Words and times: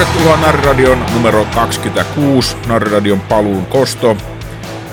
Tervetuloa 0.00 0.36
Narradion 0.36 1.06
numero 1.14 1.46
26, 1.54 2.56
Narradion 2.66 3.20
paluun 3.20 3.66
kosto. 3.66 4.16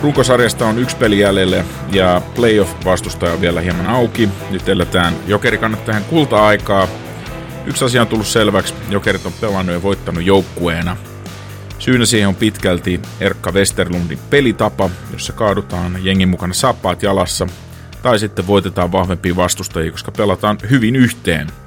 Runkosarjasta 0.02 0.66
on 0.66 0.80
yksi 0.80 0.96
peli 0.96 1.20
jäljellä 1.20 1.66
ja 1.92 2.21
playoff-vastustaja 2.36 3.34
on 3.34 3.42
vielä 3.42 3.62
hieman 3.62 3.86
auki. 3.88 4.30
Nyt 4.50 4.70
eletään 4.70 5.14
Jokeri 5.28 5.57
kannattajan 5.57 6.04
kulta-aikaa. 6.04 6.88
Yksi 7.65 7.86
asia 7.86 8.01
on 8.01 8.07
tullut 8.07 8.28
selväksi, 8.28 8.74
Jokerit 8.89 9.25
on 9.25 9.34
pelannut 9.42 9.75
ja 9.75 9.84
voittanut 9.84 10.24
joukkueena. 10.24 10.98
Syynä 11.79 12.06
siihen 12.06 12.28
on 12.28 12.36
pitkälti 12.36 13.01
Erkka 13.20 13.51
Westerlundin 13.51 14.20
pelitapa, 14.29 14.89
jossa 15.12 15.34
kaadutaan 15.34 16.06
jengin 16.06 16.29
mukana 16.29 16.54
sappaat 16.54 17.04
jalassa, 17.04 17.48
tai 18.01 18.20
sitten 18.20 18.48
voitetaan 18.48 18.92
vahvempia 18.92 19.36
vastustajia, 19.36 19.92
koska 19.92 20.12
pelataan 20.12 20.57
hyvin 20.70 20.96
yhteen– 20.96 21.48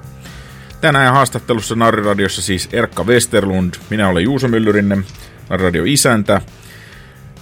Tänään 0.81 1.13
haastattelussa 1.13 1.75
Narriradiossa 1.75 2.43
siis 2.43 2.69
Erkka 2.73 3.05
Westerlund, 3.05 3.75
minä 3.91 4.09
olen 4.09 4.25
Juuso 4.25 4.49
Myllyrinen, 4.49 5.05
Narriradio 5.51 5.85
isäntä. 5.87 6.41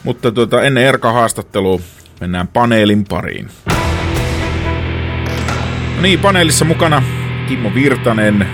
Mutta 0.05 0.33
tuota, 0.33 0.63
ennen 0.63 0.85
Erka 0.85 1.13
haastattelua 1.13 1.81
mennään 2.21 2.49
paneelin 2.49 3.05
pariin. 3.09 3.49
No 5.97 6.03
niin, 6.03 6.19
paneelissa 6.19 6.65
mukana 6.65 7.03
Kimmo 7.49 7.75
Virtanen, 7.75 8.47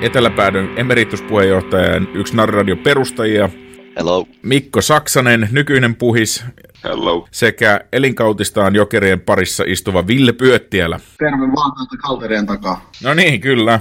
Eteläpäädön 0.00 0.70
emerituspuheenjohtaja 0.76 1.94
ja 1.94 2.00
yksi 2.14 2.36
Narriradio 2.36 2.76
perustajia. 2.76 3.50
Hello. 3.96 4.26
Mikko 4.42 4.82
Saksanen, 4.82 5.48
nykyinen 5.52 5.94
puhis. 5.94 6.44
Hello. 6.84 7.28
Sekä 7.30 7.80
elinkautistaan 7.92 8.74
jokerien 8.74 9.20
parissa 9.20 9.64
istuva 9.66 10.06
Ville 10.06 10.32
Pyöttiälä. 10.32 11.00
Terve 11.18 11.46
vaan 11.56 11.72
täältä 11.76 11.96
kalterien 12.02 12.46
takaa. 12.46 12.90
No 13.02 13.14
niin, 13.14 13.40
kyllä. 13.40 13.80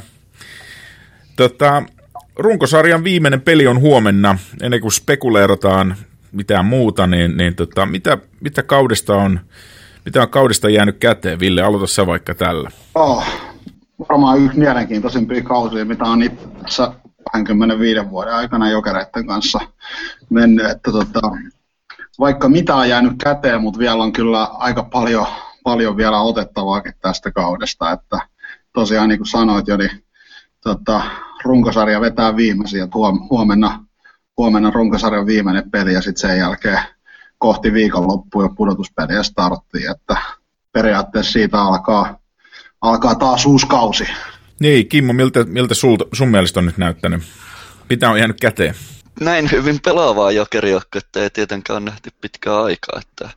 Tota, 1.36 1.84
runkosarjan 2.36 3.04
viimeinen 3.04 3.42
peli 3.42 3.68
on 3.68 3.80
huomenna, 3.80 4.38
ennen 4.62 4.82
kuin 4.82 4.92
spekuleerataan 4.92 5.96
mitään 6.32 6.66
muuta, 6.66 7.08
niin, 7.08 7.38
niin 7.38 7.56
tota, 7.56 7.86
mitä, 7.86 8.18
mitä, 8.42 8.64
kaudesta 8.64 9.16
on, 9.16 9.40
mitä 10.06 10.22
on 10.22 10.30
kaudesta 10.30 10.70
jäänyt 10.70 10.98
käteen? 10.98 11.40
Ville, 11.40 11.62
aloita 11.62 11.88
sä 11.88 12.08
vaikka 12.08 12.36
tällä. 12.36 12.72
Oh, 12.96 13.26
varmaan 14.10 14.40
yksi 14.40 14.60
mielenkiintoisimpia 14.60 15.44
kausia, 15.44 15.86
mitä 15.86 16.04
on 16.04 16.24
itse 16.24 16.48
tässä 16.64 16.94
25 17.32 18.10
vuoden 18.10 18.34
aikana 18.34 18.72
jokereiden 18.72 19.28
kanssa 19.28 19.60
mennyt. 20.30 20.66
Että 20.66 20.92
tota, 20.92 21.22
vaikka 22.20 22.50
mitä 22.50 22.76
on 22.76 22.90
jäänyt 22.90 23.14
käteen, 23.24 23.62
mutta 23.62 23.80
vielä 23.80 24.04
on 24.04 24.14
kyllä 24.14 24.44
aika 24.44 24.84
paljon, 24.84 25.26
paljon 25.64 25.98
vielä 25.98 26.22
otettavaakin 26.22 26.94
tästä 27.02 27.32
kaudesta. 27.32 27.92
Että 27.92 28.20
tosiaan 28.74 29.10
niin 29.10 29.20
kuin 29.20 29.28
sanoit 29.28 29.68
jo, 29.68 29.78
niin 29.78 30.04
tota, 30.64 31.02
runkosarja 31.44 32.02
vetää 32.02 32.36
viimeisiä, 32.36 32.84
että 32.84 32.98
huom, 32.98 33.28
huomenna, 33.30 33.86
huomenna 34.38 34.72
runkosarjan 34.72 35.26
viimeinen 35.26 35.72
peli 35.72 35.94
ja 35.94 36.02
sitten 36.02 36.30
sen 36.30 36.38
jälkeen 36.38 36.80
kohti 37.38 37.74
viikonloppua 37.74 38.44
jo 38.44 38.50
pudotuspeliä 38.50 39.24
starttiin, 39.24 39.92
että 39.92 40.18
periaatteessa 40.72 41.32
siitä 41.32 41.62
alkaa, 41.62 42.20
alkaa 42.82 43.16
taas 43.16 43.46
uusi 43.46 43.68
kausi. 43.68 44.08
Niin, 44.60 44.88
Kimmo, 44.88 45.14
miltä, 45.14 45.44
miltä 45.44 45.74
sulta, 45.74 46.06
sun 46.14 46.28
mielestä 46.28 46.60
on 46.60 46.66
nyt 46.66 46.78
näyttänyt? 46.78 47.24
Mitä 47.90 48.10
on 48.10 48.18
jäänyt 48.18 48.40
käteen? 48.40 48.76
Näin 49.20 49.52
hyvin 49.52 49.80
pelaavaa 49.86 50.32
jokerijoukkuetta 50.32 51.24
ei 51.24 51.30
tietenkään 51.30 51.78
ole 51.78 51.86
nähty 51.86 52.10
pitkään 52.22 52.64
aikaa. 52.64 53.02
Että... 53.02 53.30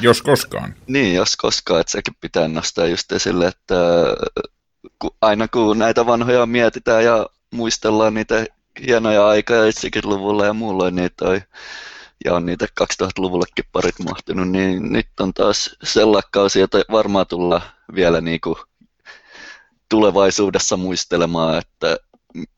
Jos 0.00 0.22
koskaan. 0.22 0.74
Niin, 0.86 1.14
jos 1.14 1.36
koskaan, 1.36 1.80
että 1.80 1.90
sekin 1.90 2.14
pitää 2.20 2.48
nostaa 2.48 2.86
just 2.86 3.12
esille, 3.12 3.46
että 3.46 3.74
aina 5.20 5.48
kun 5.48 5.78
näitä 5.78 6.06
vanhoja 6.06 6.46
mietitään 6.46 7.04
ja 7.04 7.26
muistellaan 7.50 8.14
niitä 8.14 8.46
hienoja 8.86 9.26
aikoja 9.28 9.70
90-luvulla 9.70 10.46
ja 10.46 10.54
muulloin 10.54 10.94
niitä 10.94 11.14
toi, 11.16 11.40
ja 12.24 12.34
on 12.34 12.46
niitä 12.46 12.66
2000-luvullekin 12.80 13.64
parit 13.72 13.98
mahtunut, 13.98 14.48
niin 14.50 14.92
nyt 14.92 15.08
on 15.20 15.34
taas 15.34 15.76
sellainen 15.82 16.30
kausi, 16.32 16.60
jota 16.60 16.78
varmaan 16.90 17.26
tulla 17.26 17.62
vielä 17.94 18.20
niin 18.20 18.40
kuin 18.40 18.56
tulevaisuudessa 19.88 20.76
muistelemaan, 20.76 21.58
että 21.58 21.96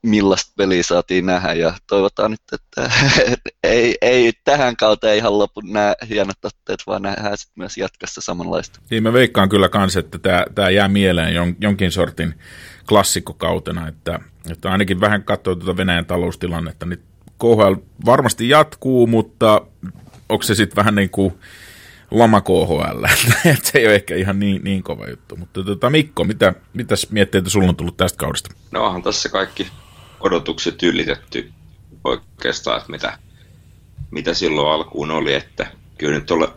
millaista 0.03 0.53
peliä 0.57 0.83
saatiin 0.83 1.27
nähdä 1.27 1.53
ja 1.53 1.75
toivotaan 1.87 2.31
nyt, 2.31 2.41
että 2.53 2.91
ei, 3.65 3.97
ei 4.03 4.33
tähän 4.45 4.77
kautta 4.77 5.13
ihan 5.13 5.39
lopu 5.39 5.61
nämä 5.61 5.95
hienot 6.09 6.45
otteet, 6.45 6.83
vaan 6.87 7.03
nähdään 7.03 7.39
sitten 7.39 7.55
myös 7.57 7.77
jatkossa 7.77 8.21
samanlaista. 8.21 8.81
Niin 8.91 9.03
mä 9.03 9.13
veikkaan 9.13 9.49
kyllä 9.49 9.69
kans, 9.69 9.97
että 9.97 10.19
tämä, 10.19 10.45
tämä 10.55 10.71
jää 10.71 10.89
mieleen 10.89 11.35
jon, 11.35 11.57
jonkin 11.61 11.93
sortin 11.93 12.35
klassikkokautena, 12.89 13.89
että, 13.89 14.21
että 14.51 14.73
ainakin 14.73 15.01
vähän 15.01 15.25
katsoo 15.25 15.55
tuota 15.55 15.77
Venäjän 15.77 16.07
taloustilannetta, 16.07 16.87
niin 16.87 17.03
KHL 17.39 17.75
varmasti 18.07 18.49
jatkuu, 18.49 19.07
mutta 19.07 19.67
onko 20.29 20.43
se 20.43 20.55
sitten 20.55 20.77
vähän 20.77 20.95
niin 20.95 21.11
kuin 21.11 21.35
lama 22.15 22.41
KHL, 22.41 23.07
se 23.63 23.79
ei 23.79 23.87
ole 23.87 23.95
ehkä 23.95 24.15
ihan 24.15 24.39
niin, 24.39 24.65
niin 24.65 24.83
kova 24.83 25.07
juttu. 25.07 25.37
Mutta 25.37 25.65
tota, 25.65 25.91
Mikko, 25.91 26.25
mitä, 26.25 26.55
mitäs 26.73 27.11
mietteitä 27.11 27.51
sulla 27.51 27.69
on 27.69 27.77
tullut 27.77 27.97
tästä 27.97 28.17
kaudesta? 28.17 28.55
No 28.71 28.85
onhan 28.85 29.03
tässä 29.03 29.29
kaikki 29.29 29.69
odotukset 30.21 30.83
ylitetty 30.83 31.53
oikeastaan, 32.05 32.79
että 32.79 32.93
mitä, 32.93 33.19
mitä 34.11 34.35
silloin 34.35 34.69
alkuun 34.69 35.11
oli, 35.11 35.35
että 35.35 35.67
kyllä 35.99 36.19
nyt 36.19 36.31
ole, 36.31 36.49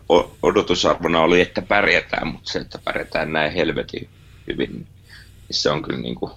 odotusarvona 0.43 1.19
oli, 1.19 1.41
että 1.41 1.61
pärjätään, 1.61 2.27
mutta 2.27 2.51
se, 2.51 2.59
että 2.59 2.79
pärjätään 2.83 3.33
näin 3.33 3.51
helvetin 3.51 4.09
hyvin, 4.47 4.71
niin 4.71 4.87
se 5.51 5.69
on 5.69 5.81
kyllä 5.81 5.99
niin 5.99 6.15
kuin 6.15 6.31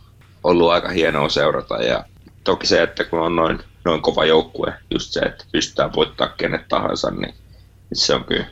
ollut 0.45 0.71
aika 0.71 0.89
hienoa 0.89 1.29
seurata 1.29 1.83
ja 1.83 2.05
toki 2.45 2.67
se, 2.67 2.83
että 2.83 3.05
kun 3.05 3.21
on 3.21 3.37
noin, 3.37 3.59
noin 3.85 4.03
kova 4.03 4.25
joukkue, 4.25 4.75
just 4.91 5.13
se, 5.13 5.21
että 5.21 5.45
pystytään 5.53 5.93
voittaa 5.97 6.29
kenet 6.29 6.69
tahansa, 6.69 7.11
niin 7.11 7.35
se 7.93 8.15
on 8.15 8.25
kyllä 8.25 8.47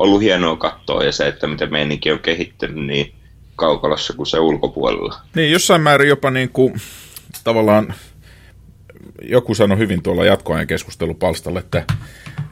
ollut 0.00 0.20
hienoa 0.20 0.56
katsoa 0.56 1.04
ja 1.04 1.12
se, 1.12 1.26
että 1.26 1.46
miten 1.46 1.72
meininki 1.72 2.12
on 2.12 2.18
kehittynyt 2.18 2.86
niin 2.86 3.14
kaukalossa 3.56 4.12
kuin 4.12 4.26
se 4.26 4.38
ulkopuolella. 4.38 5.20
Niin, 5.34 5.52
jossain 5.52 5.82
määrin 5.82 6.08
jopa 6.08 6.30
niin 6.30 6.48
kuin, 6.48 6.74
tavallaan 7.44 7.94
joku 9.22 9.54
sanoi 9.54 9.78
hyvin 9.78 10.02
tuolla 10.02 10.24
jatkoajan 10.24 10.66
keskustelupalstalla, 10.66 11.60
että 11.60 11.84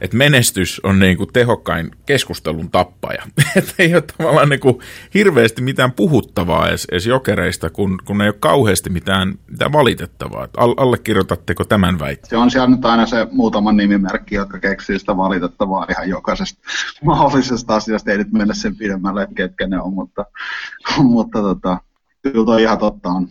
että 0.01 0.17
menestys 0.17 0.81
on 0.83 0.99
niin 0.99 1.17
kuin 1.17 1.29
tehokkain 1.33 1.91
keskustelun 2.05 2.71
tappaja. 2.71 3.23
että 3.55 3.73
ei 3.79 3.93
ole 3.93 4.03
tavallaan 4.17 4.49
niin 4.49 4.59
kuin 4.59 4.79
hirveästi 5.13 5.61
mitään 5.61 5.91
puhuttavaa 5.91 6.67
edes, 6.67 6.87
edes 6.91 7.07
jokereista, 7.07 7.69
kun, 7.69 7.99
kun 8.05 8.21
ei 8.21 8.27
ole 8.27 8.35
kauheasti 8.39 8.89
mitään, 8.89 9.35
mitään 9.47 9.73
valitettavaa. 9.73 10.47
All, 10.57 10.73
allekirjoitatteko 10.77 11.63
tämän 11.63 11.99
väitteen? 11.99 12.29
Se 12.29 12.37
on 12.37 12.51
siellä 12.51 12.67
nyt 12.67 12.85
aina 12.85 13.05
se 13.05 13.27
muutaman 13.31 13.77
nimimerkki, 13.77 14.35
jotka 14.35 14.59
keksii 14.59 14.99
sitä 14.99 15.17
valitettavaa 15.17 15.85
ihan 15.89 16.09
jokaisesta 16.09 16.59
mahdollisesta 17.05 17.75
asiasta. 17.75 18.11
Ei 18.11 18.17
nyt 18.17 18.31
mennä 18.31 18.53
sen 18.53 18.75
pidemmälle, 18.75 19.27
ketkä 19.35 19.67
ne 19.67 19.81
on, 19.81 19.93
mutta, 19.93 20.25
mutta 21.03 21.41
tota, 21.41 21.77
kyllä 22.21 22.45
toi 22.45 22.61
ihan 22.61 22.77
totta 22.77 23.09
on. 23.09 23.27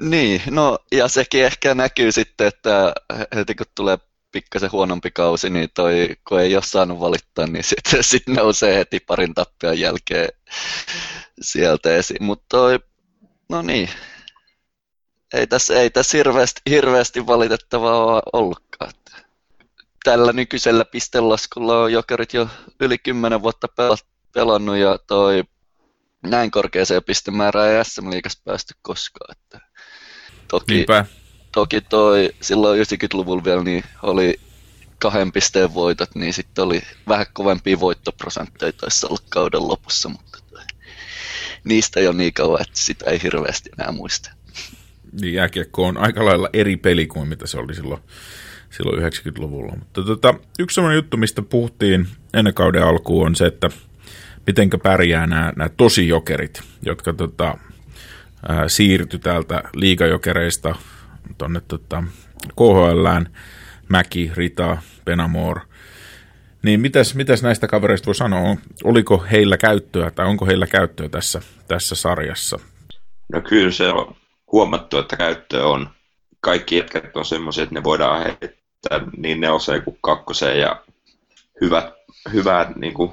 Niin, 0.00 0.40
no 0.50 0.78
ja 0.92 1.08
sekin 1.08 1.44
ehkä 1.44 1.74
näkyy 1.74 2.12
sitten, 2.12 2.46
että 2.46 2.92
heti 3.34 3.54
kun 3.54 3.66
tulee 3.74 3.98
pikkasen 4.32 4.72
huonompi 4.72 5.10
kausi, 5.10 5.50
niin 5.50 5.68
toi, 5.74 6.08
kun 6.28 6.40
ei 6.40 6.54
ole 6.54 6.62
saanut 6.62 7.00
valittaa, 7.00 7.46
niin 7.46 7.64
sitten 7.64 8.04
sit 8.10 8.26
nousee 8.26 8.78
heti 8.78 9.00
parin 9.00 9.34
tappion 9.34 9.80
jälkeen 9.80 10.28
sieltä 11.40 11.96
esiin. 11.96 12.24
Mutta 12.24 12.44
toi, 12.48 12.80
no 13.48 13.62
niin, 13.62 13.90
ei 15.34 15.46
tässä, 15.46 15.80
ei 15.80 15.90
tässä 15.90 16.18
hirveästi, 16.18 16.60
hirveästi 16.70 17.26
valitettavaa 17.26 18.22
ollutkaan. 18.32 18.92
Tällä 20.04 20.32
nykyisellä 20.32 20.84
pistelaskulla 20.84 21.82
on 21.82 21.92
jokerit 21.92 22.34
jo 22.34 22.48
yli 22.80 22.98
10 22.98 23.42
vuotta 23.42 23.66
pelannut 24.34 24.76
ja 24.76 24.98
toi 25.06 25.44
näin 26.22 26.50
korkeaseen 26.50 27.04
pistemäärään 27.04 27.68
ei 27.68 27.84
SM-liigassa 27.84 28.42
päästy 28.44 28.74
koskaan. 28.82 29.36
Että 29.38 29.60
toki, 30.48 30.74
Niinpä 30.74 31.06
toki 31.52 31.80
toi 31.80 32.30
silloin 32.40 32.80
90-luvulla 32.80 33.44
vielä 33.44 33.62
niin 33.62 33.84
oli 34.02 34.40
kahden 34.98 35.32
pisteen 35.32 35.74
voitot, 35.74 36.14
niin 36.14 36.32
sitten 36.32 36.64
oli 36.64 36.82
vähän 37.08 37.26
kovempia 37.32 37.80
voittoprosentteja 37.80 38.72
taisi 38.72 39.06
olla 39.06 39.18
kauden 39.28 39.68
lopussa, 39.68 40.08
mutta 40.08 40.38
toi, 40.50 40.60
niistä 41.64 42.00
ole 42.00 42.12
niin 42.12 42.32
kauan, 42.32 42.60
että 42.60 42.78
sitä 42.78 43.10
ei 43.10 43.22
hirveästi 43.22 43.70
enää 43.78 43.92
muista. 43.92 44.30
Niin 45.20 45.34
jääkiekko 45.34 45.86
on 45.86 45.96
aika 45.96 46.24
lailla 46.24 46.48
eri 46.52 46.76
peli 46.76 47.06
kuin 47.06 47.28
mitä 47.28 47.46
se 47.46 47.58
oli 47.58 47.74
silloin, 47.74 48.02
silloin 48.70 49.12
90-luvulla. 49.12 49.76
Mutta 49.76 50.02
tota, 50.02 50.34
yksi 50.58 50.74
sellainen 50.74 50.96
juttu, 50.96 51.16
mistä 51.16 51.42
puhuttiin 51.42 52.08
ennen 52.34 52.54
kauden 52.54 52.82
alkuun, 52.82 53.26
on 53.26 53.36
se, 53.36 53.46
että 53.46 53.70
mitenkä 54.46 54.78
pärjää 54.78 55.26
nämä, 55.26 55.52
nämä 55.56 55.68
tosijokerit, 55.68 56.62
jotka 56.82 57.12
tota, 57.12 57.58
siirtyi 58.66 59.18
täältä 59.18 59.62
liigajokereista 59.74 60.74
tuonne 61.38 61.60
tota, 61.68 62.04
KHLään, 62.56 63.28
Mäki, 63.88 64.30
Rita, 64.34 64.78
Penamor. 65.04 65.60
Niin 66.62 66.80
mitäs, 66.80 67.14
mitäs 67.14 67.42
näistä 67.42 67.66
kavereista 67.66 68.06
voi 68.06 68.14
sanoa? 68.14 68.56
Oliko 68.84 69.24
heillä 69.30 69.56
käyttöä 69.56 70.10
tai 70.10 70.26
onko 70.26 70.46
heillä 70.46 70.66
käyttöä 70.66 71.08
tässä, 71.08 71.40
tässä 71.68 71.94
sarjassa? 71.94 72.58
No 73.32 73.40
kyllä 73.40 73.70
se 73.70 73.88
on 73.88 74.16
huomattu, 74.52 74.98
että 74.98 75.16
käyttöä 75.16 75.66
on. 75.66 75.90
kaikki 76.40 76.76
jätkät 76.76 77.16
on 77.16 77.24
semmoisia, 77.24 77.62
että 77.62 77.74
ne 77.74 77.84
voidaan 77.84 78.22
heittää 78.22 79.00
niin 79.16 79.40
neloseen 79.40 79.82
kuin 79.82 79.98
kakkoseen 80.02 80.60
ja 80.60 80.82
hyvät, 81.60 81.94
hyvää 82.32 82.72
niin 82.76 82.94
kuin, 82.94 83.12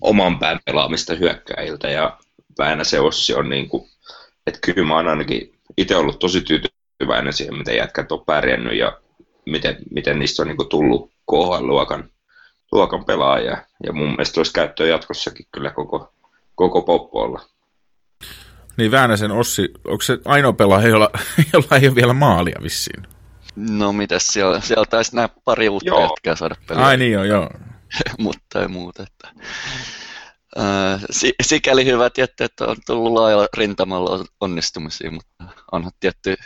oman 0.00 0.38
pään 0.38 0.60
pelaamista 0.64 1.14
hyökkäiltä 1.14 1.90
ja 1.90 2.18
se 2.82 3.00
Ossi 3.00 3.34
on 3.34 3.48
niin 3.48 3.68
kuin, 3.68 3.88
että 4.46 4.60
kyllä 4.60 4.88
mä 4.88 4.96
oon 4.96 5.08
ainakin 5.08 5.54
itse 5.76 5.96
ollut 5.96 6.18
tosi 6.18 6.40
tyytyväinen 6.40 6.77
siihen, 7.30 7.58
miten 7.58 7.76
jätkät 7.76 8.12
on 8.12 8.24
pärjännyt 8.26 8.78
ja 8.78 8.98
miten, 9.46 9.76
miten 9.90 10.18
niistä 10.18 10.42
on 10.42 10.48
niin 10.48 10.56
kuin, 10.56 10.68
tullut 10.68 11.10
KHL-luokan 11.30 12.10
luokan 12.72 13.04
pelaajia. 13.04 13.62
Ja 13.84 13.92
mun 13.92 14.08
mielestä 14.08 14.40
olisi 14.40 14.52
käyttöä 14.52 14.86
jatkossakin 14.86 15.46
kyllä 15.52 15.70
koko, 15.70 16.12
koko 16.54 16.82
poppoilla. 16.82 17.40
Niin 18.76 18.90
Väänäsen 18.90 19.30
Ossi, 19.30 19.68
onko 19.84 20.02
se 20.02 20.18
ainoa 20.24 20.52
pelaaja, 20.52 20.88
jolla, 20.88 21.10
jolla 21.52 21.76
ei 21.76 21.88
ole 21.88 21.94
vielä 21.94 22.12
maalia 22.12 22.58
vissiin? 22.62 23.02
No 23.56 23.92
mitäs 23.92 24.26
siellä, 24.26 24.60
siellä 24.60 24.86
taisi 24.86 25.16
nämä 25.16 25.28
pari 25.44 25.68
uutta 25.68 25.88
joo. 25.88 26.00
jätkää 26.00 26.36
saada 26.36 26.54
pelaa. 26.68 26.86
Ai 26.86 26.96
niin 26.96 27.12
joo, 27.12 27.24
joo. 27.24 27.50
Mutta 28.18 28.62
ei 28.62 28.68
muuta. 28.68 29.02
Että. 29.02 29.42
Äh, 30.58 31.00
sikäli 31.42 31.84
hyvät 31.84 32.18
että 32.18 32.64
on 32.66 32.76
tullut 32.86 33.12
laajalla 33.12 33.46
rintamalla 33.56 34.24
onnistumisia, 34.40 35.10
mutta 35.10 35.44
onhan 35.72 35.92
tietty 36.00 36.36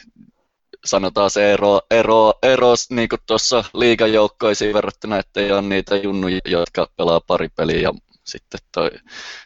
sanotaan 0.85 1.31
se 1.31 1.53
ero, 1.53 1.81
ero, 1.91 2.33
ero 2.43 2.75
niin 2.91 3.09
tuossa 3.27 3.65
liigajoukkoisiin 3.75 4.75
verrattuna, 4.75 5.19
että 5.19 5.41
ei 5.41 5.53
ole 5.53 5.63
niitä 5.63 5.97
junnuja, 5.97 6.41
jotka 6.45 6.89
pelaa 6.97 7.21
pari 7.21 7.49
peliä 7.49 7.81
ja 7.81 7.93
sitten 8.25 8.61
toi, 8.73 8.91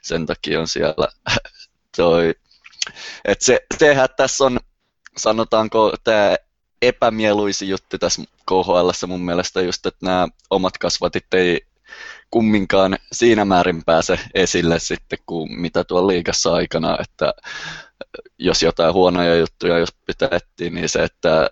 sen 0.03 0.27
takia 0.27 0.61
on 0.61 0.69
siellä 0.69 1.09
toi, 1.97 2.35
että 3.25 3.45
se, 3.45 3.61
sehän 3.79 4.09
tässä 4.17 4.45
on, 4.45 4.59
sanotaanko 5.17 5.95
tämä 6.05 6.37
epämieluisi 6.83 7.69
juttu 7.69 7.99
tässä 7.99 8.23
KHL 8.49 9.07
mun 9.07 9.25
mielestä 9.25 9.61
just, 9.61 9.87
että 9.87 10.07
nämä 10.07 10.29
omat 10.51 10.79
kasvatit 10.79 11.35
ei 11.35 11.67
kumminkaan 12.37 12.99
siinä 13.13 13.45
määrin 13.45 13.85
pääse 13.85 14.19
esille 14.35 14.79
sitten 14.79 15.19
kuin 15.27 15.61
mitä 15.61 15.85
tuolla 15.85 16.07
liigassa 16.07 16.55
aikana, 16.55 16.99
että 17.01 17.33
jos 18.39 18.63
jotain 18.63 18.95
huonoja 18.95 19.37
juttuja 19.37 19.79
jos 19.79 19.89
pitää 20.07 20.29
etsiä, 20.33 20.71
niin 20.71 20.89
se, 20.89 21.03
että 21.03 21.51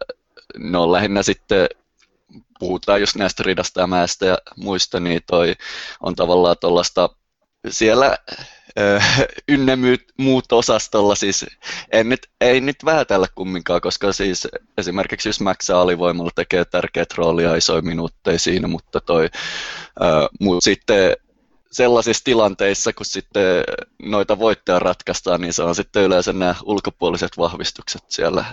ne 0.58 0.78
on 0.78 0.92
lähinnä 0.92 1.22
sitten 1.22 1.68
puhutaan 2.58 3.00
just 3.00 3.16
näistä 3.16 3.42
ridasta 3.42 3.80
ja 3.80 3.86
mäestä 3.86 4.26
ja 4.26 4.38
muista, 4.56 5.00
niin 5.00 5.20
toi 5.26 5.54
on 6.00 6.14
tavallaan 6.14 6.56
tuollaista 6.60 7.08
siellä 7.68 8.18
ynnä 9.48 9.72
muut 10.18 10.52
osastolla, 10.52 11.14
siis 11.14 11.46
en 11.92 12.08
nyt, 12.08 12.28
ei 12.40 12.60
nyt 12.60 12.76
vähätellä 12.84 13.26
kumminkaan, 13.34 13.80
koska 13.80 14.12
siis 14.12 14.48
esimerkiksi 14.78 15.28
jos 15.28 15.40
Maxa 15.40 15.80
alivoimalla 15.80 16.30
tekee 16.34 16.64
tärkeät 16.64 17.14
roolia 17.14 17.54
isoja 17.54 17.82
minuutteja 17.82 18.38
siinä, 18.38 18.68
mutta 18.68 19.00
toi, 19.00 19.28
ää, 20.00 20.28
mut 20.40 20.64
sitten 20.64 21.16
sellaisissa 21.72 22.24
tilanteissa, 22.24 22.92
kun 22.92 23.06
sitten 23.06 23.64
noita 24.02 24.38
voittoja 24.38 24.78
ratkaistaan, 24.78 25.40
niin 25.40 25.52
se 25.52 25.62
on 25.62 25.74
sitten 25.74 26.02
yleensä 26.02 26.32
nämä 26.32 26.54
ulkopuoliset 26.64 27.38
vahvistukset 27.38 28.02
siellä 28.08 28.44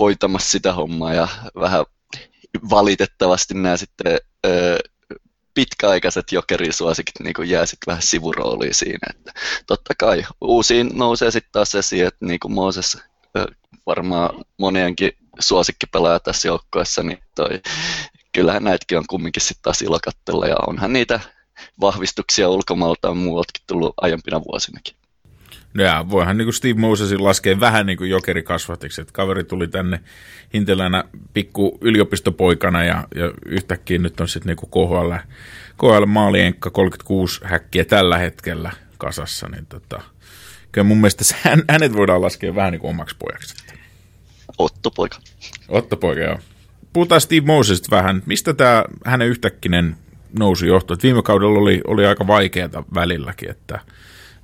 hoitamassa 0.00 0.50
sitä 0.50 0.72
hommaa 0.72 1.14
ja 1.14 1.28
vähän 1.60 1.84
valitettavasti 2.70 3.54
nämä 3.54 3.76
sitten 3.76 4.18
pitkäaikaiset 5.56 6.32
jokerisuosikit 6.32 7.14
niin 7.20 7.34
kuin 7.34 7.50
jää 7.50 7.66
sitten 7.66 7.86
vähän 7.86 8.02
sivurooliin 8.02 8.74
siinä. 8.74 9.06
Että 9.10 9.32
totta 9.66 9.94
kai 9.98 10.24
uusiin 10.40 10.90
nousee 10.94 11.30
sitten 11.30 11.52
taas 11.52 11.74
esiin, 11.74 12.06
että 12.06 12.26
niin 12.26 12.40
kuin 12.40 12.52
Mooses 12.52 12.98
varmaan 13.86 14.44
monienkin 14.58 15.12
suosikkipelaaja 15.38 16.20
tässä 16.20 16.48
joukkoessa, 16.48 17.02
niin 17.02 17.18
toi, 17.34 17.60
kyllähän 18.32 18.64
näitäkin 18.64 18.98
on 18.98 19.04
kumminkin 19.08 19.42
sitten 19.42 19.62
taas 19.62 19.82
ilo 19.82 19.98
kattella, 20.04 20.46
ja 20.46 20.56
onhan 20.66 20.92
niitä 20.92 21.20
vahvistuksia 21.80 22.48
ulkomailta 22.48 23.10
on 23.10 23.16
muualtakin 23.16 23.64
tullut 23.66 23.94
aiempina 23.96 24.40
vuosinakin. 24.44 24.96
Ja 25.82 26.06
voihan 26.10 26.36
niin 26.36 26.46
kuin 26.46 26.54
Steve 26.54 26.80
Mosesin 26.80 27.24
laskea 27.24 27.60
vähän 27.60 27.86
niin 27.86 27.98
kuin 27.98 28.10
jokerikasvatiksi, 28.10 29.00
että 29.00 29.12
kaveri 29.12 29.44
tuli 29.44 29.68
tänne 29.68 30.00
hintelänä 30.54 31.04
pikku 31.34 31.78
yliopistopoikana 31.80 32.84
ja, 32.84 33.08
ja 33.14 33.32
yhtäkkiä 33.46 33.98
nyt 33.98 34.20
on 34.20 34.28
sitten 34.28 34.56
niin 34.56 34.70
KHL, 34.70 35.12
KHL 35.78 36.06
maalienkka 36.06 36.70
36 36.70 37.40
häkkiä 37.44 37.84
tällä 37.84 38.18
hetkellä 38.18 38.72
kasassa, 38.98 39.48
niin 39.48 39.66
tota, 39.66 40.02
kyllä 40.72 40.86
mun 40.86 40.98
mielestä 40.98 41.24
hänet 41.70 41.96
voidaan 41.96 42.22
laskea 42.22 42.54
vähän 42.54 42.72
niin 42.72 42.80
kuin 42.80 42.90
omaksi 42.90 43.16
pojaksi. 43.18 43.54
Otto 44.58 44.90
poika. 44.90 45.18
Otto 45.68 45.96
poika, 45.96 46.20
joo. 46.20 46.38
Puhutaan 46.92 47.20
Steve 47.20 47.46
Mosesista 47.46 47.96
vähän. 47.96 48.22
Mistä 48.26 48.54
tämä 48.54 48.84
hänen 49.04 49.28
yhtäkkinen 49.28 49.96
nousu 50.38 50.66
johtui? 50.66 50.96
Viime 51.02 51.22
kaudella 51.22 51.58
oli, 51.58 51.80
oli 51.86 52.06
aika 52.06 52.26
vaikeaa 52.26 52.84
välilläkin, 52.94 53.50
että– 53.50 53.80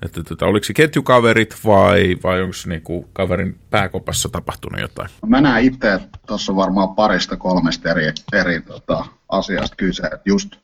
että 0.03 0.23
tota, 0.23 0.47
oliko 0.47 0.65
se 0.65 0.73
ketjukaverit 0.73 1.57
vai, 1.65 2.17
vai 2.25 2.43
onko 2.43 2.53
se 2.53 2.69
niinku 2.69 3.09
kaverin 3.13 3.61
pääkopassa 3.71 4.29
tapahtunut 4.29 4.81
jotain? 4.81 5.09
Mä 5.27 5.41
näen 5.41 5.65
itse, 5.65 5.95
että 5.95 6.19
tuossa 6.27 6.53
on 6.53 6.57
varmaan 6.57 6.95
parista 6.95 7.37
kolmesta 7.37 7.91
eri, 7.91 8.13
eri 8.33 8.61
tota, 8.61 9.05
asiasta 9.29 9.77
kyse. 9.77 10.07
Et 10.07 10.21
just, 10.27 10.57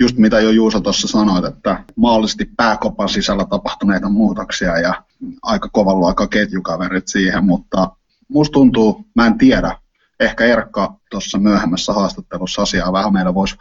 just 0.00 0.16
mitä 0.16 0.40
jo 0.40 0.50
Juuso 0.50 0.80
tuossa 0.80 1.08
sanoit, 1.08 1.44
että 1.44 1.84
mahdollisesti 1.96 2.50
pääkopan 2.56 3.08
sisällä 3.08 3.44
tapahtuneita 3.44 4.08
muutoksia 4.08 4.78
ja 4.78 5.02
aika 5.42 5.68
kovan 5.72 5.98
luokan 5.98 6.28
ketjukaverit 6.28 7.08
siihen, 7.08 7.44
mutta 7.44 7.90
musta 8.28 8.52
tuntuu, 8.52 9.04
mä 9.14 9.26
en 9.26 9.38
tiedä, 9.38 9.76
ehkä 10.20 10.44
Erkka 10.44 10.96
tuossa 11.10 11.38
myöhemmässä 11.38 11.92
haastattelussa 11.92 12.62
asiaa 12.62 12.92
vähän 12.92 13.12
meillä 13.12 13.34
voisi 13.34 13.56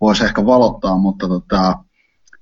vois 0.00 0.20
ehkä 0.20 0.46
valottaa, 0.46 0.98
mutta 0.98 1.28
tota, 1.28 1.78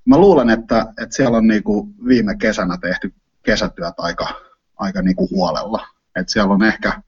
mä 0.08 0.18
luulen, 0.18 0.50
että, 0.50 0.86
että 1.02 1.16
siellä 1.16 1.36
on 1.36 1.46
niinku 1.46 1.88
viime 2.06 2.36
kesänä 2.36 2.78
tehty 2.80 3.14
kesätyöt 3.42 3.94
aika, 3.98 4.28
aika 4.76 5.02
niinku 5.02 5.28
huolella. 5.30 5.86
Et 6.16 6.28
siellä 6.28 6.54
on 6.54 6.62
ehkä, 6.62 7.02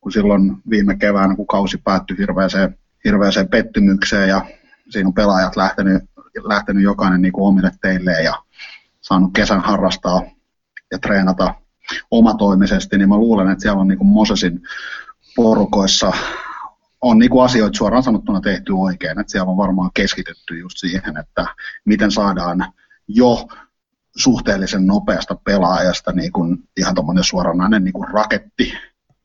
kun 0.00 0.12
silloin 0.12 0.56
viime 0.70 0.96
keväänä, 0.96 1.36
kun 1.36 1.46
kausi 1.46 1.78
päättyi 1.78 2.18
hirveäseen, 2.18 2.78
hirveäseen 3.04 3.48
pettymykseen 3.48 4.28
ja 4.28 4.46
siinä 4.90 5.06
on 5.08 5.14
pelaajat 5.14 5.56
lähtenyt, 5.56 6.02
lähtenyt 6.44 6.82
jokainen 6.82 7.22
niinku 7.22 7.46
omille 7.46 7.70
teilleen 7.80 8.24
ja 8.24 8.34
saanut 9.00 9.30
kesän 9.34 9.60
harrastaa 9.60 10.22
ja 10.90 10.98
treenata 10.98 11.54
omatoimisesti, 12.10 12.98
niin 12.98 13.08
mä 13.08 13.16
luulen, 13.16 13.48
että 13.48 13.62
siellä 13.62 13.80
on 13.80 13.88
niinku 13.88 14.04
Mosesin 14.04 14.62
porukoissa 15.36 16.12
on 17.04 17.18
niin 17.18 17.30
kuin 17.30 17.44
asioita 17.44 17.78
suoraan 17.78 18.02
sanottuna 18.02 18.40
tehty 18.40 18.72
oikein, 18.72 19.20
että 19.20 19.30
siellä 19.30 19.50
on 19.50 19.56
varmaan 19.56 19.90
keskitytty 19.94 20.58
just 20.58 20.78
siihen, 20.78 21.16
että 21.16 21.46
miten 21.84 22.10
saadaan 22.10 22.72
jo 23.08 23.48
suhteellisen 24.16 24.86
nopeasta 24.86 25.34
pelaajasta 25.34 26.12
niin 26.12 26.32
kuin 26.32 26.58
ihan 26.76 26.94
tuommoinen 26.94 27.24
suoranainen 27.24 27.84
niin 27.84 27.92
kuin 27.92 28.08
raketti 28.08 28.72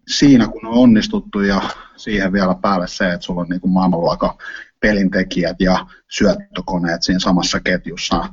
siinä, 0.07 0.48
kun 0.48 0.65
on 0.65 0.74
onnistuttu 0.74 1.41
ja 1.41 1.62
siihen 1.95 2.33
vielä 2.33 2.55
päälle 2.62 2.88
se, 2.88 3.13
että 3.13 3.25
sulla 3.25 3.41
on 3.41 3.48
niin 3.50 3.62
kuin 3.62 3.71
maailmanluokan 3.71 4.33
pelintekijät 4.79 5.55
ja 5.59 5.86
syöttökoneet 6.07 7.03
siinä 7.03 7.19
samassa 7.19 7.59
ketjussa. 7.59 8.29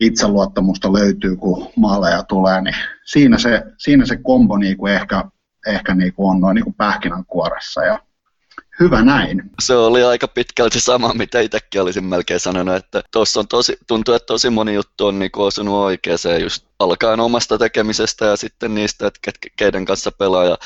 Itseluottamusta 0.00 0.92
löytyy, 0.92 1.36
kun 1.36 1.68
maaleja 1.76 2.22
tulee, 2.22 2.60
niin 2.60 2.76
siinä 3.04 3.38
se, 3.38 3.62
siinä 3.78 4.06
se 4.06 4.16
kombo 4.16 4.56
niin 4.56 4.76
kuin 4.76 4.92
ehkä, 4.92 5.24
ehkä 5.66 5.94
niin 5.94 6.14
kuin 6.14 6.30
on 6.30 6.40
noin 6.40 6.54
niin 6.54 6.64
kuin 6.64 6.74
pähkinänkuoressa. 6.74 7.84
Ja 7.84 7.98
hyvä 8.80 9.02
näin. 9.02 9.42
Se 9.62 9.74
oli 9.74 10.02
aika 10.02 10.28
pitkälti 10.28 10.80
sama, 10.80 11.14
mitä 11.14 11.40
itsekin 11.40 11.80
olisin 11.80 12.04
melkein 12.04 12.40
sanonut, 12.40 12.74
että 12.74 13.02
tuossa 13.10 13.40
on 13.40 13.48
tosi, 13.48 13.76
tuntuu, 13.86 14.14
että 14.14 14.26
tosi 14.26 14.50
moni 14.50 14.74
juttu 14.74 15.06
on 15.06 15.18
niin 15.18 15.30
osunut 15.36 15.74
oikeaan, 15.74 16.42
just 16.42 16.66
alkaen 16.78 17.20
omasta 17.20 17.58
tekemisestä 17.58 18.24
ja 18.26 18.36
sitten 18.36 18.74
niistä, 18.74 19.06
että 19.06 19.30
keiden 19.56 19.84
kanssa 19.84 20.12
pelaa. 20.12 20.44
Ja 20.44 20.56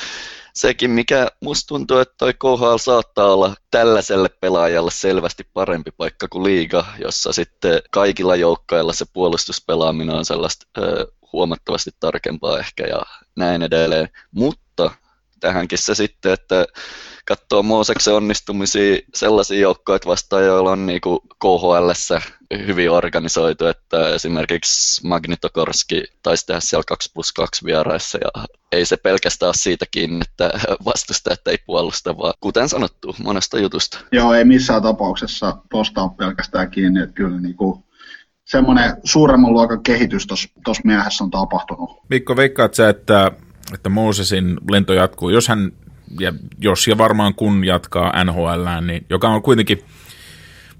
sekin, 0.53 0.91
mikä 0.91 1.27
musta 1.41 1.67
tuntuu, 1.67 1.97
että 1.97 2.15
toi 2.17 2.33
KHL 2.33 2.77
saattaa 2.77 3.33
olla 3.33 3.55
tällaiselle 3.71 4.29
pelaajalle 4.29 4.91
selvästi 4.91 5.47
parempi 5.53 5.91
paikka 5.97 6.27
kuin 6.27 6.43
liiga, 6.43 6.85
jossa 6.99 7.33
sitten 7.33 7.81
kaikilla 7.91 8.35
joukkoilla 8.35 8.93
se 8.93 9.05
puolustuspelaaminen 9.13 10.15
on 10.15 10.25
sellaista 10.25 10.65
ö, 10.77 11.07
huomattavasti 11.33 11.91
tarkempaa 11.99 12.59
ehkä 12.59 12.83
ja 12.87 13.01
näin 13.35 13.61
edelleen. 13.61 14.09
Mutta 14.31 14.66
tähänkin 15.39 15.77
se 15.77 15.95
sitten, 15.95 16.33
että 16.33 16.65
katsoo 17.25 17.63
Mooseksen 17.63 18.13
onnistumisia 18.13 18.97
sellaisia 19.13 19.59
joukkoja 19.59 19.99
vastaan, 20.05 20.45
joilla 20.45 20.71
on 20.71 20.85
niin 20.85 21.01
KHL 21.39 21.91
hyvin 22.67 22.91
organisoitu, 22.91 23.65
että 23.65 24.09
esimerkiksi 24.09 25.07
Magnitokorski 25.07 26.03
taisi 26.23 26.45
tehdä 26.45 26.59
siellä 26.59 26.83
2 26.87 27.11
plus 27.13 27.33
2 27.33 27.65
vieraissa 27.65 28.17
ja 28.17 28.45
ei 28.71 28.85
se 28.85 28.97
pelkästään 28.97 29.47
ole 29.47 29.53
siitä 29.55 29.85
kiinni, 29.91 30.19
että 30.21 30.51
vastustajat 30.85 31.47
ei 31.47 31.57
puolusta, 31.65 32.17
vaan 32.17 32.33
kuten 32.39 32.69
sanottu, 32.69 33.15
monesta 33.23 33.59
jutusta. 33.59 33.99
Joo, 34.11 34.33
ei 34.33 34.45
missään 34.45 34.81
tapauksessa 34.83 35.57
tuosta 35.69 36.01
ole 36.01 36.11
pelkästään 36.17 36.71
kiinni, 36.71 37.01
että 37.01 37.13
kyllä 37.13 37.41
niin 37.41 37.55
kuin 37.55 37.83
semmoinen 38.45 38.97
suuremman 39.03 39.53
luokan 39.53 39.83
kehitys 39.83 40.27
tuossa 40.27 40.81
miehessä 40.83 41.23
on 41.23 41.31
tapahtunut. 41.31 41.89
Mikko, 42.09 42.35
veikkaat 42.35 42.73
sä, 42.73 42.89
että, 42.89 43.31
että 43.73 43.89
Moosesin 43.89 44.57
lento 44.71 44.93
jatkuu, 44.93 45.29
jos 45.29 45.47
hän 45.47 45.71
ja 46.19 46.33
jos 46.59 46.87
ja 46.87 46.97
varmaan 46.97 47.35
kun 47.35 47.65
jatkaa 47.65 48.23
NHL, 48.23 48.85
niin, 48.85 49.05
joka 49.09 49.29
on 49.29 49.41
kuitenkin 49.41 49.83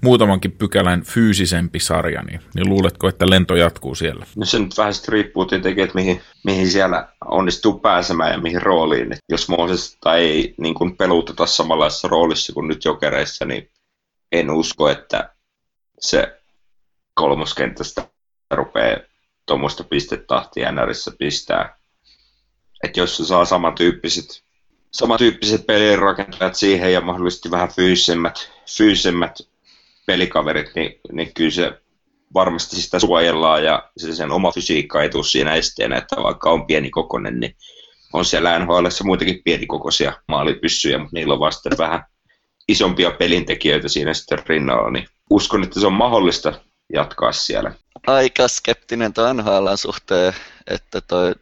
muutamankin 0.00 0.52
pykälän 0.52 1.02
fyysisempi 1.02 1.80
sarja, 1.80 2.22
niin, 2.22 2.40
niin 2.54 2.68
luuletko, 2.68 3.08
että 3.08 3.30
lento 3.30 3.56
jatkuu 3.56 3.94
siellä? 3.94 4.26
No 4.36 4.44
se 4.44 4.58
nyt 4.58 4.78
vähän 4.78 4.92
riippuu 5.08 5.44
tietenkin, 5.44 5.84
että 5.84 5.94
mihin, 5.94 6.20
mihin 6.44 6.68
siellä 6.68 7.08
onnistuu 7.24 7.78
pääsemään 7.78 8.32
ja 8.32 8.38
mihin 8.38 8.62
rooliin. 8.62 9.12
Et 9.12 9.18
jos 9.28 9.48
Moosesta 9.48 10.14
ei 10.14 10.54
niin 10.58 10.74
kuin 10.74 10.96
peluteta 10.96 11.46
samanlaisessa 11.46 12.08
roolissa 12.08 12.52
kuin 12.52 12.68
nyt 12.68 12.84
jokereissa, 12.84 13.44
niin 13.44 13.70
en 14.32 14.50
usko, 14.50 14.88
että 14.88 15.34
se 16.00 16.40
kolmoskentästä 17.14 18.08
rupeaa 18.50 18.98
tuommoista 19.46 19.84
pistetahtia 19.84 20.72
NRissä 20.72 21.12
pistää. 21.18 21.77
Että 22.84 23.00
jos 23.00 23.16
se 23.16 23.24
saa 23.24 23.44
samantyyppiset, 23.44 24.42
samantyyppiset 24.90 25.66
pelin 25.66 25.98
rakentajat 25.98 26.54
siihen 26.54 26.92
ja 26.92 27.00
mahdollisesti 27.00 27.50
vähän 27.50 27.68
fyysisemmät, 27.68 28.52
fyysisemmät 28.76 29.38
pelikaverit, 30.06 30.70
niin, 30.74 31.00
niin 31.12 31.34
kyllä 31.34 31.50
se 31.50 31.72
varmasti 32.34 32.76
sitä 32.76 32.98
suojellaan 32.98 33.64
ja 33.64 33.90
se 33.96 34.14
sen 34.14 34.30
oma 34.30 34.52
fysiikka 34.52 35.02
ei 35.02 35.08
tule 35.08 35.24
siinä 35.24 35.54
esteenä, 35.54 35.96
että 35.96 36.16
vaikka 36.22 36.50
on 36.50 36.66
pieni 36.66 36.90
kokonen, 36.90 37.40
niin 37.40 37.56
on 38.12 38.24
siellä 38.24 38.58
NHL 38.58 38.86
muitakin 39.04 39.42
pienikokoisia 39.44 40.12
maalipyssyjä, 40.28 40.98
mutta 40.98 41.14
niillä 41.14 41.34
on 41.34 41.40
vasta 41.40 41.70
vähän 41.78 42.04
isompia 42.68 43.10
pelintekijöitä 43.10 43.88
siinä 43.88 44.14
sitten 44.14 44.38
rinnalla, 44.46 44.90
niin 44.90 45.06
uskon, 45.30 45.62
että 45.62 45.80
se 45.80 45.86
on 45.86 45.92
mahdollista 45.92 46.52
jatkaa 46.92 47.32
siellä. 47.32 47.72
Aika 48.06 48.48
skeptinen 48.48 49.12
tuon 49.12 49.36
NHL 49.36 49.74
suhteen, 49.74 50.32
että 50.66 51.00
toi, 51.00 51.34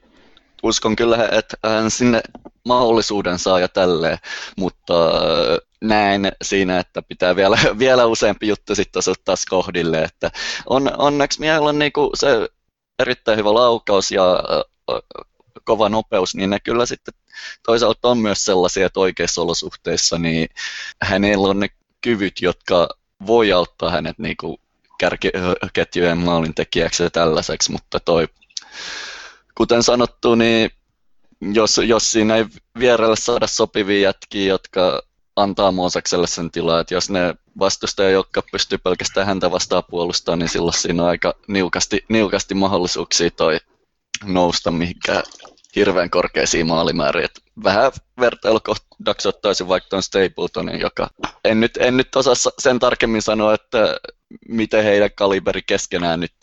uskon 0.63 0.97
kyllä, 0.97 1.29
että 1.33 1.57
hän 1.65 1.91
sinne 1.91 2.21
mahdollisuuden 2.65 3.39
saa 3.39 3.61
ja 3.61 3.69
tälleen, 3.69 4.19
mutta 4.57 4.95
näin 5.81 6.33
siinä, 6.43 6.79
että 6.79 7.03
pitää 7.03 7.37
vielä, 7.37 7.59
vielä 7.79 8.07
useampi 8.07 8.49
juttu 8.49 8.75
sitten 8.75 8.99
osoittaa 8.99 9.35
kohdille, 9.51 10.03
että 10.03 10.31
on, 10.67 10.91
onneksi 10.99 11.41
miehellä 11.41 11.69
on 11.69 11.79
niinku 11.79 12.11
se 12.15 12.49
erittäin 12.99 13.39
hyvä 13.39 13.55
laukaus 13.55 14.11
ja 14.11 14.39
kova 15.65 15.89
nopeus, 15.89 16.35
niin 16.35 16.51
ne 16.51 16.61
kyllä 16.61 16.87
sitten 16.87 17.15
toisaalta 17.67 18.09
on 18.09 18.19
myös 18.19 18.45
sellaisia, 18.45 18.87
että 18.87 19.01
oikeissa 19.01 19.43
olosuhteissa 19.43 20.19
niin 20.19 20.49
hänellä 21.03 21.49
on 21.49 21.61
ne 21.61 21.69
kyvyt, 22.01 22.41
jotka 22.41 22.89
voi 23.27 23.53
auttaa 23.53 23.91
hänet 23.91 24.19
niinku 24.19 24.61
kärkiketjujen 24.99 26.19
maalintekijäksi 26.19 27.03
ja 27.03 27.11
tällaiseksi, 27.11 27.73
mutta 27.73 28.01
toi, 28.01 28.29
kuten 29.57 29.83
sanottu, 29.83 30.35
niin 30.35 30.71
jos, 31.41 31.79
jos 31.79 32.11
siinä 32.11 32.37
ei 32.37 32.45
vierelle 32.79 33.17
saada 33.17 33.47
sopivia 33.47 34.01
jätkiä, 34.01 34.49
jotka 34.49 35.03
antaa 35.37 35.73
Moosakselle 35.73 36.27
sen 36.27 36.51
tilaa, 36.51 36.81
että 36.81 36.95
jos 36.95 37.11
ne 37.11 37.35
vastustaja, 37.59 38.11
jotka 38.11 38.43
pystyy 38.53 38.79
pelkästään 38.79 39.27
häntä 39.27 39.51
vastaan 39.51 39.83
puolustamaan, 39.91 40.39
niin 40.39 40.49
silloin 40.49 40.75
siinä 40.75 41.03
on 41.03 41.09
aika 41.09 41.35
niukasti, 41.49 42.05
niukasti 42.09 42.55
mahdollisuuksia 42.55 43.31
toi 43.31 43.59
nousta 44.25 44.71
mihinkään 44.71 45.23
hirveän 45.77 46.11
korkeisiin 46.11 46.67
maalimääriin. 46.67 47.29
Vähän 47.65 47.93
vertailukohdaksi 48.21 49.29
ottaisin 49.29 49.69
vaikka 49.69 49.89
tuon 49.89 50.03
Stapletonin, 50.03 50.81
joka 50.81 51.11
en 51.45 51.61
nyt, 51.61 51.77
en 51.81 51.97
nyt 51.97 52.17
osaa 52.17 52.53
sen 52.59 52.79
tarkemmin 52.79 53.23
sanoa, 53.23 53.55
että 53.55 53.97
miten 54.49 54.85
heidän 54.85 55.11
kaliberi 55.17 55.63
keskenään 55.63 56.21
nyt 56.21 56.35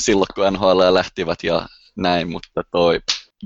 silloin, 0.00 0.28
kun 0.34 0.52
NHL 0.52 0.94
lähtivät 0.94 1.38
ja 1.42 1.68
näin, 1.96 2.30
mutta 2.30 2.62
toi 2.70 3.00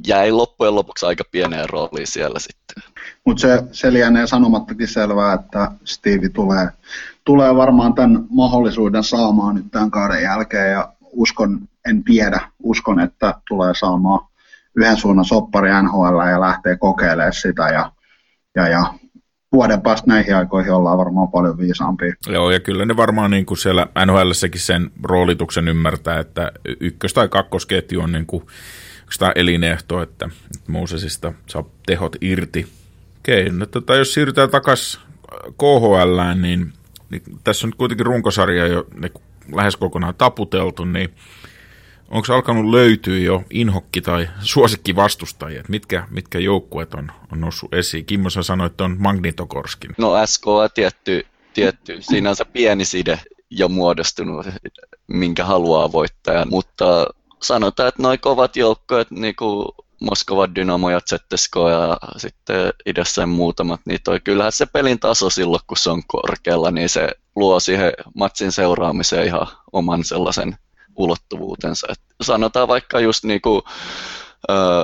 jäi 0.07 0.31
loppujen 0.31 0.75
lopuksi 0.75 1.07
aika 1.07 1.25
pieneen 1.31 1.69
rooliin 1.69 2.07
siellä 2.07 2.39
sitten. 2.39 2.83
Mutta 3.27 3.41
se, 3.41 3.63
se 3.73 3.93
lienee 3.93 4.27
sanomattakin 4.27 4.89
selvää, 4.89 5.35
että 5.35 5.71
Steve 5.85 6.29
tulee, 6.29 6.69
tulee 7.25 7.57
varmaan 7.57 7.95
tämän 7.95 8.27
mahdollisuuden 8.31 9.05
saamaan 9.05 9.55
nyt 9.55 9.71
tämän 9.71 9.91
kauden 9.91 10.23
jälkeen 10.23 10.73
ja 10.73 10.93
uskon, 11.03 11.61
en 11.89 12.05
tiedä, 12.05 12.41
uskon, 12.63 13.01
että 13.01 13.35
tulee 13.49 13.73
saamaan 13.75 14.27
yhden 14.77 14.97
suunnan 14.97 15.25
soppari 15.25 15.71
NHL 15.83 16.29
ja 16.31 16.41
lähtee 16.41 16.77
kokeilemaan 16.77 17.33
sitä 17.33 17.69
ja, 17.69 17.93
ja, 18.55 18.69
ja 18.69 18.95
vuoden 19.53 19.83
päästä 19.83 20.07
näihin 20.07 20.37
aikoihin 20.37 20.73
ollaan 20.73 20.99
varmaan 20.99 21.29
paljon 21.29 21.59
viisaampia. 21.59 22.15
Joo, 22.29 22.51
ja 22.51 22.61
kyllä 22.61 22.87
ne 22.87 22.97
varmaan 22.97 23.31
niin 23.31 23.47
kuin 23.47 23.59
siellä 23.59 23.87
nhl 24.07 24.31
sen 24.55 24.91
roolituksen 25.03 25.69
ymmärtää, 25.69 26.19
että 26.19 26.53
ykkös- 26.81 27.15
tai 27.15 27.29
kakkosketju 27.29 28.01
on 28.01 28.13
niin 28.13 28.27
kuin 28.27 28.47
tämä 29.19 29.33
elinehto, 29.35 30.03
että, 30.03 30.29
Mosesista 30.69 31.33
saa 31.47 31.65
tehot 31.87 32.17
irti. 32.21 32.67
Okei, 33.19 33.51
no 33.51 33.67
tota, 33.67 33.95
jos 33.95 34.15
siirrytään 34.15 34.51
takaisin 34.51 35.01
KHL, 35.59 36.41
niin, 36.41 36.73
niin 37.11 37.23
tässä 37.45 37.67
on 37.67 37.73
kuitenkin 37.77 38.07
runkosarja 38.07 38.67
jo 38.67 38.87
niin 39.01 39.13
lähes 39.55 39.77
kokonaan 39.77 40.15
taputeltu, 40.15 40.85
niin 40.85 41.15
onko 42.11 42.35
alkanut 42.35 42.71
löytyä 42.71 43.19
jo 43.19 43.45
inhokki- 43.51 44.03
tai 44.03 44.29
suosikkivastustajia? 44.41 45.63
Mitkä, 45.69 46.07
mitkä 46.11 46.39
joukkueet 46.39 46.95
on, 46.95 47.13
on 47.33 47.41
noussut 47.41 47.75
esiin? 47.75 48.07
Kimmo, 48.07 48.31
sä 48.31 48.43
sanoit, 48.43 48.73
että 48.73 48.85
on 48.85 48.97
Magnitokorskin. 48.99 49.95
No 49.99 50.27
SK 50.27 50.45
tietty, 50.75 51.27
tietty, 51.55 51.97
siinä 52.01 52.31
on 52.31 52.37
se 52.37 52.45
pieni 52.45 52.85
side 52.85 53.21
jo 53.51 53.69
muodostunut, 53.69 54.47
minkä 55.07 55.45
haluaa 55.45 55.93
voittaa, 55.93 56.45
mutta 56.45 57.07
sanotaan, 57.43 57.89
että 57.89 58.03
noin 58.03 58.21
kovat 58.21 58.57
joukkueet, 58.57 59.11
niin 59.11 59.37
kuin 59.37 59.67
Moskova 60.01 60.55
Dynamo 60.55 60.91
ja 60.91 61.01
ZSK 61.01 61.57
ja 61.57 61.97
sitten 62.17 62.73
idässä 62.87 63.27
muutamat, 63.27 63.81
niin 63.85 63.99
toi 64.05 64.21
kyllähän 64.21 64.53
se 64.53 64.67
pelin 64.67 64.99
taso 64.99 65.31
silloin, 65.31 65.63
kun 65.67 65.77
se 65.77 65.91
on 65.91 66.03
korkealla, 66.07 66.71
niin 66.71 66.89
se 66.89 67.09
luo 67.37 67.61
siihen 67.61 67.93
matsin 68.15 68.53
seuraamiseen 68.53 69.27
ihan 69.27 69.47
oman 69.73 70.05
sellaisen 70.05 70.57
ulottuvuutensa. 71.01 71.87
Et 71.91 72.01
sanotaan 72.23 72.69
vaikka 72.69 73.01
just 73.01 73.25
niin 73.25 73.41
kuin, 73.41 73.63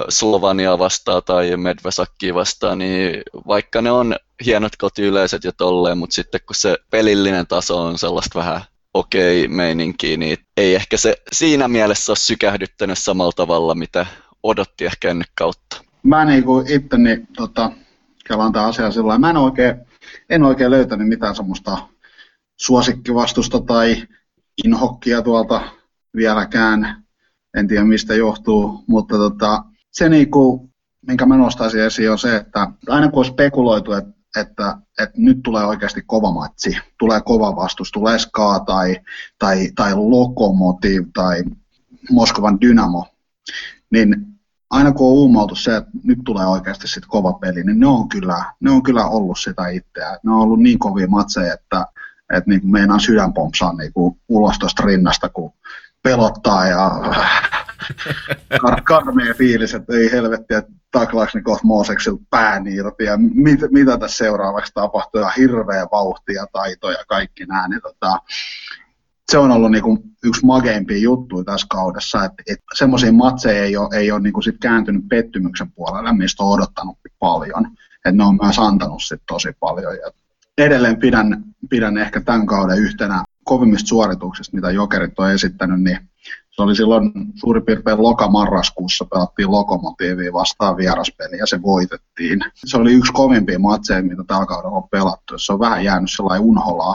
Slovania 0.08 0.78
vastaan 0.78 1.22
tai 1.26 1.56
Medvesakki 1.56 2.34
vastaan, 2.34 2.78
niin 2.78 3.22
vaikka 3.46 3.82
ne 3.82 3.90
on 3.90 4.16
hienot 4.44 4.76
kotiyleiset 4.76 5.44
ja 5.44 5.52
tolleen, 5.52 5.98
mutta 5.98 6.14
sitten 6.14 6.40
kun 6.46 6.56
se 6.56 6.76
pelillinen 6.90 7.46
taso 7.46 7.82
on 7.82 7.98
sellaista 7.98 8.38
vähän 8.38 8.60
okei 8.94 9.44
okay 9.44 9.56
meininkiä, 9.56 10.16
niin 10.16 10.38
ei 10.56 10.74
ehkä 10.74 10.96
se 10.96 11.16
siinä 11.32 11.68
mielessä 11.68 12.12
ole 12.12 12.16
sykähdyttänyt 12.16 12.98
samalla 12.98 13.32
tavalla, 13.32 13.74
mitä 13.74 14.06
odotti 14.42 14.84
ehkä 14.84 15.10
ennen 15.10 15.28
kautta. 15.38 15.82
Mä 16.02 16.24
niinku 16.24 16.64
itteni 16.68 17.26
tota, 17.36 17.70
kelaan 18.28 18.52
tämä 18.52 18.66
asia 18.66 18.90
sillä 18.90 19.18
mä 19.18 19.30
en 19.30 19.36
oikein, 19.36 19.76
en 20.30 20.42
oikein 20.42 20.70
löytänyt 20.70 21.08
mitään 21.08 21.36
semmoista 21.36 21.78
suosikkivastusta 22.56 23.60
tai 23.60 24.02
inhokkia 24.64 25.22
tuolta 25.22 25.60
vieläkään. 26.16 27.04
En 27.56 27.68
tiedä 27.68 27.84
mistä 27.84 28.14
johtuu, 28.14 28.84
mutta 28.86 29.16
tota, 29.16 29.64
se 29.90 30.08
niinku, 30.08 30.70
minkä 31.06 31.26
mä 31.26 31.36
nostaisin 31.36 31.80
esiin 31.80 32.10
on 32.10 32.18
se, 32.18 32.36
että 32.36 32.68
aina 32.88 33.08
kun 33.08 33.18
on 33.18 33.24
spekuloitu, 33.24 33.92
että 33.92 34.16
että, 34.36 34.78
että 34.98 35.14
nyt 35.16 35.42
tulee 35.42 35.64
oikeasti 35.64 36.02
kova 36.06 36.32
matsi, 36.32 36.78
tulee 36.98 37.20
kova 37.20 37.56
vastus, 37.56 37.92
tulee 37.92 38.18
Ska 38.18 38.60
tai, 38.66 38.96
tai, 39.38 39.70
tai 39.74 39.94
Lokomotiv 39.94 41.02
tai 41.14 41.42
Moskovan 42.10 42.60
Dynamo, 42.60 43.06
niin 43.90 44.26
aina 44.70 44.92
kun 44.92 45.06
on 45.06 45.12
uumaltu 45.12 45.54
se, 45.54 45.76
että 45.76 45.90
nyt 46.04 46.18
tulee 46.24 46.46
oikeasti 46.46 46.88
sit 46.88 47.06
kova 47.06 47.32
peli, 47.32 47.64
niin 47.64 47.80
ne 47.80 47.86
on 47.86 48.08
kyllä, 48.08 48.44
ne 48.60 48.70
on 48.70 48.82
kyllä 48.82 49.06
ollut 49.06 49.38
sitä 49.38 49.68
itseä. 49.68 50.18
Ne 50.22 50.32
on 50.32 50.38
ollut 50.38 50.60
niin 50.60 50.78
kovia 50.78 51.08
matseja, 51.08 51.54
että, 51.54 51.86
että 52.32 52.50
niin 52.50 52.70
meinaan 52.70 53.00
sydän 53.00 53.32
pompsaa 53.32 53.72
niin 53.72 53.92
ulos 54.28 54.58
tuosta 54.58 54.82
rinnasta, 54.82 55.28
kun 55.28 55.52
pelottaa 56.06 56.66
ja 56.66 56.90
kar- 58.62 58.82
karmea 58.84 59.34
fiilis, 59.34 59.74
että 59.74 59.92
ei 59.96 60.12
helvetti, 60.12 60.54
että 60.54 60.72
taklaaks 60.90 61.34
niin 61.34 61.44
kohta 61.44 61.66
Mooseksilta 61.66 62.22
pään 62.30 62.66
irti 62.66 63.04
ja 63.04 63.16
mit, 63.18 63.60
mitä 63.70 63.98
tässä 63.98 64.16
seuraavaksi 64.16 64.72
tapahtuu 64.74 65.20
ja 65.20 65.28
hirveä 65.28 65.86
vauhti 65.92 66.32
ja 66.32 66.46
taito 66.52 66.90
ja 66.90 67.04
kaikki 67.08 67.46
nämä, 67.46 67.68
niin 67.68 67.80
tota, 67.82 68.20
se 69.32 69.38
on 69.38 69.50
ollut 69.50 69.70
niinku 69.70 69.98
yksi 70.24 70.46
mageimpia 70.46 70.98
juttuja 70.98 71.44
tässä 71.44 71.66
kaudessa, 71.70 72.24
että 72.24 72.42
et 72.50 72.60
semmoisia 72.74 73.12
matseja 73.12 73.64
ei 73.64 73.76
ole, 73.76 73.96
ei 73.96 74.10
ole 74.10 74.20
niinku 74.20 74.42
sit 74.42 74.56
kääntynyt 74.60 75.08
pettymyksen 75.08 75.72
puolelle, 75.72 76.12
mistä 76.12 76.42
on 76.42 76.52
odottanut 76.52 76.98
paljon. 77.18 77.66
Et 78.04 78.14
ne 78.14 78.24
on 78.24 78.38
myös 78.42 78.58
antanut 78.58 79.02
sit 79.02 79.22
tosi 79.28 79.48
paljon. 79.60 79.94
Ja 79.94 80.10
edelleen 80.58 80.96
pidän, 80.96 81.44
pidän 81.70 81.98
ehkä 81.98 82.20
tämän 82.20 82.46
kauden 82.46 82.78
yhtenä 82.78 83.24
kovimmista 83.46 83.88
suorituksista, 83.88 84.56
mitä 84.56 84.70
Jokerit 84.70 85.18
on 85.18 85.30
esittänyt, 85.30 85.82
niin 85.82 85.98
se 86.50 86.62
oli 86.62 86.76
silloin 86.76 87.12
suurin 87.34 87.64
piirtein 87.64 88.02
lokamarraskuussa 88.02 89.04
pelattiin 89.04 89.50
Lokomotiiviin 89.50 90.32
vastaan 90.32 90.76
vieraspeli 90.76 91.38
ja 91.38 91.46
se 91.46 91.62
voitettiin. 91.62 92.40
Se 92.54 92.76
oli 92.76 92.92
yksi 92.92 93.12
kovimpia 93.12 93.58
matseja, 93.58 94.02
mitä 94.02 94.24
tällä 94.26 94.46
kaudella 94.46 94.76
on 94.76 94.88
pelattu. 94.88 95.38
Se 95.38 95.52
on 95.52 95.60
vähän 95.60 95.84
jäänyt 95.84 96.10
sellainen 96.12 96.46
unholaa. 96.46 96.94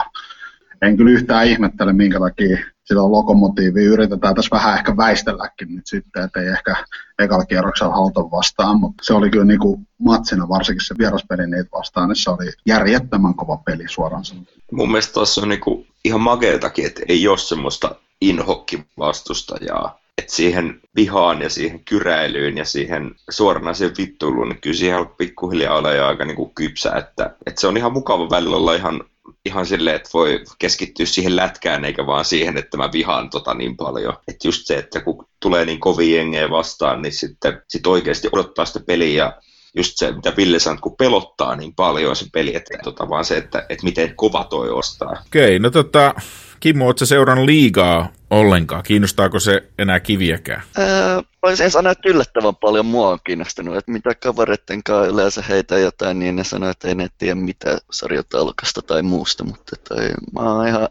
en 0.82 0.96
kyllä 0.96 1.10
yhtään 1.10 1.46
ihmettele, 1.46 1.92
minkä 1.92 2.18
takia 2.18 2.58
sitä 2.84 3.02
lokomotiivia 3.02 3.90
yritetään 3.90 4.34
tässä 4.34 4.56
vähän 4.56 4.74
ehkä 4.74 4.96
väistelläkin 4.96 5.74
nyt 5.74 5.86
sitten, 5.86 6.24
että 6.24 6.40
ei 6.40 6.48
ehkä 6.48 6.76
ekalla 7.18 7.44
kierroksella 7.44 7.94
haluta 7.94 8.20
vastaan, 8.20 8.80
mutta 8.80 9.04
se 9.04 9.14
oli 9.14 9.30
kyllä 9.30 9.44
niin 9.44 9.60
kuin 9.60 9.88
matsina, 9.98 10.48
varsinkin 10.48 10.86
se 10.86 10.94
vieraspeli 10.98 11.46
niitä 11.46 11.70
vastaan, 11.72 12.08
niin 12.08 12.16
se 12.16 12.30
oli 12.30 12.50
järjettömän 12.66 13.34
kova 13.34 13.56
peli 13.56 13.84
suoraan 13.88 14.24
sanottuna. 14.24 14.62
Mun 14.72 14.88
mielestä 14.88 15.12
tuossa 15.12 15.40
on 15.40 15.48
niinku 15.48 15.86
ihan 16.04 16.20
makeatakin, 16.20 16.86
että 16.86 17.02
ei 17.08 17.28
ole 17.28 17.38
semmoista 17.38 17.94
inhokki-vastustajaa, 18.20 19.98
että 20.18 20.34
siihen 20.34 20.80
vihaan 20.96 21.42
ja 21.42 21.50
siihen 21.50 21.84
kyräilyyn 21.84 22.58
ja 22.58 22.64
siihen 22.64 23.14
suoranaiseen 23.30 23.94
vittuiluun, 23.98 24.48
niin 24.48 24.60
kyllä 24.60 24.76
siihen 24.76 25.06
pikkuhiljaa 25.06 25.76
ole 25.76 25.96
jo 25.96 26.06
aika 26.06 26.24
niinku 26.24 26.52
kypsä, 26.54 26.92
että, 26.92 27.36
että 27.46 27.60
se 27.60 27.66
on 27.66 27.76
ihan 27.76 27.92
mukava 27.92 28.30
välillä 28.30 28.56
olla 28.56 28.74
ihan 28.74 29.04
ihan 29.44 29.66
silleen, 29.66 29.96
että 29.96 30.10
voi 30.14 30.44
keskittyä 30.58 31.06
siihen 31.06 31.36
lätkään 31.36 31.84
eikä 31.84 32.06
vaan 32.06 32.24
siihen, 32.24 32.58
että 32.58 32.76
mä 32.76 32.92
vihaan 32.92 33.30
tota 33.30 33.54
niin 33.54 33.76
paljon. 33.76 34.14
Että 34.28 34.48
just 34.48 34.66
se, 34.66 34.78
että 34.78 35.00
kun 35.00 35.26
tulee 35.40 35.64
niin 35.64 35.80
kovin 35.80 36.14
jengejä 36.14 36.50
vastaan, 36.50 37.02
niin 37.02 37.12
sitten 37.12 37.62
sit 37.68 37.86
oikeasti 37.86 38.28
odottaa 38.32 38.64
sitä 38.64 38.80
peliä 38.80 39.24
ja 39.24 39.32
just 39.76 39.92
se, 39.96 40.12
mitä 40.12 40.32
Ville 40.36 40.58
sanoi, 40.58 40.78
kun 40.80 40.96
pelottaa 40.96 41.56
niin 41.56 41.74
paljon 41.74 42.16
se 42.16 42.26
peli, 42.32 42.56
että 42.56 42.78
tota, 42.84 43.08
vaan 43.08 43.24
se, 43.24 43.36
että, 43.36 43.66
että 43.68 43.84
miten 43.84 44.16
kova 44.16 44.44
toi 44.44 44.70
ostaa. 44.70 45.10
Okei, 45.26 45.44
okay, 45.44 45.58
no 45.58 45.70
tota, 45.70 46.14
Kimmo, 46.62 46.86
ootko 46.86 47.06
seurannut 47.06 47.46
liigaa 47.46 48.12
ollenkaan? 48.30 48.82
Kiinnostaako 48.82 49.40
se 49.40 49.68
enää 49.78 50.00
kiviäkään? 50.00 50.62
Öö, 50.78 51.22
voisin 51.42 51.70
sanoa, 51.70 51.92
että 51.92 52.08
yllättävän 52.08 52.56
paljon 52.56 52.86
mua 52.86 53.08
on 53.08 53.18
kiinnostunut. 53.24 53.76
Että 53.76 53.92
mitä 53.92 54.14
kavereiden 54.14 54.82
kanssa 54.82 55.12
yleensä 55.12 55.42
heitä 55.48 55.78
jotain, 55.78 56.18
niin 56.18 56.36
ne 56.36 56.44
sanoo, 56.44 56.70
että 56.70 56.88
ei 56.88 56.94
ne 56.94 57.08
tiedä 57.18 57.34
mitä 57.34 57.78
sarjataulukasta 57.90 58.82
tai 58.82 59.02
muusta. 59.02 59.44
Mutta 59.44 59.76
toi, 59.88 60.10
mä 60.32 60.40
oon 60.40 60.68
ihan 60.68 60.88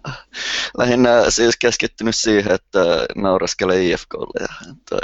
lähinnä 0.78 1.10
siis 1.30 1.58
keskittynyt 1.58 2.16
siihen, 2.16 2.52
että 2.52 2.80
nauraskele 3.16 3.86
IFKlle. 3.86 4.40
Ja 4.40 4.74
toi, 4.90 5.00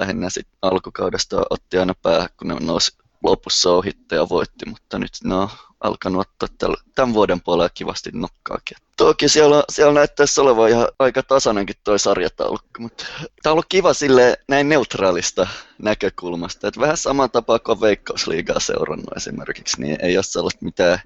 lähinnä 0.00 0.30
sitten 0.30 0.58
alkukaudesta 0.62 1.42
otti 1.50 1.78
aina 1.78 1.94
päähän, 2.02 2.28
kun 2.36 2.48
ne 2.48 2.54
nousi 2.60 3.01
lopussa 3.22 3.70
ohitte 3.70 4.16
ja 4.16 4.28
voitti, 4.28 4.66
mutta 4.68 4.98
nyt 4.98 5.12
ne 5.24 5.34
on 5.34 5.48
alkanut 5.80 6.28
ottaa 6.42 6.74
tämän 6.94 7.14
vuoden 7.14 7.40
puolella 7.40 7.68
kivasti 7.68 8.10
nokkaakin. 8.12 8.76
Toki 8.96 9.28
siellä, 9.28 9.64
siellä 9.68 9.92
näyttäisi 9.92 10.40
olevan 10.40 10.68
ihan 10.68 10.88
aika 10.98 11.22
tasainenkin 11.22 11.76
toi 11.84 11.98
sarjataulukko, 11.98 12.82
mutta 12.82 13.04
tämä 13.18 13.50
on 13.50 13.52
ollut 13.52 13.66
kiva 13.68 13.94
sille 13.94 14.38
näin 14.48 14.68
neutraalista 14.68 15.46
näkökulmasta. 15.78 16.68
Että 16.68 16.80
vähän 16.80 16.96
saman 16.96 17.30
tapaa 17.30 17.58
kuin 17.58 17.80
Veikkausliigaa 17.80 18.60
seurannut 18.60 19.16
esimerkiksi, 19.16 19.80
niin 19.80 19.98
ei 20.02 20.16
ole 20.16 20.22
sellaista 20.22 20.64
mitään 20.64 20.98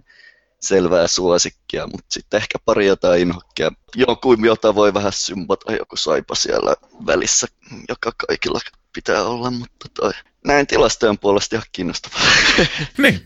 selvää 0.60 1.06
suosikkia, 1.06 1.86
mutta 1.86 2.06
sitten 2.08 2.38
ehkä 2.38 2.58
pari 2.64 2.86
jotain 2.86 3.22
inhokkia. 3.22 3.70
Joku, 3.96 4.34
jota 4.34 4.74
voi 4.74 4.94
vähän 4.94 5.12
sympata, 5.12 5.72
joku 5.72 5.96
saipa 5.96 6.34
siellä 6.34 6.74
välissä, 7.06 7.46
joka 7.88 8.12
kaikilla 8.26 8.60
pitää 8.92 9.24
olla, 9.24 9.50
mutta 9.50 9.86
toi 9.94 10.12
näin 10.46 10.66
tilastojen 10.66 11.18
puolesta 11.18 11.56
ihan 11.56 11.66
kiinnostavaa. 11.72 12.20
niin. 12.98 13.20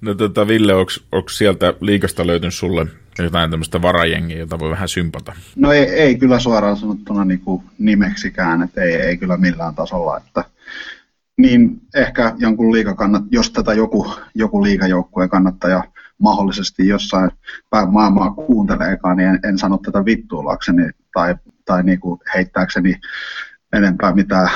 No 0.00 0.14
tota, 0.14 0.46
Ville, 0.46 0.74
onko 0.74 1.28
sieltä 1.30 1.74
liikasta 1.80 2.26
löytynyt 2.26 2.54
sulle 2.54 2.86
jotain 3.18 3.50
tämmöistä 3.50 3.82
varajengiä, 3.82 4.38
jota 4.38 4.58
voi 4.58 4.70
vähän 4.70 4.88
sympata? 4.88 5.32
No 5.56 5.72
ei, 5.72 5.84
ei 5.84 6.16
kyllä 6.16 6.38
suoraan 6.40 6.76
sanottuna 6.76 7.24
niin 7.24 7.40
kuin 7.40 7.62
nimeksikään, 7.78 8.62
että 8.62 8.82
ei, 8.82 8.94
ei 8.94 9.16
kyllä 9.16 9.36
millään 9.36 9.74
tasolla, 9.74 10.16
että 10.16 10.44
niin 11.38 11.80
ehkä 11.94 12.34
jonkun 12.38 12.72
liikakannat, 12.72 13.22
jos 13.30 13.50
tätä 13.50 13.74
joku, 13.74 14.12
joku 14.34 14.62
liikajoukkueen 14.62 15.28
kannattaja 15.28 15.84
mahdollisesti 16.18 16.88
jossain 16.88 17.30
päin 17.70 17.92
maailmaa 17.92 18.30
kuunteleekaan, 18.30 19.16
niin 19.16 19.28
en, 19.28 19.40
en 19.44 19.58
sano 19.58 19.78
tätä 19.78 20.04
vittuulakseni 20.04 20.90
tai, 21.12 21.34
tai 21.64 21.82
niin 21.82 22.00
kuin 22.00 22.20
heittääkseni 22.34 22.94
enempää 23.72 24.14
mitään 24.14 24.50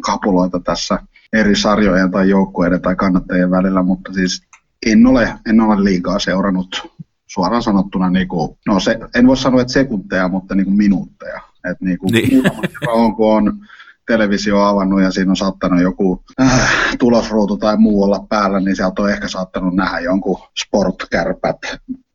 kapuloita 0.00 0.60
tässä 0.60 0.98
eri 1.32 1.56
sarjojen 1.56 2.10
tai 2.10 2.28
joukkueiden 2.28 2.82
tai 2.82 2.96
kannattajien 2.96 3.50
välillä, 3.50 3.82
mutta 3.82 4.12
siis 4.12 4.42
en 4.86 5.06
ole, 5.06 5.34
en 5.46 5.60
ole 5.60 5.84
liikaa 5.84 6.18
seurannut 6.18 6.98
suoraan 7.26 7.62
sanottuna, 7.62 8.10
niin 8.10 8.28
kuin, 8.28 8.58
no 8.66 8.80
se, 8.80 8.98
en 9.14 9.26
voi 9.26 9.36
sanoa, 9.36 9.60
että 9.60 9.72
sekunteja, 9.72 10.28
mutta 10.28 10.54
niin 10.54 10.64
kuin 10.64 10.76
minuutteja. 10.76 11.40
Et 11.70 11.80
niin 11.80 11.98
kuin 11.98 12.12
niin. 12.12 12.42
on, 12.88 13.16
kun 13.16 13.36
on 13.36 13.58
televisio 14.08 14.60
avannut 14.60 15.02
ja 15.02 15.10
siinä 15.10 15.30
on 15.30 15.36
saattanut 15.36 15.82
joku 15.82 16.24
äh, 16.40 16.96
tulosruutu 16.98 17.56
tai 17.56 17.76
muu 17.76 18.02
olla 18.02 18.26
päällä, 18.28 18.60
niin 18.60 18.76
sieltä 18.76 19.02
on 19.02 19.10
ehkä 19.10 19.28
saattanut 19.28 19.74
nähdä 19.74 20.00
jonkun 20.00 20.38
sportkärpät 20.58 21.58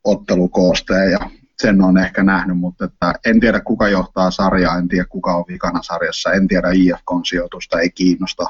ottelukoosteen 0.03 1.11
ja 1.11 1.19
sen 1.61 1.81
on 1.81 1.97
ehkä 1.97 2.23
nähnyt, 2.23 2.57
mutta 2.57 2.85
että 2.85 3.13
en 3.25 3.39
tiedä 3.39 3.59
kuka 3.59 3.87
johtaa 3.87 4.31
sarjaa, 4.31 4.77
en 4.77 4.87
tiedä 4.87 5.05
kuka 5.09 5.35
on 5.35 5.45
vikana 5.47 5.79
sarjassa, 5.83 6.31
en 6.31 6.47
tiedä 6.47 6.67
IFK-sijoitusta, 6.71 7.79
ei 7.79 7.89
kiinnosta. 7.89 8.43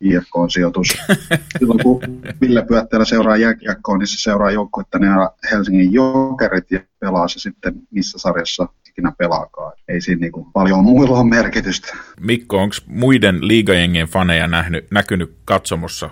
IFK-sijoitus. 0.00 0.86
Silloin 1.58 1.82
kun 1.82 2.00
Ville 2.40 2.62
Pyöttelä 2.62 3.04
seuraa 3.04 3.36
jääkiekkoa, 3.36 3.98
niin 3.98 4.06
se 4.06 4.22
seuraa 4.22 4.50
joukkuetta 4.50 4.98
ne 4.98 5.08
Helsingin 5.50 5.92
Jokerit 5.92 6.70
ja 6.70 6.80
pelaa 7.00 7.28
se 7.28 7.38
sitten 7.38 7.74
missä 7.90 8.18
sarjassa 8.18 8.68
ikinä 8.98 9.12
pelaakaan. 9.18 9.72
Ei 9.88 10.00
siinä 10.00 10.20
niin 10.20 10.32
kuin 10.32 10.52
paljon 10.52 10.84
muilla 10.84 11.18
ole 11.18 11.28
merkitystä. 11.28 11.96
Mikko, 12.20 12.58
onko 12.58 12.74
muiden 12.86 13.48
liigajengien 13.48 14.08
faneja 14.08 14.46
nähnyt, 14.46 14.90
näkynyt 14.90 15.36
katsomossa? 15.44 16.10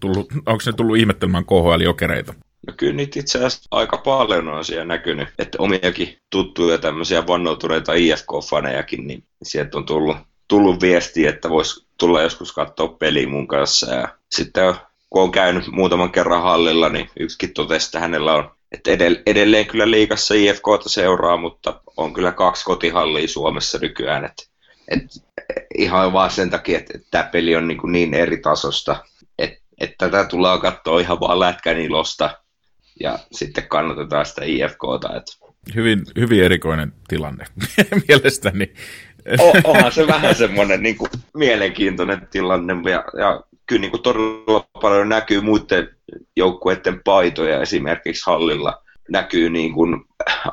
Tullut, 0.00 0.32
onko 0.32 0.62
ne 0.66 0.72
tullut 0.72 0.96
ihmettelemään 0.96 1.44
KHL-jokereita? 1.44 2.34
No 2.66 2.74
kyllä 2.76 2.92
niitä 2.92 3.20
itse 3.20 3.38
asiassa 3.38 3.68
aika 3.70 3.96
paljon 3.98 4.48
on 4.48 4.64
siellä 4.64 4.84
näkynyt, 4.84 5.28
että 5.38 5.58
omiakin 5.60 6.18
tuttuja 6.30 6.78
tämmöisiä 6.78 7.26
vannoutuneita 7.26 7.92
IFK-fanejakin, 7.92 9.06
niin 9.06 9.24
sieltä 9.42 9.78
on 9.78 9.86
tullut, 9.86 10.16
tullut 10.48 10.80
viesti, 10.80 11.26
että 11.26 11.50
voisi 11.50 11.86
tulla 11.98 12.22
joskus 12.22 12.52
katsoa 12.52 12.88
peli 12.88 13.26
mun 13.26 13.48
kanssa. 13.48 13.94
Ja 13.94 14.08
sitten 14.30 14.74
kun 15.10 15.22
on 15.22 15.30
käynyt 15.30 15.66
muutaman 15.66 16.12
kerran 16.12 16.42
hallilla, 16.42 16.88
niin 16.88 17.10
yksikin 17.20 17.54
totesi, 17.54 17.88
että 17.88 18.00
hänellä 18.00 18.34
on 18.34 18.50
että 18.72 18.90
edelleen 19.26 19.66
kyllä 19.66 19.90
liikassa 19.90 20.34
IFKta 20.34 20.88
seuraa, 20.88 21.36
mutta 21.36 21.80
on 21.96 22.14
kyllä 22.14 22.32
kaksi 22.32 22.64
kotihallia 22.64 23.28
Suomessa 23.28 23.78
nykyään. 23.78 24.24
Että, 24.24 24.42
että 24.88 25.20
ihan 25.78 26.12
vaan 26.12 26.30
sen 26.30 26.50
takia, 26.50 26.78
että, 26.78 26.92
että 26.94 27.08
tämä 27.10 27.24
peli 27.24 27.56
on 27.56 27.68
niin, 27.68 27.80
niin 27.84 28.14
eri 28.14 28.36
tasosta, 28.36 29.04
että, 29.38 29.58
että 29.80 30.08
tätä 30.10 30.24
tullaan 30.24 30.60
katsoa 30.60 31.00
ihan 31.00 31.20
vaan 31.20 31.40
lätkän 31.40 31.80
ilosta 31.80 32.38
ja 33.00 33.18
sitten 33.32 33.68
kannatetaan 33.68 34.26
sitä 34.26 34.44
IFKta. 34.44 35.16
Että. 35.16 35.32
Hyvin, 35.74 36.02
hyvin 36.18 36.44
erikoinen 36.44 36.92
tilanne 37.08 37.44
mielestäni. 38.08 38.72
O, 39.38 39.52
onhan 39.70 39.92
se 39.92 40.06
vähän 40.06 40.34
semmoinen 40.34 40.82
niin 40.82 40.98
kuin, 40.98 41.10
mielenkiintoinen 41.34 42.28
tilanne 42.30 42.90
ja, 42.90 43.04
ja 43.18 43.40
kyllä 43.66 43.80
niin 43.80 43.90
kuin, 43.90 44.02
todella 44.02 44.66
paljon 44.82 45.08
näkyy 45.08 45.40
muiden 45.40 45.88
joukkueiden 46.36 47.00
paitoja 47.04 47.62
esimerkiksi 47.62 48.22
hallilla. 48.26 48.82
Näkyy 49.08 49.50
niin 49.50 49.72
kuin, 49.72 50.04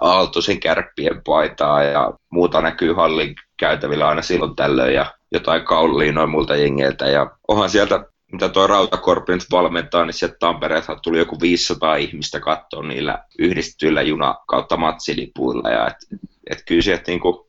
Aaltosen 0.02 0.60
kärppien 0.60 1.22
paitaa 1.26 1.84
ja 1.84 2.14
muuta 2.30 2.62
näkyy 2.62 2.94
hallin 2.94 3.36
käytävillä 3.58 4.08
aina 4.08 4.22
silloin 4.22 4.56
tällöin 4.56 4.94
ja 4.94 5.14
jotain 5.32 5.66
kauliin 5.66 6.16
noin 6.16 6.30
muilta 6.30 6.56
jengeiltä. 6.56 7.08
Ja 7.08 7.32
onhan 7.48 7.70
sieltä, 7.70 8.06
mitä 8.32 8.50
tuo 8.50 8.68
Rautakorpi 8.68 9.34
nyt 9.34 9.46
valmentaa, 9.52 10.06
niin 10.06 10.14
sieltä 10.14 10.36
Tampereelta 10.40 10.96
tuli 10.96 11.18
joku 11.18 11.42
500 11.42 11.96
ihmistä 11.96 12.40
katsoa 12.40 12.84
niillä 12.84 13.24
yhdistetyillä 13.40 14.02
juna 14.02 14.36
kautta 14.48 14.78
matsilipuilla. 14.78 15.70
Ja 15.70 15.88
et, 15.88 15.96
et 16.50 16.64
kyllä 16.68 16.82
sieltä 16.82 17.04
niin 17.08 17.20
kuin, 17.20 17.49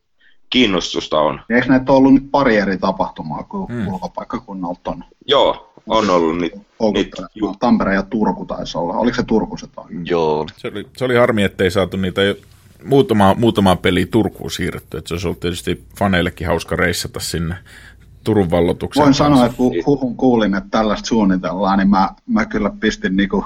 kiinnostusta 0.51 1.21
on. 1.21 1.41
Eikö 1.51 1.69
näitä 1.69 1.93
ollut 1.93 2.15
nyt 2.15 2.31
pari 2.31 2.57
eri 2.57 2.79
tapahtumaa, 2.79 3.43
kun 3.43 3.69
hmm. 3.69 3.89
ulkopaikkakunnalta 3.89 4.91
on? 4.91 5.05
Joo, 5.27 5.73
on 5.87 6.11
ollut 6.11 6.39
niitä. 6.39 6.59
Niit, 6.95 7.13
ju- 7.35 7.55
Tampere 7.61 7.95
ja 7.95 8.03
Turku 8.03 8.45
taisi 8.45 8.79
olla. 8.79 8.95
Oliko 8.95 9.17
se 9.17 9.23
Turku 9.23 9.57
se 9.57 9.67
tai? 9.67 9.85
Joo. 10.05 10.47
Se 10.57 10.69
oli, 10.69 10.87
se 10.97 11.05
oli 11.05 11.17
harmi, 11.17 11.43
ettei 11.43 11.71
saatu 11.71 11.97
niitä 11.97 12.23
jo 12.23 12.35
muutama, 12.85 13.35
muutama 13.35 13.77
peli 13.77 14.07
Turkuun 14.07 14.51
siirretty. 14.51 14.97
Että 14.97 15.09
se 15.09 15.15
olisi 15.15 15.27
ollut 15.27 15.41
tietysti 15.41 15.85
faneillekin 15.99 16.47
hauska 16.47 16.77
reissata 16.77 17.21
sinne 17.21 17.55
Turun 18.25 18.51
vallotukseen. 18.51 19.05
Voin 19.05 19.15
sanoa, 19.15 19.47
että 19.47 19.57
kun 19.57 19.73
huhun 19.87 20.17
kuulin, 20.17 20.55
että 20.55 20.71
tällaista 20.71 21.07
suunnitellaan, 21.07 21.79
niin 21.79 21.91
mä, 21.91 22.11
mä 22.27 22.47
kyllä 22.47 22.71
pistin 22.81 23.17
niinku 23.17 23.45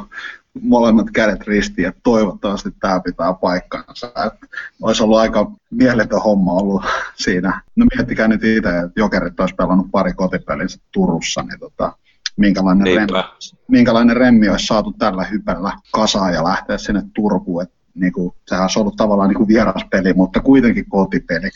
molemmat 0.63 1.11
kädet 1.11 1.47
ristiin, 1.47 1.89
että 1.89 2.01
toivottavasti 2.05 2.69
tämä 2.81 3.01
pitää 3.01 3.35
paikkansa. 3.35 4.07
Että 4.07 4.47
olisi 4.83 5.03
ollut 5.03 5.19
aika 5.19 5.51
mieletön 5.71 6.23
homma 6.23 6.53
ollut 6.53 6.83
siinä. 7.15 7.63
No 7.77 7.87
miettikää 7.97 8.29
nyt 8.29 8.45
itse, 8.45 8.79
että 8.79 8.93
Jokerit 8.97 9.41
olisi 9.41 9.55
pelannut 9.55 9.91
pari 9.91 10.13
kotipelinsä 10.13 10.79
Turussa, 10.93 11.43
niin 11.43 11.61
tota, 11.61 11.93
minkälainen, 12.37 12.87
remmi, 12.87 13.23
minkälainen 13.69 14.17
remmi 14.17 14.49
olisi 14.49 14.67
saatu 14.67 14.93
tällä 14.99 15.25
hypällä 15.25 15.73
kasaan 15.93 16.35
ja 16.35 16.45
lähteä 16.45 16.79
sinne 16.79 17.03
Turkuun. 17.15 17.63
Että 17.63 17.75
niin 17.95 18.13
kuin, 18.13 18.35
sehän 18.49 18.63
olisi 18.63 18.79
ollut 18.79 18.97
tavallaan 18.97 19.29
niin 19.29 19.37
kuin 19.37 19.49
vieraspeli, 19.49 20.13
mutta 20.13 20.41
kuitenkin 20.41 20.89
kotipeli. 20.89 21.51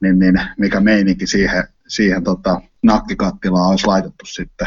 Niin, 0.00 0.18
niin 0.18 0.40
mikä 0.58 0.80
meininki 0.80 1.26
siihen, 1.26 1.64
siihen 1.88 2.24
tota, 2.24 2.60
nakkikattilaan 2.82 3.70
olisi 3.70 3.86
laitettu 3.86 4.26
sitten 4.26 4.66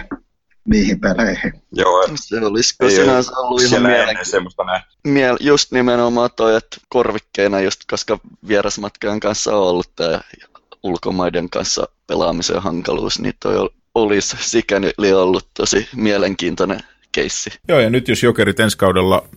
niihin 0.67 0.99
peleihin. 0.99 1.53
Joo, 1.71 2.07
Se 2.15 2.45
olisiko 2.45 2.85
ei 2.85 2.91
sinänsä 2.91 3.31
ollut 3.37 3.61
ihan 3.61 3.81
mielenkiintoista. 3.81 4.63
Miel, 5.03 5.37
just 5.39 5.71
nimenomaan 5.71 6.29
toi, 6.35 6.55
että 6.55 6.77
korvikkeena 6.89 7.61
just 7.61 7.81
koska 7.89 8.19
vierasmatkojen 8.47 9.19
kanssa 9.19 9.55
on 9.57 9.63
ollut 9.63 9.95
tämä 9.95 10.21
ulkomaiden 10.83 11.49
kanssa 11.49 11.87
pelaamisen 12.07 12.61
hankaluus, 12.61 13.19
niin 13.19 13.33
toi 13.39 13.57
ol- 13.57 13.69
olisi 13.95 14.37
sikäli 14.39 15.13
ollut 15.13 15.47
tosi 15.53 15.87
mielenkiintoinen 15.95 16.79
keissi. 17.11 17.49
Joo, 17.67 17.79
ja 17.79 17.89
nyt 17.89 18.07
jos 18.07 18.23
Jokerit 18.23 18.59
ensi 18.59 18.77
kaudella 18.77 19.27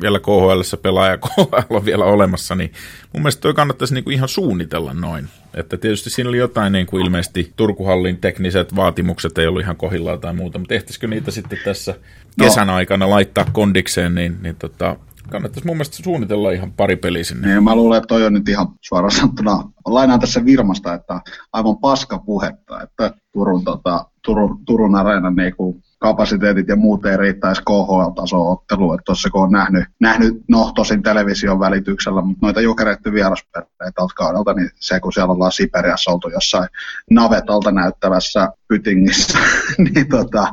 vielä 0.00 0.18
KHL 0.18 0.76
pelaa 0.82 1.08
ja 1.08 1.18
KHL 1.26 1.74
on 1.74 1.84
vielä 1.84 2.04
olemassa, 2.04 2.54
niin 2.54 2.72
mun 3.12 3.22
mielestä 3.22 3.40
toi 3.40 3.54
kannattaisi 3.54 3.94
niinku 3.94 4.10
ihan 4.10 4.28
suunnitella 4.28 4.94
noin. 4.94 5.28
Että 5.54 5.76
tietysti 5.76 6.10
siinä 6.10 6.28
oli 6.28 6.38
jotain 6.38 6.72
niin 6.72 6.86
kuin 6.86 7.04
ilmeisesti 7.04 7.52
Turkuhallin 7.56 8.16
tekniset 8.16 8.76
vaatimukset 8.76 9.38
ei 9.38 9.46
ollut 9.46 9.62
ihan 9.62 9.76
kohillaan 9.76 10.20
tai 10.20 10.34
muuta, 10.34 10.58
mutta 10.58 10.74
ehtisikö 10.74 11.08
niitä 11.08 11.30
sitten 11.30 11.58
tässä 11.64 11.94
kesän 12.40 12.70
aikana 12.70 13.10
laittaa 13.10 13.44
kondikseen, 13.52 14.14
niin, 14.14 14.38
niin 14.42 14.56
tota, 14.56 14.96
kannattaisi 15.30 15.66
mun 15.66 15.76
mielestä 15.76 16.02
suunnitella 16.02 16.50
ihan 16.50 16.72
pari 16.72 16.96
peliä 16.96 17.24
sinne. 17.24 17.48
Niin 17.48 17.64
mä 17.64 17.74
luulen, 17.74 17.96
että 17.96 18.06
toi 18.06 18.26
on 18.26 18.32
nyt 18.32 18.48
ihan 18.48 18.68
suoraan 18.80 19.10
sanottuna, 19.10 19.70
lainaan 19.86 20.20
tässä 20.20 20.44
Virmasta, 20.44 20.94
että 20.94 21.20
aivan 21.52 21.78
paska 21.78 22.18
puhetta, 22.18 22.82
että 22.82 23.14
Turun, 23.32 23.64
tota, 23.64 24.06
Turun, 24.24 24.64
Turun 24.64 24.94
areenan 24.94 25.36
niinku 25.36 25.82
kapasiteetit 26.00 26.68
ja 26.68 26.76
muut 26.76 27.06
ei 27.06 27.16
riittäisi 27.16 27.62
KHL-tason 27.62 28.52
otteluun. 28.52 28.94
Että 28.94 29.04
tuossa 29.04 29.30
kun 29.30 29.42
on 29.42 29.52
nähnyt, 29.52 29.84
nähnyt, 30.00 30.34
no 30.48 30.72
tosin 30.74 31.02
television 31.02 31.60
välityksellä, 31.60 32.22
mutta 32.22 32.46
noita 32.46 32.60
jokereiden 32.60 33.12
vieraspeleitä 33.12 33.70
tältä 33.78 34.14
kaudelta, 34.14 34.52
niin 34.52 34.70
se 34.74 35.00
kun 35.00 35.12
siellä 35.12 35.32
ollaan 35.32 35.52
Siperiassa 35.52 36.10
oltu 36.10 36.28
jossain 36.28 36.68
navetalta 37.10 37.72
näyttävässä 37.72 38.48
pytingissä, 38.68 39.38
niin, 39.94 40.08
tota, 40.08 40.52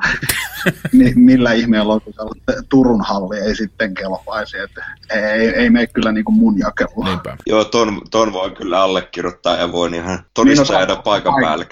niin 0.94 1.20
millä 1.20 1.52
ihmeellä 1.54 1.94
on, 1.94 2.02
kun 2.02 2.14
Turun 2.70 3.02
halli 3.02 3.40
ei 3.40 3.56
sitten 3.56 3.94
kelpaisi. 3.94 4.58
Että 4.58 4.86
ei, 5.10 5.50
ei, 5.50 5.70
mene 5.70 5.88
kyllä 5.88 6.12
niin 6.12 6.26
kuin 6.26 6.38
mun 6.38 6.60
jakelua. 6.60 7.06
Niinpä. 7.06 7.38
Joo, 7.46 7.66
ton, 7.66 8.02
ton 8.12 8.34
voi 8.34 8.52
kyllä 8.52 8.82
allekirjoittaa 8.82 9.56
ja 9.56 9.72
voin 9.72 9.94
ihan 9.94 10.08
Niin, 10.08 10.18
no, 10.18 10.30
todistajana 10.34 10.94
saa- 10.94 11.04
paikan 11.04 11.34
päällä 11.42 11.66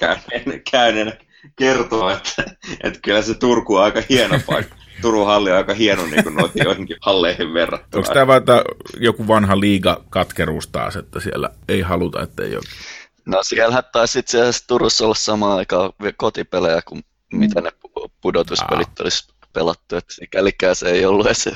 käyneenä, 0.70 1.12
kertoa, 1.56 2.12
että, 2.12 2.42
että 2.82 3.00
kyllä 3.02 3.22
se 3.22 3.34
Turku 3.34 3.76
on 3.76 3.84
aika 3.84 4.02
hieno 4.08 4.40
paikka. 4.46 4.76
Turun 5.02 5.26
halli 5.26 5.50
on 5.50 5.56
aika 5.56 5.74
hieno 5.74 6.06
niin 6.06 6.22
kuin 6.22 6.34
noihin 6.36 6.64
joihinkin 6.64 6.96
halleihin 7.00 7.54
verrattuna. 7.54 8.00
Onko 8.00 8.14
tämä 8.14 8.26
vaan 8.26 8.38
että 8.38 8.64
joku 9.00 9.28
vanha 9.28 9.60
liiga 9.60 10.04
katkeruus 10.10 10.68
taas, 10.68 10.96
että 10.96 11.20
siellä 11.20 11.50
ei 11.68 11.80
haluta, 11.80 12.22
että 12.22 12.42
ei 12.42 12.56
ole. 12.56 12.64
No 13.26 13.42
siellähän 13.42 13.82
taisi 13.92 14.18
itse 14.18 14.40
asiassa 14.40 14.66
Turussa 14.66 15.04
olla 15.04 15.14
samaan 15.14 15.58
aikaan 15.58 15.92
kotipelejä 16.16 16.82
kuin 16.88 17.02
mitä 17.32 17.60
ne 17.60 17.70
pu- 17.70 18.10
pudotuspelit 18.20 19.00
olisi 19.00 19.28
pelattu, 19.52 19.96
että 19.96 20.14
sikälikään 20.14 20.76
se 20.76 20.90
ei 20.90 21.04
ollut 21.04 21.26
edes 21.26 21.48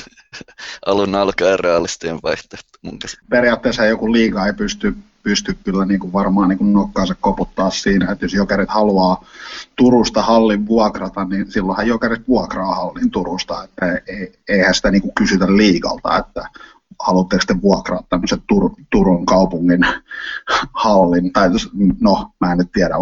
alun 0.87 1.14
alkaen 1.14 1.61
realistinen 1.61 2.18
vaihtoehto 2.22 2.79
mun 2.83 2.98
periaatteessa 3.31 3.87
joku 3.87 4.12
liiga 4.12 4.46
ei 4.46 4.53
pysty, 4.53 4.94
pysty 5.23 5.57
kyllä 5.65 5.85
niin 5.85 6.01
kuin 6.01 6.13
varmaan 6.13 6.49
niin 6.49 6.59
kuin 6.59 6.73
nokkaansa 6.73 7.15
koputtaa 7.21 7.71
siinä, 7.71 8.13
että 8.13 8.25
jos 8.25 8.35
jokerit 8.35 8.71
haluaa 8.71 9.25
Turusta 9.77 10.23
hallin 10.23 10.67
vuokrata, 10.67 11.25
niin 11.25 11.53
silloinhan 11.53 11.87
jokerit 11.87 12.29
vuokraa 12.29 12.75
hallin 12.75 13.11
Turusta, 13.11 13.65
että 13.65 14.03
ei, 14.07 14.33
eihän 14.49 14.75
sitä 14.75 14.91
niin 14.91 15.03
kuin 15.03 15.15
kysytä 15.15 15.47
liigalta, 15.47 16.19
että 16.19 16.43
haluatteko 17.01 17.43
te 17.47 17.63
vuokraa 17.63 18.03
tämmöisen 18.09 18.43
Tur, 18.49 18.71
Turun 18.91 19.27
kaupungin 19.27 19.81
hallin, 20.73 21.33
tai 21.33 21.49
no 22.01 22.31
mä 22.41 22.53
en 22.53 22.59
nyt 22.59 22.73
tiedä, 22.73 22.97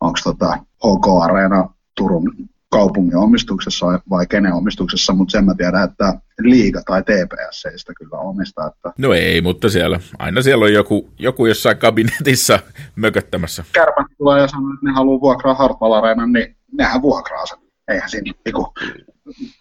onko 0.00 0.18
tota 0.24 0.58
HK 0.58 1.22
Areena 1.22 1.68
Turun 1.94 2.32
kaupungin 2.70 3.16
omistuksessa 3.16 3.86
vai 4.10 4.26
kenen 4.26 4.52
omistuksessa, 4.52 5.12
mutta 5.12 5.32
sen 5.32 5.44
mä 5.44 5.54
tiedän, 5.54 5.84
että 5.84 6.14
liiga 6.38 6.82
tai 6.86 7.02
TPS 7.02 7.64
ei 7.64 7.78
sitä 7.78 7.92
kyllä 7.94 8.18
omista, 8.18 8.66
että 8.66 8.92
No 8.98 9.12
ei, 9.12 9.40
mutta 9.40 9.68
siellä, 9.68 10.00
aina 10.18 10.42
siellä 10.42 10.64
on 10.64 10.72
joku, 10.72 11.10
joku 11.18 11.46
jossain 11.46 11.78
kabinetissa 11.78 12.58
mököttämässä. 12.96 13.64
kärpät 13.72 14.06
tulee 14.18 14.40
ja 14.40 14.48
sanoo, 14.48 14.74
että 14.74 14.86
ne 14.86 14.92
haluaa 14.92 15.20
vuokraa 15.20 15.54
Hartwall 15.54 15.92
Areenan, 15.92 16.32
niin 16.32 16.56
nehän 16.78 17.02
vuokraa 17.02 17.46
sen. 17.46 17.58
Eihän 17.88 18.10
siinä, 18.10 18.32
niinku, 18.44 18.74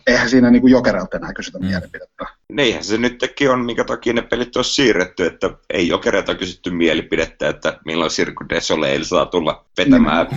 eihän 0.07 0.29
siinä 0.29 0.51
niinku 0.51 0.67
jokerilta 0.67 1.17
enää 1.17 1.33
kysytä 1.33 1.59
mm. 1.59 1.65
mielipidettä. 1.65 2.25
Niinhän 2.51 2.83
se 2.83 2.97
nytkin 2.97 3.51
on, 3.51 3.65
minkä 3.65 3.83
takia 3.83 4.13
ne 4.13 4.21
pelit 4.21 4.57
on 4.57 4.63
siirretty, 4.63 5.25
että 5.25 5.49
ei 5.69 5.87
jokereilta 5.87 6.35
kysytty 6.35 6.71
mielipidettä, 6.71 7.49
että 7.49 7.79
milloin 7.85 8.11
Sirku 8.11 8.49
Desoleil 8.49 9.03
saa 9.03 9.25
tulla 9.25 9.65
vetämään 9.77 10.27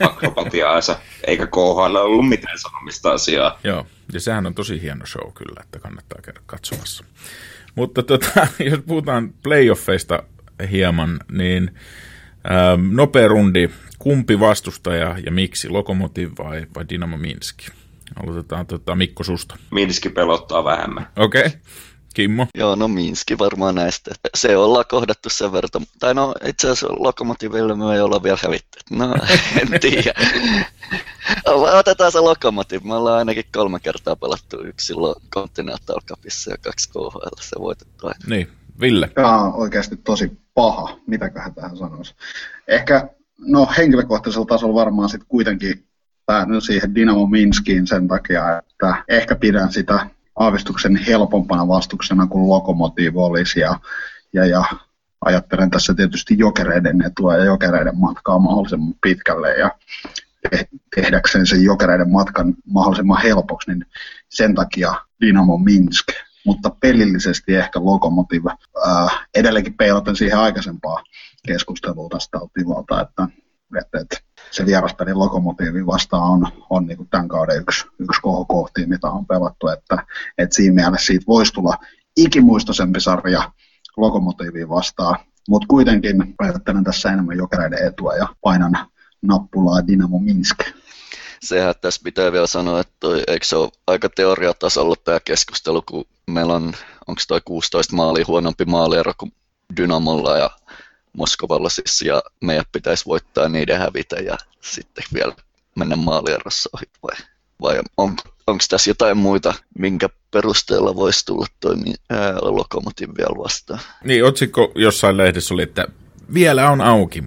akrobatiaansa, 0.00 0.98
eikä 1.26 1.46
KHL 1.46 1.96
ollut 1.96 2.28
mitään 2.28 2.58
sanomista 2.58 3.10
asiaa. 3.10 3.58
Joo, 3.64 3.86
ja 4.12 4.20
sehän 4.20 4.46
on 4.46 4.54
tosi 4.54 4.82
hieno 4.82 5.06
show 5.06 5.32
kyllä, 5.34 5.60
että 5.62 5.78
kannattaa 5.78 6.22
käydä 6.22 6.40
katsomassa. 6.46 7.04
Mutta 7.74 8.02
tota, 8.02 8.46
jos 8.70 8.80
puhutaan 8.86 9.34
playoffeista 9.42 10.22
hieman, 10.70 11.20
niin 11.32 11.70
ähm, 12.50 12.96
nopea 12.96 13.28
rundi, 13.28 13.70
kumpi 13.98 14.40
vastustaja 14.40 15.16
ja 15.26 15.32
miksi, 15.32 15.68
Lokomotiv 15.68 16.30
vai, 16.38 16.66
vai 16.74 16.84
Dynamo 16.88 17.16
Minski? 17.16 17.66
Aloitetaan 18.22 18.66
tota, 18.66 18.94
Mikko 18.94 19.24
susta. 19.24 19.56
Minski 19.70 20.08
pelottaa 20.08 20.64
vähemmän. 20.64 21.06
Okei, 21.16 21.46
okay. 21.46 21.58
Kimmo. 22.14 22.46
Joo, 22.54 22.74
no 22.74 22.88
Minski 22.88 23.38
varmaan 23.38 23.74
näistä. 23.74 24.10
Se 24.34 24.56
ollaan 24.56 24.84
kohdattu 24.88 25.28
sen 25.30 25.52
verran. 25.52 25.86
Tai 25.98 26.14
no 26.14 26.34
itse 26.44 26.70
asiassa 26.70 26.86
Lokomotiville 26.98 27.74
me 27.74 27.94
ei 27.94 28.00
olla 28.00 28.22
vielä 28.22 28.38
hävitty. 28.42 28.78
No, 28.90 29.14
en 29.60 29.80
tiedä. 29.80 30.14
Otetaan 31.78 32.12
se 32.12 32.20
Lokomotiv. 32.20 32.82
Me 32.84 32.94
ollaan 32.94 33.18
ainakin 33.18 33.44
kolme 33.52 33.80
kertaa 33.80 34.16
pelattu 34.16 34.60
yksi 34.64 34.86
silloin 34.86 35.22
Continental 35.34 36.00
Cupissa 36.08 36.50
ja 36.50 36.56
kaksi 36.58 36.88
KHL. 36.88 37.40
Se 37.40 37.56
voitettu 37.60 38.06
aina. 38.06 38.18
Niin, 38.26 38.48
Ville. 38.80 39.10
Tämä 39.14 39.42
on 39.42 39.54
oikeasti 39.54 39.96
tosi 39.96 40.32
paha, 40.54 40.98
mitäköhän 41.06 41.54
tähän 41.54 41.76
sanoisi. 41.76 42.14
Ehkä, 42.68 43.08
no 43.38 43.68
henkilökohtaisella 43.78 44.46
tasolla 44.46 44.74
varmaan 44.74 45.08
sitten 45.08 45.28
kuitenkin 45.28 45.84
päädyn 46.26 46.60
siihen 46.60 46.94
Dynamo 46.94 47.26
Minskiin 47.26 47.86
sen 47.86 48.08
takia, 48.08 48.58
että 48.58 49.04
ehkä 49.08 49.36
pidän 49.36 49.72
sitä 49.72 50.06
aavistuksen 50.36 50.96
helpompana 50.96 51.68
vastuksena 51.68 52.26
kuin 52.26 52.48
Lokomotiv 52.48 53.16
olisi 53.16 53.60
ja, 53.60 53.78
ja, 54.32 54.46
ja 54.46 54.64
ajattelen 55.24 55.70
tässä 55.70 55.94
tietysti 55.94 56.38
jokereiden 56.38 57.02
etua 57.02 57.36
ja 57.36 57.44
jokereiden 57.44 57.98
matkaa 57.98 58.38
mahdollisimman 58.38 58.94
pitkälle 59.02 59.54
ja 59.54 59.70
te- 60.50 60.68
tehdäkseen 60.94 61.46
sen 61.46 61.62
jokereiden 61.62 62.12
matkan 62.12 62.54
mahdollisimman 62.66 63.22
helpoksi, 63.22 63.70
niin 63.70 63.86
sen 64.28 64.54
takia 64.54 64.94
Dynamo 65.20 65.58
Minsk. 65.58 66.06
Mutta 66.46 66.70
pelillisesti 66.80 67.54
ehkä 67.54 67.80
Lokomotiv 67.84 68.46
ää, 68.46 69.08
edelleenkin 69.34 69.74
peilaten 69.74 70.16
siihen 70.16 70.38
aikaisempaan 70.38 71.04
keskusteluun 71.46 72.10
tästä 72.10 72.38
tilalta, 72.54 73.00
että, 73.00 73.28
että, 73.80 73.98
että 74.00 74.16
se 74.54 74.66
vieraspeli 74.66 75.14
Lokomotiivin 75.14 75.86
vastaan 75.86 76.22
on, 76.22 76.48
on 76.70 76.86
niin 76.86 76.96
kuin 76.96 77.08
tämän 77.08 77.28
kauden 77.28 77.60
yksi, 77.60 77.84
yksi 77.98 78.20
kohokohti, 78.20 78.86
mitä 78.86 79.08
on 79.08 79.26
pelattu, 79.26 79.68
että, 79.68 80.06
että 80.38 80.56
siinä 80.56 80.74
mielessä 80.74 81.06
siitä 81.06 81.24
voisi 81.28 81.52
tulla 81.52 81.74
ikimuistoisempi 82.16 83.00
sarja 83.00 83.52
Lokomotiiviin 83.96 84.68
vastaan, 84.68 85.16
mutta 85.48 85.66
kuitenkin 85.68 86.34
ajattelen 86.38 86.84
tässä 86.84 87.12
enemmän 87.12 87.36
jokereiden 87.36 87.86
etua 87.86 88.14
ja 88.14 88.28
painan 88.40 88.72
nappulaa 89.22 89.86
Dynamo 89.86 90.18
Minsk. 90.18 90.58
Sehän 91.42 91.74
tässä 91.80 92.00
pitää 92.04 92.32
vielä 92.32 92.46
sanoa, 92.46 92.80
että 92.80 92.94
toi, 93.00 93.22
eikö 93.26 93.46
se 93.46 93.56
ole 93.56 93.70
aika 93.86 94.08
teoriatasolla 94.08 94.94
tämä 95.04 95.20
keskustelu, 95.20 95.82
kun 95.82 96.04
meillä 96.26 96.54
on, 96.54 96.72
onko 97.06 97.22
toi 97.28 97.40
16 97.44 97.96
maalia 97.96 98.24
huonompi 98.28 98.64
maaliero 98.64 99.12
kuin 99.18 99.32
Dynamolla 99.76 100.36
ja 100.36 100.50
Moskovalla 101.16 101.68
siis, 101.68 102.02
ja 102.02 102.22
meidän 102.40 102.64
pitäisi 102.72 103.06
voittaa 103.06 103.48
niiden 103.48 103.78
hävitä 103.78 104.16
ja 104.16 104.36
sitten 104.60 105.04
vielä 105.14 105.34
mennä 105.76 105.96
maalierossa 105.96 106.70
ohi, 106.72 106.84
vai, 107.02 107.16
vai 107.62 107.80
on, 107.96 108.16
onko 108.46 108.64
tässä 108.68 108.90
jotain 108.90 109.16
muita, 109.16 109.54
minkä 109.78 110.08
perusteella 110.30 110.96
voisi 110.96 111.26
tulla 111.26 111.46
toimi 111.60 111.94
ää, 112.10 112.34
Lokomotiv 112.40 113.10
vielä 113.18 113.38
vastaan? 113.44 113.80
Niin, 114.04 114.24
otsikko 114.24 114.72
jossain 114.74 115.16
lehdessä 115.16 115.54
oli, 115.54 115.62
että 115.62 115.88
vielä 116.34 116.70
on 116.70 116.80
auki. 116.80 117.24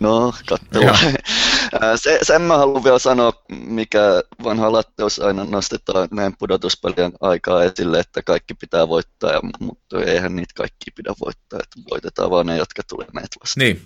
No, 0.00 0.34
katsellaan. 0.48 0.98
Ää, 1.80 1.96
Se, 1.96 2.18
sen 2.22 2.42
mä 2.42 2.58
haluan 2.58 2.84
vielä 2.84 2.98
sanoa, 2.98 3.32
mikä 3.66 4.00
vanha 4.44 4.72
latteus 4.72 5.18
aina 5.18 5.44
nostetaan 5.44 6.08
näin 6.10 6.34
pudotuspelien 6.38 7.12
aikaa 7.20 7.64
esille, 7.64 8.00
että 8.00 8.22
kaikki 8.22 8.54
pitää 8.54 8.88
voittaa, 8.88 9.32
ja, 9.32 9.40
mutta 9.60 10.04
eihän 10.04 10.36
niitä 10.36 10.52
kaikki 10.56 10.90
pidä 10.90 11.14
voittaa, 11.24 11.60
että 11.62 11.90
voitetaan 11.90 12.30
vaan 12.30 12.46
ne, 12.46 12.56
jotka 12.56 12.82
tulee 12.88 13.06
meitä 13.12 13.36
vastaan. 13.40 13.64
Niin. 13.64 13.82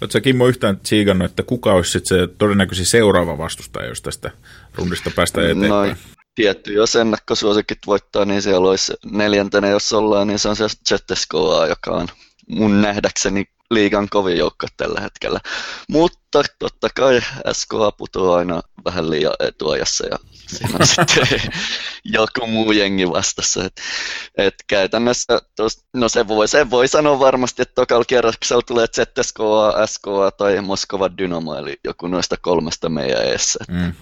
Oletko 0.00 0.20
Kimmo 0.20 0.46
yhtään 0.46 0.80
tsiikannut, 0.80 1.30
että 1.30 1.42
kuka 1.42 1.72
olisi 1.72 1.90
sit 1.90 2.06
se 2.06 2.28
todennäköisesti 2.38 2.90
seuraava 2.90 3.38
vastustaja, 3.38 3.88
jos 3.88 4.02
tästä 4.02 4.30
rundista 4.74 5.10
päästään 5.16 5.46
eteenpäin? 5.46 5.90
No, 5.90 5.96
tietty, 6.34 6.72
jos 6.72 6.96
ennakkosuosikit 6.96 7.78
voittaa, 7.86 8.24
niin 8.24 8.42
siellä 8.42 8.68
olisi 8.68 8.92
neljäntenä, 9.04 9.68
jos 9.68 9.92
ollaan, 9.92 10.26
niin 10.26 10.38
se 10.38 10.48
on 10.48 10.56
se 10.56 10.68
ZSKA, 10.68 11.66
joka 11.68 11.90
on 11.90 12.08
mun 12.48 12.82
nähdäkseni 12.82 13.44
liigan 13.70 14.08
kovin 14.10 14.36
joukko 14.36 14.66
tällä 14.76 15.00
hetkellä. 15.00 15.40
Mutta 15.88 16.18
mutta 16.34 16.54
totta 16.58 16.88
kai 16.96 17.20
SKA 17.52 17.92
putoaa 17.92 18.38
aina 18.38 18.62
vähän 18.84 19.10
liian 19.10 19.34
etuajassa 19.40 20.06
ja 20.06 20.18
siinä 20.46 20.78
on 20.80 20.86
sitten 20.86 21.52
joku 22.04 22.46
muu 22.46 22.72
jengi 22.72 23.10
vastassa. 23.10 23.64
Et, 23.64 23.80
et 24.38 24.54
käytännössä, 24.66 25.38
tos, 25.56 25.84
no 25.94 26.08
se 26.08 26.28
voi, 26.28 26.48
se 26.48 26.70
voi 26.70 26.88
sanoa 26.88 27.18
varmasti, 27.18 27.62
että 27.62 27.74
tokalla 27.74 28.04
kierroksella 28.04 28.62
tulee 28.62 28.86
ZSKA, 28.86 29.86
SKA 29.86 30.30
tai 30.30 30.60
Moskova 30.60 31.10
Dynamo, 31.18 31.54
eli 31.54 31.76
joku 31.84 32.06
noista 32.06 32.36
kolmesta 32.36 32.88
meidän 32.88 33.24
eessä. 33.24 33.64
Mm. 33.68 33.92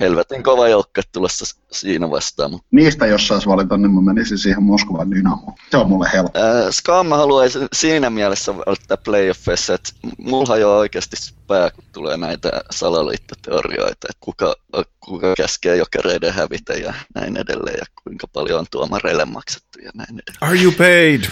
Helvetin 0.00 0.42
kova 0.42 0.68
joukko 0.68 1.00
tulossa 1.12 1.56
siinä 1.72 2.10
vastaan. 2.10 2.58
Niistä 2.70 3.06
jos 3.06 3.28
saisi 3.28 3.46
valita, 3.46 3.76
niin 3.76 3.90
mä 3.90 4.00
menisin 4.00 4.38
siihen 4.38 4.62
Moskovan 4.62 5.10
Dynamo. 5.10 5.54
Se 5.70 5.76
on 5.76 5.88
mulle 5.88 6.10
helppo. 6.12 6.38
Äh, 6.38 6.70
Skam 6.70 7.08
haluaisin 7.08 7.68
siinä 7.72 8.10
mielessä 8.10 8.56
valita 8.56 8.96
playoffissa, 8.96 9.74
että 9.74 9.92
mulla 10.18 10.56
jo 10.56 10.76
oikeasti 10.76 11.16
pää, 11.56 11.70
kun 11.70 11.84
tulee 11.92 12.16
näitä 12.16 12.50
salaliittoteorioita, 12.70 13.90
että 13.90 14.20
kuka, 14.20 14.54
kuka 15.00 15.34
käskee 15.36 15.76
jokereiden 15.76 16.32
hävitä 16.32 16.72
ja 16.72 16.94
näin 17.14 17.36
edelleen, 17.36 17.76
ja 17.78 17.84
kuinka 18.04 18.26
paljon 18.32 18.58
on 18.58 18.66
tuomareille 18.70 19.24
maksettu 19.24 19.78
ja 19.78 19.90
näin 19.94 20.10
edelleen. 20.10 20.38
Are 20.40 20.62
you 20.62 20.72
paid? 20.72 21.22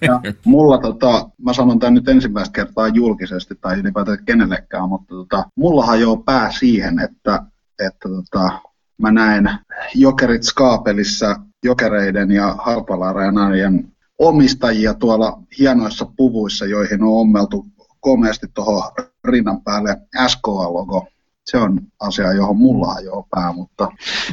ja 0.00 0.20
mulla, 0.44 0.78
tota, 0.78 1.30
mä 1.42 1.52
sanon 1.52 1.78
tämän 1.78 1.94
nyt 1.94 2.08
ensimmäistä 2.08 2.52
kertaa 2.52 2.88
julkisesti, 2.88 3.54
tai 3.60 3.78
ylipäätään 3.78 4.24
kenellekään, 4.24 4.88
mutta 4.88 5.14
tota, 5.14 5.44
mullahan 5.56 6.00
jo 6.00 6.16
pää 6.16 6.52
siihen, 6.52 6.98
että, 6.98 7.42
että 7.86 8.08
tota, 8.08 8.50
mä 8.98 9.12
näen 9.12 9.50
Jokerit 9.94 10.42
Skaapelissa 10.42 11.36
jokereiden 11.64 12.30
ja 12.30 12.56
Harpala-areenarien 12.58 13.92
omistajia 14.18 14.94
tuolla 14.94 15.42
hienoissa 15.58 16.06
puvuissa, 16.16 16.66
joihin 16.66 17.02
on 17.02 17.20
ommeltu 17.20 17.66
komeasti 18.06 18.46
tuohon 18.54 18.82
rinnan 19.24 19.62
päälle 19.62 19.96
SKA-logo. 20.26 21.08
Se 21.44 21.58
on 21.58 21.80
asia, 22.00 22.32
johon 22.32 22.56
mulla 22.56 23.00
jo 23.04 23.26
pää, 23.30 23.52
mutta... 23.52 23.88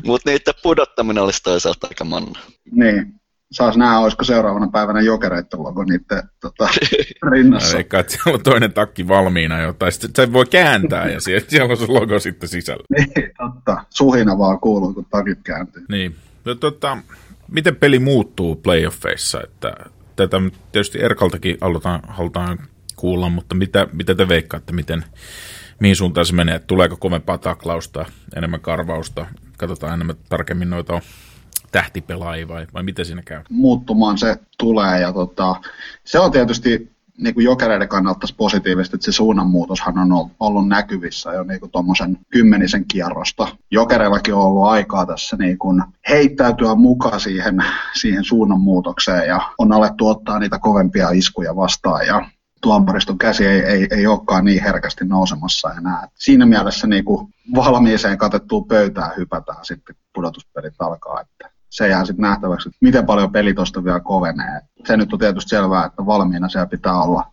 Mutta 0.06 0.30
niiden 0.30 0.54
pudottaminen 0.64 1.24
olisi 1.24 1.44
toisaalta 1.44 1.88
aika 1.88 2.04
manna. 2.04 2.40
Niin. 2.72 3.14
Saas 3.52 3.78
nähdä, 3.78 4.00
olisiko 4.00 4.24
seuraavana 4.24 4.68
päivänä 4.68 5.02
jokereiden 5.02 5.64
logo 5.64 5.84
niiden 5.84 6.30
tota, 6.42 6.68
rinnassa. 7.32 7.78
Eikä, 7.78 8.00
että 8.00 8.14
siellä 8.14 8.36
on 8.36 8.44
toinen 8.44 8.74
takki 8.74 9.08
valmiina 9.08 9.62
jo, 9.62 9.74
tai 9.74 9.92
sitten 9.92 10.26
se 10.26 10.34
voi 10.34 10.46
kääntää 10.46 11.10
ja 11.10 11.22
siellä, 11.22 11.46
siellä 11.48 11.72
on 11.72 11.78
se 11.78 11.86
logo 11.88 12.20
sitten 12.20 12.50
sisällä. 12.50 12.84
Niin, 12.90 13.32
totta. 13.38 13.86
Suhina 13.90 14.38
vaan 14.38 14.60
kuuluu, 14.60 14.94
kun 14.94 15.06
takit 15.10 15.40
kääntyy. 15.44 15.86
Niin. 15.90 16.16
No, 16.46 16.56
tota, 16.56 16.98
miten 17.52 17.76
peli 17.76 18.00
muuttuu 18.00 18.56
playoffeissa? 18.56 19.42
Että 19.44 19.76
tätä 20.16 20.38
tietysti 20.72 21.04
Erkaltakin 21.04 21.58
halutaan, 21.62 22.00
halutaan 22.08 22.60
kuulla, 23.04 23.30
mutta 23.30 23.56
mitä, 23.56 23.88
mitä 23.94 24.16
te 24.16 24.28
veikkaatte, 24.28 24.74
miten, 24.74 25.04
mihin 25.80 25.96
suuntaan 25.96 26.26
se 26.26 26.36
menee? 26.36 26.60
Tuleeko 26.60 26.98
kovempaa 26.98 27.38
taklausta, 27.38 28.06
enemmän 28.36 28.60
karvausta? 28.60 29.26
Katsotaan 29.58 29.94
enemmän 29.94 30.16
tarkemmin 30.30 30.70
noita 30.70 31.02
tähtipelaajia 31.72 32.48
vai, 32.48 32.68
vai 32.74 32.84
miten 32.84 33.06
siinä 33.06 33.22
käy? 33.22 33.42
Muuttumaan 33.50 34.18
se 34.18 34.36
tulee 34.58 35.02
ja 35.02 35.14
tota, 35.14 35.56
se 36.04 36.20
on 36.20 36.32
tietysti 36.32 36.90
niin 37.18 37.34
kuin 37.34 37.44
jokereiden 37.44 37.88
kannalta 37.88 38.28
positiivista, 38.38 38.96
että 38.96 39.06
se 39.06 39.12
suunnanmuutoshan 39.12 39.98
on 39.98 40.30
ollut 40.40 40.68
näkyvissä 40.68 41.34
jo 41.34 41.44
niin 41.44 41.72
tuommoisen 41.72 42.18
kymmenisen 42.30 42.86
kierrosta. 42.86 43.48
Jokereillakin 43.72 44.34
on 44.34 44.42
ollut 44.42 44.68
aikaa 44.68 45.06
tässä 45.06 45.38
niin 45.38 45.58
kuin 45.58 45.84
heittäytyä 46.10 46.76
mukaan 46.76 47.20
siihen, 47.20 47.66
siihen 48.00 48.24
suunnanmuutokseen 48.24 49.28
ja 49.28 49.42
on 49.58 49.72
alettu 49.72 50.08
ottaa 50.08 50.40
niitä 50.40 50.60
kovempia 50.60 51.10
iskuja 51.10 51.56
vastaan 51.56 52.08
ja 52.08 52.26
tuomariston 52.64 53.18
käsi 53.18 53.46
ei, 53.48 53.60
ei, 53.60 53.88
ei 53.92 54.08
olekaan 54.08 54.46
niin 54.46 54.64
herkästi 54.64 55.06
nousemassa 55.06 55.72
enää. 55.78 56.08
Siinä 56.14 56.46
mielessä 56.46 56.88
niin 56.88 57.06
kuin 57.06 57.34
valmiiseen 57.56 58.18
katettuun 58.18 58.68
pöytään 58.68 59.12
hypätään 59.18 59.66
sitten, 59.66 59.96
pudotuspelit 60.14 60.74
alkaa. 60.80 61.22
Että 61.22 61.52
se 61.70 61.88
jää 61.88 62.06
sitten 62.06 62.22
nähtäväksi, 62.24 62.70
että 62.70 62.78
miten 62.82 63.06
paljon 63.06 63.32
peli 63.32 63.54
tuosta 63.54 63.84
vielä 63.84 64.00
kovenee. 64.00 64.62
Se 64.88 64.98
nyt 64.98 65.14
on 65.14 65.20
tietysti 65.20 65.50
selvää, 65.50 65.86
että 65.86 66.06
valmiina 66.06 66.50
siellä 66.50 66.68
pitää 66.68 67.02
olla 67.02 67.24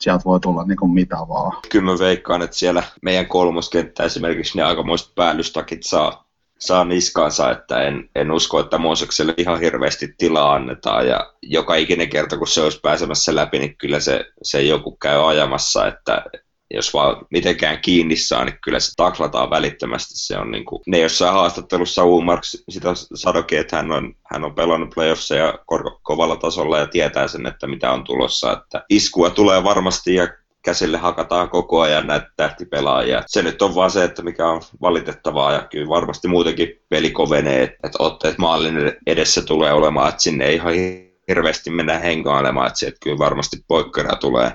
sieltä 0.00 0.24
voi 0.24 0.40
tulla 0.40 0.64
niin 0.64 0.76
kuin 0.76 0.90
mitä 0.90 1.16
vaan. 1.16 1.52
Kyllä 1.72 1.92
mä 1.92 1.98
veikkaan, 1.98 2.42
että 2.42 2.56
siellä 2.56 2.82
meidän 3.02 3.26
kolmoskenttä 3.26 4.02
esimerkiksi 4.02 4.58
ne 4.58 4.62
aikamoiset 4.62 5.14
päällystakit 5.14 5.82
saa 5.82 6.24
saa 6.66 6.84
niskaansa, 6.84 7.50
että 7.50 7.82
en, 7.82 8.10
en 8.14 8.30
usko, 8.30 8.60
että 8.60 8.78
Moosekselle 8.78 9.34
ihan 9.36 9.60
hirveästi 9.60 10.14
tilaa 10.18 10.54
annetaan 10.54 11.08
ja 11.08 11.32
joka 11.42 11.74
ikinen 11.74 12.08
kerta, 12.08 12.38
kun 12.38 12.48
se 12.48 12.62
olisi 12.62 12.80
pääsemässä 12.82 13.34
läpi, 13.34 13.58
niin 13.58 13.76
kyllä 13.76 14.00
se, 14.00 14.24
se 14.42 14.62
joku 14.62 14.96
käy 14.96 15.28
ajamassa, 15.28 15.86
että 15.86 16.24
jos 16.74 16.94
vaan 16.94 17.26
mitenkään 17.30 17.78
kiinni 17.80 18.16
saa, 18.16 18.44
niin 18.44 18.58
kyllä 18.64 18.80
se 18.80 18.92
taklataan 18.96 19.50
välittömästi. 19.50 20.14
Se 20.16 20.38
on 20.38 20.50
niin 20.50 20.64
kuin, 20.64 20.82
ne 20.86 20.98
jossain 20.98 21.34
haastattelussa 21.34 22.04
Umarks 22.04 22.64
sitä 22.68 22.88
sadokin, 23.14 23.58
että 23.58 23.76
hän 23.76 23.92
on, 23.92 24.14
hän 24.32 24.44
on 24.44 24.54
pelannut 24.54 24.90
playoffissa 24.94 25.34
ja 25.34 25.58
kovalla 26.02 26.36
tasolla 26.36 26.78
ja 26.78 26.86
tietää 26.86 27.28
sen, 27.28 27.46
että 27.46 27.66
mitä 27.66 27.92
on 27.92 28.04
tulossa. 28.04 28.52
Että 28.52 28.84
iskua 28.88 29.30
tulee 29.30 29.64
varmasti 29.64 30.14
ja 30.14 30.28
käsille 30.62 30.98
hakataan 30.98 31.48
koko 31.48 31.80
ajan 31.80 32.06
näitä 32.06 32.26
tähtipelaajia. 32.36 33.22
Se 33.26 33.42
nyt 33.42 33.62
on 33.62 33.74
vaan 33.74 33.90
se, 33.90 34.04
että 34.04 34.22
mikä 34.22 34.48
on 34.48 34.60
valitettavaa 34.80 35.52
ja 35.52 35.66
kyllä 35.70 35.88
varmasti 35.88 36.28
muutenkin 36.28 36.80
peli 36.88 37.10
kovenee, 37.10 37.62
että 37.62 37.98
otteet 37.98 38.38
maalin 38.38 38.92
edessä 39.06 39.42
tulee 39.42 39.72
olemaan, 39.72 40.08
että 40.08 40.22
sinne 40.22 40.44
ei 40.44 40.54
ihan 40.54 40.72
hirveästi 41.28 41.70
mennä 41.70 41.98
hengailemaan, 41.98 42.66
että 42.66 42.78
sieltä 42.78 42.96
kyllä 43.02 43.18
varmasti 43.18 43.56
poikkeraa 43.68 44.16
tulee. 44.16 44.52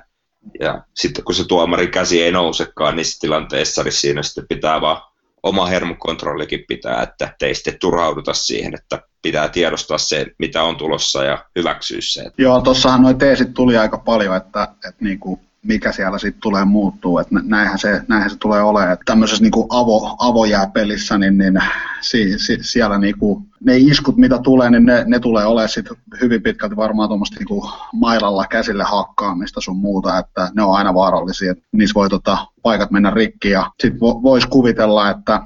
Ja 0.60 0.82
sitten 0.96 1.24
kun 1.24 1.36
se 1.36 1.48
tuomarin 1.48 1.92
käsi 1.92 2.24
ei 2.24 2.32
nousekaan 2.32 2.96
niissä 2.96 3.20
tilanteissa, 3.20 3.84
niin 3.84 3.94
siinä 3.94 4.24
sitten 4.24 4.48
pitää 4.48 4.82
vaan 4.82 5.02
oma 5.44 5.66
hermokontrollikin 5.66 6.66
pitää, 6.68 7.02
että 7.04 7.30
ei 7.42 7.56
sitten 7.56 7.80
turhauduta 7.80 8.34
siihen, 8.34 8.76
että 8.76 9.02
pitää 9.22 9.50
tiedostaa 9.50 9.98
se, 9.98 10.26
mitä 10.40 10.64
on 10.64 10.76
tulossa 10.76 11.24
ja 11.24 11.46
hyväksyä 11.56 11.98
se. 12.02 12.24
Joo, 12.38 12.62
tuossahan 12.62 13.02
noin 13.02 13.18
teesit 13.18 13.54
tuli 13.54 13.78
aika 13.78 13.98
paljon, 13.98 14.36
että, 14.36 14.64
että 14.64 15.04
niin 15.04 15.20
kuin 15.20 15.40
mikä 15.64 15.92
siellä 15.92 16.18
sitten 16.18 16.42
tulee 16.42 16.66
muuttuu. 16.66 17.20
Et 17.20 17.28
näinhän, 17.32 17.80
se, 17.80 18.02
näinhän 18.08 18.30
se 18.30 18.38
tulee 18.38 18.62
olemaan. 18.62 18.94
Et 18.94 19.00
tämmöisessä 19.06 19.44
niinku 19.44 19.68
avo, 19.70 20.16
avojääpelissä, 20.20 21.18
niin, 21.18 21.38
niin 21.38 21.60
si, 22.02 22.40
si, 22.40 22.58
siellä 22.62 22.98
niinku, 22.98 23.42
ne 23.64 23.78
iskut, 23.78 24.18
mitä 24.18 24.40
tulee, 24.44 24.70
niin 24.70 24.86
ne, 24.86 25.04
ne 25.08 25.20
tulee 25.20 25.46
olemaan 25.46 25.70
sit 25.70 25.86
hyvin 26.22 26.44
pitkälti 26.44 26.76
varmaan 26.76 27.10
tuommoista 27.10 27.40
niinku 27.40 27.70
mailalla 27.94 28.46
käsille 28.48 28.84
hakkaamista 28.84 29.62
sun 29.62 29.78
muuta, 29.78 30.18
että 30.18 30.50
ne 30.56 30.64
on 30.64 30.76
aina 30.76 30.94
vaarallisia. 30.94 31.52
Et 31.52 31.60
niissä 31.72 31.94
voi 31.94 32.10
tota, 32.10 32.38
paikat 32.62 32.92
mennä 32.92 33.10
rikki 33.10 33.50
ja 33.50 33.72
sitten 33.82 34.00
vo, 34.00 34.24
voisi 34.24 34.48
kuvitella, 34.48 35.10
että 35.10 35.42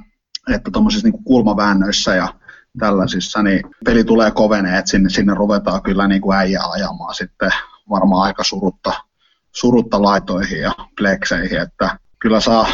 että 0.54 0.72
tuommoisissa 0.72 1.08
niinku 1.08 1.22
kulmaväännöissä 1.24 2.16
ja 2.16 2.34
tällaisissa, 2.80 3.44
niin 3.44 3.62
peli 3.86 4.04
tulee 4.04 4.32
kovenee, 4.32 4.78
että 4.78 4.92
sinne, 4.92 5.10
sinne 5.10 5.34
ruvetaan 5.34 5.82
kyllä 5.82 6.08
niin 6.08 6.22
kuin 6.22 6.38
äijää 6.38 6.64
ajamaan 6.72 7.16
sitten 7.16 7.52
varmaan 7.90 8.24
aika 8.24 8.44
surutta 8.44 8.94
surutta 9.52 10.02
laitoihin 10.02 10.60
ja 10.60 10.72
plekseihin, 10.98 11.62
että 11.62 11.98
kyllä 12.20 12.40
saa 12.40 12.68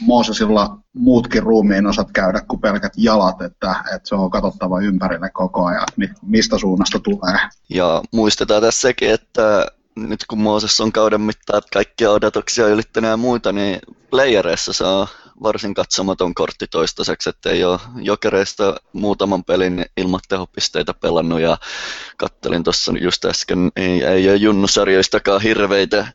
Moosesilla 0.00 0.78
muutkin 0.94 1.42
ruumiin 1.42 1.86
osat 1.86 2.08
käydä 2.12 2.40
kuin 2.48 2.60
pelkät 2.60 2.92
jalat, 2.96 3.42
että, 3.42 3.74
että 3.94 4.08
se 4.08 4.14
on 4.14 4.30
katsottava 4.30 4.80
ympärille 4.80 5.30
koko 5.30 5.64
ajan, 5.64 5.86
mistä 6.22 6.58
suunnasta 6.58 6.98
tulee. 6.98 7.38
Ja 7.68 8.02
muistetaan 8.12 8.62
tässäkin, 8.62 9.10
että 9.10 9.66
nyt 10.06 10.24
kun 10.28 10.40
Mooses 10.40 10.80
on 10.80 10.92
kauden 10.92 11.20
mittaan 11.20 11.62
kaikkia 11.72 12.10
odotuksia 12.10 12.66
ylittänyt 12.66 13.10
ja 13.10 13.16
muita, 13.16 13.52
niin 13.52 13.78
playereissa 14.10 14.72
saa 14.72 15.08
varsin 15.42 15.74
katsomaton 15.74 16.34
kortti 16.34 16.66
toistaiseksi, 16.66 17.30
että 17.30 17.50
ei 17.50 17.64
ole 17.64 17.80
jokereista 17.96 18.76
muutaman 18.92 19.44
pelin 19.44 19.84
ilman 19.96 20.20
tehopisteitä 20.28 20.94
pelannut. 20.94 21.40
Ja 21.40 21.58
kattelin 22.16 22.64
tuossa 22.64 22.92
just 23.00 23.24
äsken, 23.24 23.72
ei, 23.76 24.04
ei 24.04 24.28
ole 24.28 24.36
junnusarjoistakaan 24.36 25.42
hirveitä 25.42 26.06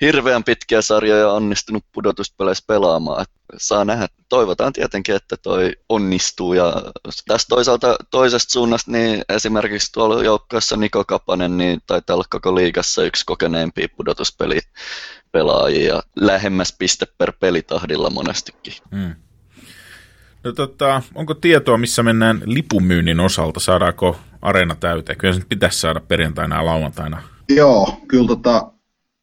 hirveän 0.00 0.44
pitkiä 0.44 0.82
sarjoja 0.82 1.30
onnistunut 1.30 1.84
pudotuspeleissä 1.92 2.64
pelaamaan. 2.66 3.22
Et 3.22 3.30
saa 3.56 3.84
nähdä. 3.84 4.08
Toivotaan 4.28 4.72
tietenkin, 4.72 5.14
että 5.14 5.36
toi 5.36 5.72
onnistuu. 5.88 6.54
Ja 6.54 6.82
tästä 7.28 7.48
toisaalta 7.48 7.96
toisesta 8.10 8.52
suunnasta, 8.52 8.90
niin 8.90 9.22
esimerkiksi 9.28 9.92
tuolla 9.92 10.22
joukkueessa 10.22 10.76
Niko 10.76 11.04
Kapanen, 11.04 11.56
niin 11.56 11.80
taitaa 11.86 12.14
olla 12.14 12.24
koko 12.30 12.54
liigassa 12.54 13.04
yksi 13.04 13.26
kokeneempi 13.26 13.88
pudotuspeli 13.88 14.58
pelaajia 15.32 16.02
lähemmäs 16.16 16.74
piste 16.78 17.06
per 17.18 17.32
pelitahdilla 17.40 18.10
monestikin. 18.10 18.72
Hmm. 18.90 19.14
No 20.44 20.52
tota, 20.52 21.02
onko 21.14 21.34
tietoa, 21.34 21.78
missä 21.78 22.02
mennään 22.02 22.42
lipumyynnin 22.44 23.20
osalta? 23.20 23.60
Saadaanko 23.60 24.16
areena 24.42 24.74
täyteen? 24.74 25.18
Kyllä 25.18 25.34
se 25.34 25.42
pitäisi 25.48 25.80
saada 25.80 26.00
perjantaina 26.00 26.56
ja 26.56 26.64
lauantaina. 26.64 27.22
Joo, 27.48 28.00
kyllä 28.08 28.26
tota, 28.26 28.73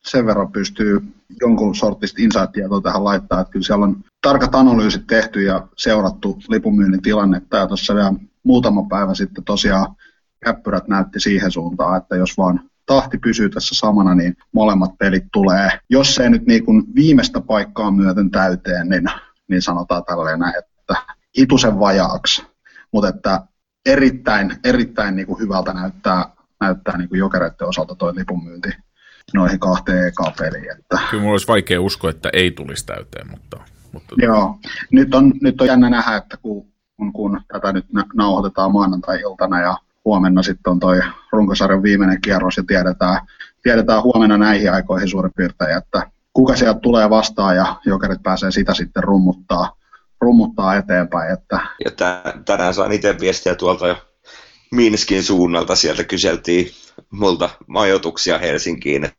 sen 0.05 0.25
verran 0.25 0.51
pystyy 0.51 1.13
jonkun 1.41 1.75
sortista 1.75 2.21
insight-tietoa 2.21 2.81
tähän 2.81 3.03
laittaa, 3.03 3.41
että 3.41 3.51
kyllä 3.51 3.65
siellä 3.65 3.85
on 3.85 4.03
tarkat 4.21 4.55
analyysit 4.55 5.07
tehty 5.07 5.41
ja 5.41 5.67
seurattu 5.77 6.39
lipunmyynnin 6.49 7.01
tilannetta. 7.01 7.57
Ja 7.57 7.67
tuossa 7.67 7.95
vielä 7.95 8.13
muutama 8.43 8.83
päivä 8.89 9.13
sitten 9.13 9.43
tosiaan 9.43 9.95
käppyrät 10.45 10.87
näytti 10.87 11.19
siihen 11.19 11.51
suuntaan, 11.51 11.97
että 11.97 12.15
jos 12.15 12.37
vaan 12.37 12.59
tahti 12.85 13.17
pysyy 13.17 13.49
tässä 13.49 13.75
samana, 13.75 14.15
niin 14.15 14.35
molemmat 14.51 14.97
pelit 14.97 15.23
tulee, 15.33 15.69
jos 15.89 16.15
se 16.15 16.29
nyt 16.29 16.45
niin 16.45 16.65
kuin 16.65 16.83
viimeistä 16.95 17.41
paikkaa 17.41 17.91
myöten 17.91 18.31
täyteen, 18.31 18.89
niin, 18.89 19.05
niin 19.47 19.61
sanotaan 19.61 20.03
tälleen, 20.03 20.43
että 20.57 20.95
hitusen 21.37 21.79
vajaaksi, 21.79 22.43
mutta 22.93 23.09
että 23.09 23.41
erittäin, 23.85 24.57
erittäin 24.63 25.15
niin 25.15 25.27
kuin 25.27 25.39
hyvältä 25.39 25.73
näyttää, 25.73 26.25
näyttää 26.59 26.97
niin 26.97 27.09
kuin 27.09 27.19
jokereiden 27.19 27.67
osalta 27.67 27.95
tuo 27.95 28.13
lipunmyynti 28.15 28.69
noihin 29.33 29.59
kahteen 29.59 30.07
eka 30.07 30.33
peliin. 30.39 30.71
Että... 30.71 30.99
Kyllä 31.09 31.21
mulla 31.21 31.33
olisi 31.33 31.47
vaikea 31.47 31.81
uskoa, 31.81 32.09
että 32.09 32.29
ei 32.33 32.51
tulisi 32.51 32.85
täyteen, 32.85 33.29
mutta... 33.31 33.57
mutta... 33.91 34.15
Joo, 34.17 34.55
nyt 34.91 35.15
on, 35.15 35.33
nyt 35.41 35.61
on 35.61 35.67
jännä 35.67 35.89
nähdä, 35.89 36.15
että 36.15 36.37
kun, 36.41 36.67
kun, 36.97 37.13
kun 37.13 37.41
tätä 37.53 37.73
nyt 37.73 37.85
nauhoitetaan 38.13 38.71
maanantai-iltana 38.71 39.61
ja 39.61 39.77
huomenna 40.05 40.43
sitten 40.43 40.71
on 40.71 40.79
toi 40.79 41.01
runkosarjan 41.31 41.83
viimeinen 41.83 42.21
kierros 42.21 42.57
ja 42.57 42.63
tiedetään, 42.67 43.21
tiedetään 43.63 44.03
huomenna 44.03 44.37
näihin 44.37 44.73
aikoihin 44.73 45.09
suurin 45.09 45.33
piirtein, 45.35 45.77
että 45.77 46.11
kuka 46.33 46.55
sieltä 46.55 46.79
tulee 46.79 47.09
vastaan 47.09 47.55
ja 47.55 47.75
jokerit 47.85 48.23
pääsee 48.23 48.51
sitä 48.51 48.73
sitten 48.73 49.03
rummuttaa, 49.03 49.75
rummuttaa 50.21 50.75
eteenpäin. 50.75 51.33
Että... 51.33 51.59
Ja 51.85 51.91
tänään 52.45 52.73
saan 52.73 52.91
itse 52.91 53.15
viestiä 53.19 53.55
tuolta 53.55 53.87
jo 53.87 53.95
Minskin 54.71 55.23
suunnalta, 55.23 55.75
sieltä 55.75 56.03
kyseltiin 56.03 56.71
multa 57.11 57.49
majoituksia 57.67 58.37
Helsinkiin, 58.37 59.09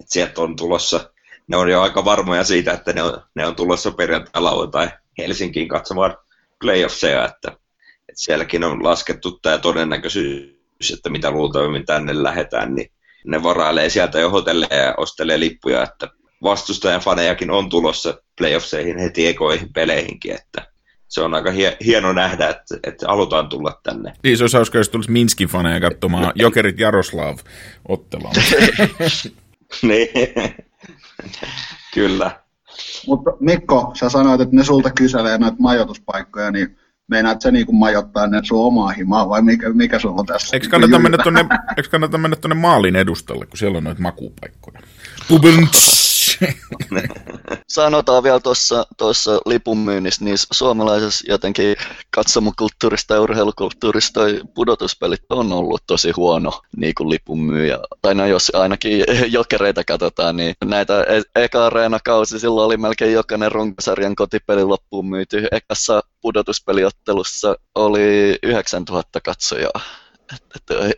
että, 0.00 0.12
sieltä 0.12 0.42
on 0.42 0.56
tulossa, 0.56 1.10
ne 1.48 1.56
on 1.56 1.70
jo 1.70 1.82
aika 1.82 2.04
varmoja 2.04 2.44
siitä, 2.44 2.72
että 2.72 2.92
ne 2.92 3.02
on, 3.02 3.22
ne 3.34 3.46
on 3.46 3.56
tulossa 3.56 3.90
perjantai 3.90 4.42
lauantai 4.42 4.88
Helsinkiin 5.18 5.68
katsomaan 5.68 6.16
playoffseja, 6.60 7.24
että, 7.24 7.48
että 8.08 8.22
sielläkin 8.22 8.64
on 8.64 8.84
laskettu 8.84 9.38
tämä 9.42 9.58
todennäköisyys, 9.58 10.90
että 10.92 11.10
mitä 11.10 11.30
luultavimmin 11.30 11.86
tänne 11.86 12.22
lähetään, 12.22 12.74
niin 12.74 12.90
ne 13.26 13.42
varailee 13.42 13.88
sieltä 13.88 14.18
jo 14.18 14.30
hotelleja 14.30 14.76
ja 14.76 14.94
ostelee 14.96 15.40
lippuja, 15.40 15.82
että 15.82 16.08
vastustajan 16.42 17.00
fanejakin 17.00 17.50
on 17.50 17.68
tulossa 17.68 18.20
playoffseihin 18.38 18.98
heti 18.98 19.26
ekoihin 19.26 19.72
peleihinkin, 19.72 20.32
että 20.32 20.66
se 21.08 21.20
on 21.22 21.34
aika 21.34 21.50
hie- 21.50 21.76
hieno 21.84 22.12
nähdä, 22.12 22.48
että, 22.48 22.78
että 22.82 23.06
halutaan 23.06 23.48
tulla 23.48 23.80
tänne. 23.82 24.12
Niin, 24.22 24.36
se 24.36 24.44
olisi 24.44 24.56
hauska, 24.56 24.78
jos 24.78 24.88
tulisi 24.88 25.10
Minskin 25.10 25.48
faneja 25.48 25.80
katsomaan 25.80 26.32
Jokerit 26.44 26.78
Jaroslav 26.78 27.38
ottelua. 27.88 28.32
niin, 29.88 30.08
kyllä. 31.94 32.40
Mutta 33.06 33.30
Mikko, 33.40 33.90
sä 33.94 34.08
sanoit, 34.08 34.40
että 34.40 34.56
ne 34.56 34.64
sulta 34.64 34.90
kyselee 34.90 35.38
noita 35.38 35.56
majoituspaikkoja, 35.58 36.50
niin 36.50 36.78
meinaat 37.08 37.42
sä 37.42 37.50
niin 37.50 37.66
majoittaa 37.72 38.26
ne 38.26 38.40
sun 38.44 38.66
omaa 38.66 38.88
himaa 38.88 39.28
vai 39.28 39.42
mikä, 39.42 39.72
mikä 39.72 39.98
sulla 39.98 40.20
on 40.20 40.26
tässä? 40.26 40.56
Eikö 40.56 40.68
kannata, 40.68 40.98
mennä 40.98 41.18
tonne, 41.24 41.40
eikö 41.76 41.90
kannata 41.90 42.18
mennä 42.18 42.36
tuonne 42.36 42.54
maalin 42.54 42.96
edustalle, 42.96 43.46
kun 43.46 43.58
siellä 43.58 43.78
on 43.78 43.84
noita 43.84 44.02
makupaikkoja? 44.02 44.80
Pubents! 45.28 46.05
Sanotaan 47.68 48.22
vielä 48.22 48.40
tuossa, 48.40 48.86
tuossa 48.96 49.40
lipunmyynnissä, 49.46 50.24
niin 50.24 50.36
suomalaisessa 50.52 51.24
jotenkin 51.28 51.76
katsomukulttuurista 52.10 53.14
ja 53.14 53.20
urheilukulttuurista 53.20 54.20
pudotuspelit 54.54 55.20
on 55.30 55.52
ollut 55.52 55.82
tosi 55.86 56.10
huono 56.10 56.60
niin 56.76 56.94
kuin 56.94 57.10
lipunmyyjä. 57.10 57.78
Tai 58.02 58.14
no 58.14 58.26
jos 58.26 58.52
ainakin 58.54 59.04
jokereita 59.38 59.84
katsotaan, 59.84 60.36
niin 60.36 60.54
näitä 60.64 61.02
e- 61.02 61.42
eka 61.42 61.70
kausi 62.04 62.38
silloin 62.40 62.66
oli 62.66 62.76
melkein 62.76 63.12
jokainen 63.12 63.52
runkosarjan 63.52 64.16
kotipeli 64.16 64.64
loppuun 64.64 65.08
myyty. 65.08 65.46
Ekassa 65.52 66.02
pudotuspeliottelussa 66.20 67.56
oli 67.74 68.38
9000 68.42 69.20
katsojaa. 69.20 69.80
Toi, 70.66 70.90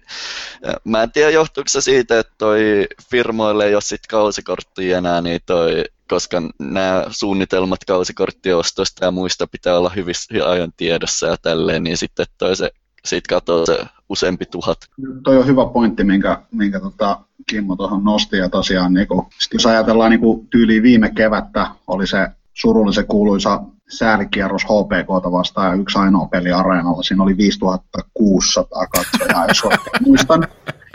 mä 0.85 1.03
en 1.03 1.13
tiedä 1.13 1.31
johtuuko 1.31 1.69
se 1.69 1.81
siitä, 1.81 2.19
että 2.19 2.33
toi 2.39 2.87
firmoille 3.11 3.67
ei 3.67 3.75
ole 3.75 3.83
sit 3.83 4.07
kausikorttia 4.09 4.99
enää, 4.99 5.21
niin 5.21 5.41
toi, 5.47 5.85
koska 6.09 6.43
nämä 6.59 7.05
suunnitelmat 7.11 7.85
kausikorttiostosta 7.87 9.05
ja 9.05 9.11
muista 9.11 9.47
pitää 9.47 9.79
olla 9.79 9.91
hyvissä 9.97 10.51
ajan 10.51 10.73
tiedossa 10.77 11.27
ja 11.27 11.37
tälleen, 11.43 11.83
niin 11.83 11.97
sitten 11.97 12.27
toi 12.39 12.57
se, 12.57 12.71
sit 13.05 13.27
katsoo 13.27 13.67
se 13.67 13.79
useampi 14.09 14.47
tuhat. 14.47 14.79
Toi 15.25 15.37
on 15.37 15.47
hyvä 15.47 15.67
pointti, 15.67 16.05
minkä, 16.05 16.43
minkä 16.53 16.81
tota 16.81 17.21
Kimmo 17.47 17.77
tuohon 17.77 18.05
nosti, 18.05 18.37
ja 18.37 18.49
tosiaan 18.49 18.95
niin 18.95 19.09
kun, 19.09 19.27
jos 19.53 19.67
ajatellaan 19.67 20.11
niin 20.11 20.49
tyyliin 20.51 20.83
viime 20.83 21.11
kevättä, 21.11 21.67
oli 21.87 22.07
se 22.07 22.29
surullisen 22.55 23.07
kuuluisa 23.07 23.63
säälikierros 23.89 24.65
HPK 24.65 25.33
vastaan 25.33 25.81
yksi 25.81 25.99
ainoa 25.99 26.27
peli 26.27 26.53
areenalla. 26.53 27.03
Siinä 27.03 27.23
oli 27.23 27.37
5600 27.37 28.87
katsojaa, 28.87 29.47
jos 29.49 29.65
oikein 29.65 30.03
muistan. 30.07 30.49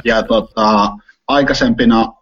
Ja 0.06 0.24
tota, 0.24 0.92
aikaisempina, 1.28 2.14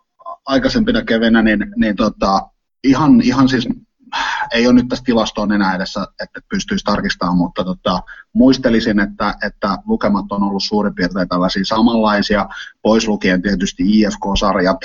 aikaisempina 0.46 1.04
kevenä, 1.04 1.42
niin, 1.42 1.74
niin 1.76 1.96
tota, 1.96 2.50
ihan, 2.84 3.22
ihan 3.22 3.50
siis 3.50 3.68
ei 4.54 4.68
ole 4.68 4.74
nyt 4.74 4.88
tässä 4.88 5.04
tilastoon 5.04 5.52
enää 5.52 5.76
edessä, 5.76 6.08
että 6.24 6.40
pystyisi 6.50 6.84
tarkistamaan, 6.84 7.38
mutta 7.38 7.64
tota, 7.64 8.00
muistelisin, 8.34 9.00
että, 9.00 9.36
että 9.46 9.78
lukemat 9.86 10.26
on 10.32 10.44
ollut 10.44 10.64
suurin 10.64 10.96
piirtein 10.96 11.28
tällaisia 11.28 11.66
samanlaisia, 11.66 12.50
pois 12.82 13.08
lukien 13.08 13.42
tietysti 13.42 13.84
IFK-sarjat, 13.86 14.78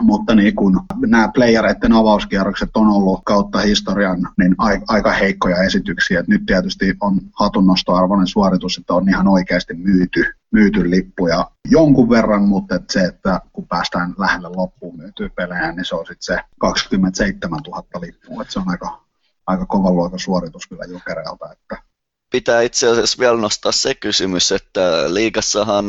mutta 0.00 0.34
niin 0.34 0.54
kun 0.54 0.80
nämä 1.06 1.28
playereiden 1.34 1.92
avauskierrokset 1.92 2.70
on 2.74 2.86
ollut 2.88 3.20
kautta 3.24 3.58
historian 3.58 4.28
niin 4.38 4.56
aika 4.88 5.12
heikkoja 5.12 5.62
esityksiä. 5.62 6.20
Et 6.20 6.28
nyt 6.28 6.46
tietysti 6.46 6.94
on 7.00 7.20
hatunnostoarvoinen 7.32 8.26
suoritus, 8.26 8.78
että 8.78 8.94
on 8.94 9.08
ihan 9.08 9.28
oikeasti 9.28 9.74
myyty, 9.74 10.24
myyty 10.50 10.90
lippuja 10.90 11.50
jonkun 11.70 12.10
verran, 12.10 12.42
mutta 12.42 12.74
et 12.74 12.90
se, 12.90 13.00
että 13.00 13.40
kun 13.52 13.66
päästään 13.68 14.14
lähelle 14.18 14.48
loppuun 14.48 14.96
myytyä 14.96 15.28
pelejä, 15.36 15.72
niin 15.72 15.84
se 15.84 15.94
on 15.94 16.06
sitten 16.06 16.36
se 16.36 16.40
27 16.58 17.60
000 17.66 17.82
lippua. 18.00 18.42
Et 18.42 18.50
se 18.50 18.58
on 18.58 18.68
aika, 18.68 19.00
aika 19.46 19.66
kovan 19.66 19.96
luokan 19.96 20.18
suoritus 20.18 20.66
kyllä 20.66 20.84
Jokereelta. 20.84 21.52
Että 21.52 21.93
pitää 22.30 22.62
itse 22.62 22.88
asiassa 22.88 23.18
vielä 23.18 23.36
nostaa 23.36 23.72
se 23.72 23.94
kysymys, 23.94 24.52
että 24.52 25.14
liigassahan 25.14 25.86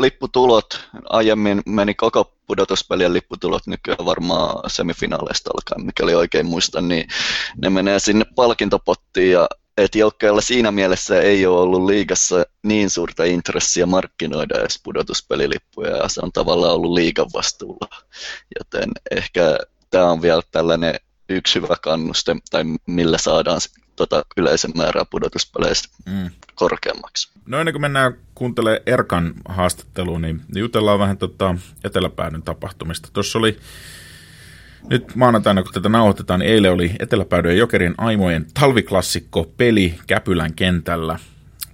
lipputulot 0.00 0.80
aiemmin 1.08 1.62
meni 1.66 1.94
koko 1.94 2.32
pudotuspelien 2.46 3.12
lipputulot 3.12 3.66
nykyään 3.66 4.06
varmaan 4.06 4.70
semifinaaleista 4.70 5.50
alkaen, 5.54 5.86
mikäli 5.86 6.14
oikein 6.14 6.46
muistan, 6.46 6.88
niin 6.88 7.08
ne 7.62 7.70
menee 7.70 7.98
sinne 7.98 8.24
palkintopottiin 8.34 9.32
ja 9.32 9.48
että 9.76 9.98
joukkueella 9.98 10.40
siinä 10.40 10.70
mielessä 10.70 11.20
ei 11.20 11.46
ole 11.46 11.60
ollut 11.60 11.86
liigassa 11.86 12.44
niin 12.62 12.90
suurta 12.90 13.24
intressiä 13.24 13.86
markkinoida 13.86 14.60
edes 14.60 14.80
pudotuspelilippuja 14.84 15.96
ja 15.96 16.08
se 16.08 16.20
on 16.22 16.32
tavallaan 16.32 16.74
ollut 16.74 16.92
liigan 16.92 17.30
vastuulla. 17.34 17.88
Joten 18.58 18.90
ehkä 19.10 19.58
tämä 19.90 20.10
on 20.10 20.22
vielä 20.22 20.42
tällainen 20.50 20.94
yksi 21.28 21.60
hyvä 21.60 21.76
kannuste, 21.82 22.36
tai 22.50 22.64
millä 22.86 23.18
saadaan 23.18 23.60
tota 24.06 24.24
yleisen 24.36 24.70
määrää 24.76 25.04
pudotuspeleissä 25.10 25.90
mm. 26.06 26.30
korkeammaksi. 26.54 27.30
No 27.46 27.58
ennen 27.58 27.74
kuin 27.74 27.82
mennään 27.82 28.14
kuuntelemaan 28.34 28.82
Erkan 28.86 29.34
haastatteluun, 29.48 30.22
niin 30.22 30.40
jutellaan 30.54 30.98
vähän 30.98 31.18
tota 31.18 31.54
eteläpäädyn 31.84 32.42
tapahtumista. 32.42 33.08
Tuossa 33.12 33.38
oli 33.38 33.58
nyt 34.90 35.14
maanantaina, 35.14 35.62
kun 35.62 35.72
tätä 35.72 35.88
nauhoitetaan, 35.88 36.40
niin 36.40 36.52
eilen 36.52 36.72
oli 36.72 36.92
Eteläpäädyn 36.98 37.52
ja 37.52 37.58
Jokerin 37.58 37.94
Aimojen 37.98 38.46
talviklassikko 38.54 39.52
peli 39.56 39.94
Käpylän 40.06 40.54
kentällä. 40.54 41.18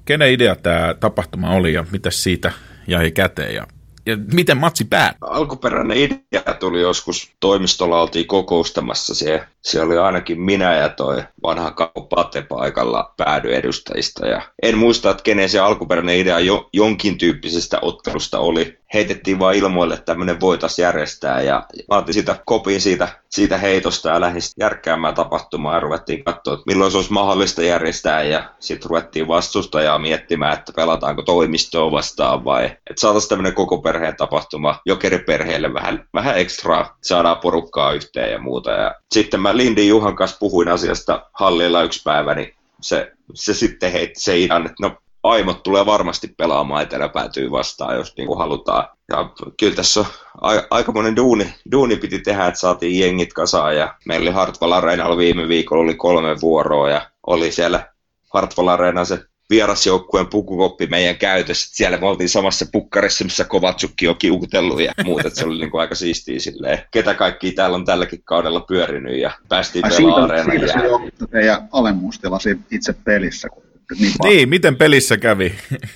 Kenen 0.05 0.33
idea 0.33 0.57
tämä 0.57 0.95
tapahtuma 1.01 1.51
oli 1.51 1.73
ja 1.73 1.85
mitä 1.93 2.11
siitä 2.11 2.53
jäi 2.87 3.11
käteen 3.11 3.55
ja 3.55 3.67
ja 4.07 4.17
miten 4.33 4.57
matsi 4.57 4.85
päättyi? 4.85 5.29
Alkuperäinen 5.31 5.97
idea 5.97 6.55
tuli 6.61 6.81
joskus, 6.81 7.33
toimistolla 7.41 8.03
oltiin 8.03 8.27
kokoustamassa, 8.27 9.15
siellä, 9.15 9.49
siellä 9.67 9.87
oli 9.87 9.99
ainakin 9.99 10.41
minä 10.41 10.77
ja 10.77 10.89
toi 10.89 11.23
vanha 11.43 11.75
Pate 12.11 12.43
paikalla 12.43 13.15
päädyedustajista. 13.17 14.27
Ja 14.27 14.43
en 14.63 14.79
muista, 14.79 15.11
että 15.11 15.23
kenen 15.23 15.49
se 15.49 15.59
alkuperäinen 15.59 16.17
idea 16.17 16.39
jo, 16.39 16.69
jonkin 16.73 17.19
tyyppisestä 17.19 17.79
ottelusta 17.83 18.39
oli. 18.39 18.79
Heitettiin 18.95 19.39
vaan 19.39 19.55
ilmoille, 19.55 19.95
että 19.95 20.05
tämmöinen 20.05 20.41
voitaisiin 20.41 20.85
järjestää 20.85 21.41
ja 21.41 21.67
otin 21.89 22.15
sitä 22.15 22.37
kopin 22.45 22.81
siitä, 22.81 23.09
siitä 23.29 23.59
heitosta 23.59 24.09
ja 24.09 24.21
lähdin 24.21 24.43
järkkäämään 24.61 25.15
tapahtumaa 25.15 25.75
ja 25.75 25.81
ruvettiin 25.81 26.25
katsoa, 26.25 26.55
että 26.55 26.65
milloin 26.67 26.91
se 26.91 26.97
olisi 26.97 27.13
mahdollista 27.13 27.63
järjestää 27.63 28.23
ja 28.23 28.51
sitten 28.61 28.91
ruvettiin 28.91 29.29
vastustajaa 29.29 29.99
miettimään, 29.99 30.55
että 30.55 30.73
pelataanko 30.77 31.23
toimistoa 31.23 31.91
vastaan 31.91 32.45
vai 32.45 32.65
että 32.65 33.01
saataisiin 33.01 33.29
tämmöinen 33.29 33.55
koko 33.55 33.79
perheen 33.79 34.17
tapahtuma 34.17 34.81
jokeriperheelle 34.87 35.75
vähän, 35.75 36.09
vähän 36.15 36.39
ekstraa, 36.39 36.97
saadaan 37.03 37.39
porukkaa 37.39 37.93
yhteen 37.93 38.33
ja 38.33 38.39
muuta. 38.39 38.71
Ja 38.71 38.95
sitten 39.15 39.41
mä 39.41 39.56
Lindi 39.57 39.89
Juhan 39.89 40.17
kanssa 40.17 40.37
puhuin 40.41 40.69
asiasta 40.69 41.31
hallilla 41.33 41.83
yksi 41.83 42.03
päivä, 42.05 42.35
niin 42.35 42.55
se, 42.81 43.13
se 43.35 43.55
sitten 43.55 43.93
heitti 43.93 44.21
se 44.21 44.39
ihan, 44.39 44.67
että 44.67 44.77
no 44.81 44.97
aimot 45.23 45.63
tulee 45.63 45.87
varmasti 45.87 46.35
pelaamaan 46.37 46.83
eteläpäätyy 46.83 47.51
vastaan, 47.51 47.97
jos 47.97 48.17
niin 48.17 48.27
kuin 48.27 48.39
halutaan. 48.39 48.89
Ja 49.11 49.31
kyllä 49.61 49.77
tässä 49.77 50.01
on 50.01 50.07
a- 50.41 50.67
aikamoinen 50.71 51.17
duuni, 51.17 51.55
duuni 51.73 51.97
piti 51.97 52.19
tehdä, 52.19 52.47
että 52.47 52.61
saatiin 52.61 52.99
jengit 53.01 53.33
kasaan 53.33 53.77
ja 53.77 53.95
meillä 54.05 54.25
oli 54.25 54.35
Hartwall 54.35 54.73
Areenalla 54.73 55.17
viime 55.17 55.49
viikolla 55.49 55.83
oli 55.83 55.95
kolme 55.95 56.41
vuoroa 56.41 56.91
ja 56.91 57.11
oli 57.27 57.53
siellä 57.53 57.93
Hartwall 58.35 58.69
Areena 58.69 59.05
se 59.05 59.25
vierasjoukkueen 59.51 60.27
pukukoppi 60.27 60.87
meidän 60.87 61.17
käytössä. 61.17 61.77
Siellä 61.77 61.99
me 61.99 62.07
oltiin 62.07 62.29
samassa 62.29 62.67
pukkarissa, 62.73 63.25
missä 63.25 63.45
Kovatsukki 63.45 64.09
on 64.09 64.17
kiukutellut 64.17 64.81
ja 64.81 64.93
muuta. 65.05 65.31
Se 65.31 65.47
oli 65.47 65.59
niin 65.59 65.71
kuin 65.71 65.81
aika 65.81 65.95
siistiä 65.95 66.41
silleen. 66.41 66.79
Ketä 66.91 67.15
kaikki 67.15 67.53
täällä 67.53 67.75
on 67.75 67.85
tälläkin 67.85 68.23
kaudella 68.25 68.61
pyörinyt 68.61 69.19
ja 69.19 69.31
päästiin 69.49 69.85
pelaamaan 69.89 70.45
Siitä, 70.45 70.51
siitä 70.51 70.81
se 70.81 70.87
johtuu 70.87 71.29
teidän 71.31 71.69
alemmuustila 71.73 72.39
itse 72.71 72.95
pelissä, 73.05 73.49
kun 73.49 73.67
niin, 73.99 74.13
niin, 74.23 74.49
miten 74.49 74.77
pelissä 74.77 75.17
kävi? 75.17 75.55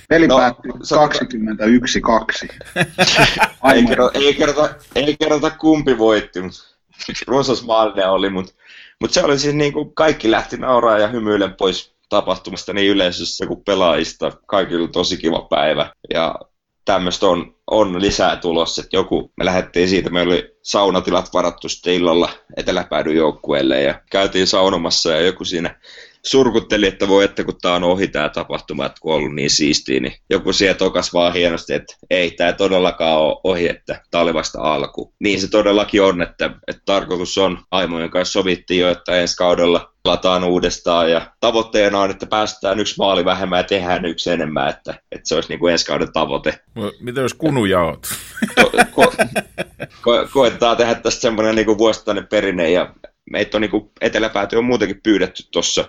Peli 0.09 0.27
no, 0.27 0.37
päättyi 0.37 0.71
21-2. 0.71 0.75
ei, 3.75 3.85
kerrota, 3.85 4.19
ei, 4.19 4.33
kerrota, 4.33 4.69
ei 4.95 5.15
kerrota 5.19 5.51
kumpi 5.51 5.97
voitti, 5.97 6.41
mutta 6.41 6.59
runsas 7.27 7.65
oli, 8.09 8.29
mutta, 8.29 8.53
mutta 9.01 9.13
se 9.13 9.23
oli 9.23 9.39
siis 9.39 9.55
niin 9.55 9.73
kuin 9.73 9.93
kaikki 9.93 10.31
lähti 10.31 10.57
nauraa 10.57 10.99
ja 10.99 11.07
hymyilen 11.07 11.53
pois 11.53 11.93
tapahtumasta 12.11 12.73
niin 12.73 12.91
yleisössä 12.91 13.47
kuin 13.47 13.63
pelaajista. 13.65 14.31
Kaikilla 14.47 14.87
tosi 14.87 15.17
kiva 15.17 15.47
päivä 15.49 15.91
ja 16.13 16.35
tämmöistä 16.85 17.25
on, 17.25 17.55
on 17.71 18.01
lisää 18.01 18.35
tulossa. 18.35 18.81
Että 18.81 18.97
joku, 18.97 19.31
me 19.37 19.45
lähdettiin 19.45 19.89
siitä, 19.89 20.09
meillä 20.09 20.33
oli 20.33 20.55
saunatilat 20.61 21.33
varattu 21.33 21.69
sitten 21.69 21.93
illalla 21.93 22.29
eteläpäädyn 22.57 23.15
joukkueelle 23.15 23.81
ja 23.81 24.01
käytiin 24.11 24.47
saunomassa 24.47 25.11
ja 25.11 25.21
joku 25.21 25.45
siinä 25.45 25.79
surkutteli, 26.25 26.87
että 26.87 27.07
voi 27.07 27.23
että 27.23 27.43
kun 27.43 27.57
tämä 27.61 27.75
on 27.75 27.83
ohi 27.83 28.07
tämä 28.07 28.29
tapahtuma, 28.29 28.85
että 28.85 29.01
kun 29.01 29.13
on 29.13 29.17
ollut 29.19 29.35
niin 29.35 29.49
siistiä, 29.49 29.99
niin 29.99 30.13
joku 30.29 30.53
siellä 30.53 30.77
tokas 30.77 31.13
vaan 31.13 31.33
hienosti, 31.33 31.73
että 31.73 31.95
ei 32.09 32.31
tämä 32.31 32.53
todellakaan 32.53 33.19
ole 33.19 33.41
ohi, 33.43 33.69
että 33.69 34.01
tämä 34.11 34.21
oli 34.21 34.33
vasta 34.33 34.61
alku. 34.61 35.13
Niin 35.19 35.41
se 35.41 35.49
todellakin 35.49 36.03
on, 36.03 36.21
että, 36.21 36.45
että 36.67 36.81
tarkoitus 36.85 37.37
on, 37.37 37.59
Aimojen 37.71 38.09
kanssa 38.09 38.31
sovittiin 38.31 38.79
jo, 38.79 38.91
että 38.91 39.15
ensi 39.15 39.35
kaudella 39.35 39.90
pelataan 40.03 40.43
uudestaan 40.43 41.11
ja 41.11 41.31
tavoitteena 41.39 41.99
on, 41.99 42.11
että 42.11 42.25
päästään 42.25 42.79
yksi 42.79 42.95
maali 42.97 43.25
vähemmän 43.25 43.59
ja 43.59 43.63
tehdään 43.63 44.05
yksi 44.05 44.31
enemmän, 44.31 44.69
että, 44.69 44.91
että 45.11 45.27
se 45.27 45.35
olisi 45.35 45.49
niin 45.49 45.59
kuin 45.59 45.71
ensi 45.71 45.85
kauden 45.85 46.13
tavoite. 46.13 46.59
Mitä 46.99 47.21
jos 47.21 47.33
kunujaot? 47.33 48.07
Ko, 48.55 48.71
ko, 48.91 49.13
ko, 50.01 50.27
koetaan 50.33 50.77
tehdä 50.77 50.95
tästä 50.95 51.21
semmoinen 51.21 51.55
niin 51.55 51.77
vuosittainen 51.77 52.27
perinne 52.27 52.71
ja 52.71 52.95
meitä 53.31 53.57
on 53.57 53.61
niin 53.61 53.71
kuin 53.71 53.91
eteläpääty 54.01 54.55
on 54.55 54.65
muutenkin 54.65 55.01
pyydetty 55.03 55.43
tuossa 55.51 55.85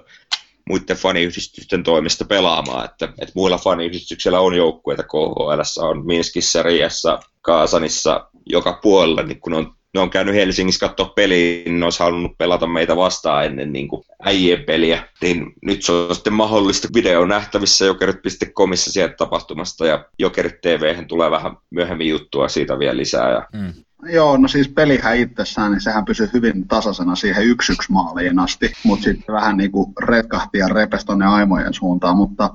muiden 0.68 0.96
faniyhdistysten 0.96 1.82
toimesta 1.82 2.24
pelaamaan, 2.24 2.84
että, 2.84 3.04
että 3.04 3.32
muilla 3.34 3.58
faniyhdistyksillä 3.58 4.40
on 4.40 4.54
joukkueita 4.54 5.02
KHL, 5.02 5.82
on 5.88 6.06
Minskissä, 6.06 6.62
Riassa, 6.62 7.20
Kaasanissa, 7.40 8.30
joka 8.46 8.78
puolella, 8.82 9.22
niin 9.22 9.40
kun 9.40 9.52
on 9.52 9.74
ne 9.94 10.00
on 10.00 10.10
käynyt 10.10 10.34
Helsingissä 10.34 10.88
katsoa 10.88 11.12
peliä, 11.16 11.62
niin 11.64 11.80
ne 11.80 11.84
olisi 11.86 12.02
halunnut 12.02 12.38
pelata 12.38 12.66
meitä 12.66 12.96
vastaan 12.96 13.44
ennen 13.44 13.72
niin 13.72 13.88
kuin 13.88 14.02
äijien 14.24 14.64
peliä. 14.64 15.02
Niin 15.22 15.52
nyt 15.62 15.82
se 15.82 15.92
on 15.92 16.14
sitten 16.14 16.32
mahdollista 16.32 16.88
video 16.94 17.26
nähtävissä 17.26 17.84
jokerit.comissa 17.84 18.92
sieltä 18.92 19.14
tapahtumasta 19.18 19.86
ja 19.86 20.04
Jokerit 20.18 20.60
TV 20.60 21.04
tulee 21.06 21.30
vähän 21.30 21.56
myöhemmin 21.70 22.08
juttua 22.08 22.48
siitä 22.48 22.78
vielä 22.78 22.96
lisää. 22.96 23.30
Ja... 23.30 23.48
Mm. 23.52 23.72
Joo, 24.04 24.36
no 24.36 24.48
siis 24.48 24.68
pelihän 24.68 25.16
itsessään, 25.16 25.72
niin 25.72 25.80
sehän 25.80 26.04
pysyy 26.04 26.30
hyvin 26.32 26.68
tasaisena 26.68 27.14
siihen 27.14 27.46
yksi 27.46 27.72
yksi 27.72 27.92
maaliin 27.92 28.38
asti, 28.38 28.72
mutta 28.84 29.04
sitten 29.04 29.34
vähän 29.34 29.56
niin 29.56 29.72
kuin 29.72 29.92
retkahti 30.02 30.58
ja 30.58 30.68
repesi 30.68 31.06
tuonne 31.06 31.26
aimojen 31.26 31.74
suuntaan, 31.74 32.16
mutta, 32.16 32.50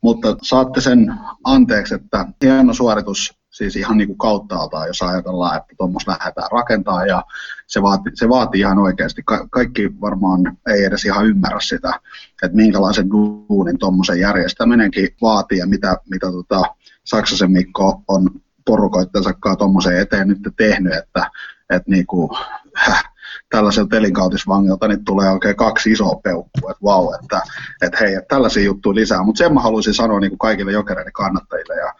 mutta 0.00 0.36
saatte 0.42 0.80
sen 0.80 1.14
anteeksi, 1.44 1.94
että 1.94 2.26
hieno 2.44 2.74
suoritus 2.74 3.39
siis 3.50 3.76
ihan 3.76 3.96
niin 3.96 4.06
kuin 4.06 4.18
kauttaaltaan, 4.18 4.86
jos 4.86 5.02
ajatellaan, 5.02 5.56
että 5.56 5.74
tuommoista 5.78 6.10
lähdetään 6.10 6.48
rakentaa 6.52 7.06
ja 7.06 7.24
se 7.66 7.82
vaatii, 7.82 8.12
se 8.14 8.28
vaatii 8.28 8.60
ihan 8.60 8.78
oikeasti. 8.78 9.22
Ka- 9.24 9.48
kaikki 9.50 10.00
varmaan 10.00 10.58
ei 10.68 10.84
edes 10.84 11.04
ihan 11.04 11.26
ymmärrä 11.26 11.60
sitä, 11.60 12.00
että 12.42 12.56
minkälaisen 12.56 13.10
duunin 13.10 13.78
tuommoisen 13.78 14.20
järjestäminenkin 14.20 15.08
vaatii 15.22 15.58
ja 15.58 15.66
mitä, 15.66 15.96
mitä 16.10 16.32
tota 16.32 16.62
Saksasen 17.04 17.50
Mikko 17.50 18.02
on 18.08 18.30
porukoittensa 18.66 19.34
tuommoisen 19.58 20.00
eteen 20.00 20.28
nyt 20.28 20.38
tehnyt, 20.56 20.92
että, 20.92 21.30
että 21.70 21.90
niin 21.90 22.06
kuin, 22.06 22.30
häh, 22.74 23.09
tällaiselta 23.50 23.96
elinkautisvangilta 23.96 24.88
niin 24.88 25.04
tulee 25.04 25.30
oikein 25.30 25.56
kaksi 25.56 25.90
isoa 25.90 26.20
peukkua, 26.22 26.70
että 26.70 26.84
vau, 26.84 27.12
että, 27.12 27.40
että 27.82 27.98
hei, 28.00 28.16
tällaisia 28.28 28.64
juttuja 28.64 28.94
lisää. 28.94 29.22
Mutta 29.22 29.38
sen 29.38 29.54
mä 29.54 29.60
haluaisin 29.60 29.94
sanoa 29.94 30.20
niin 30.20 30.30
kuin 30.30 30.38
kaikille 30.38 30.72
jokereiden 30.72 31.12
kannattajille 31.12 31.74
ja 31.74 31.94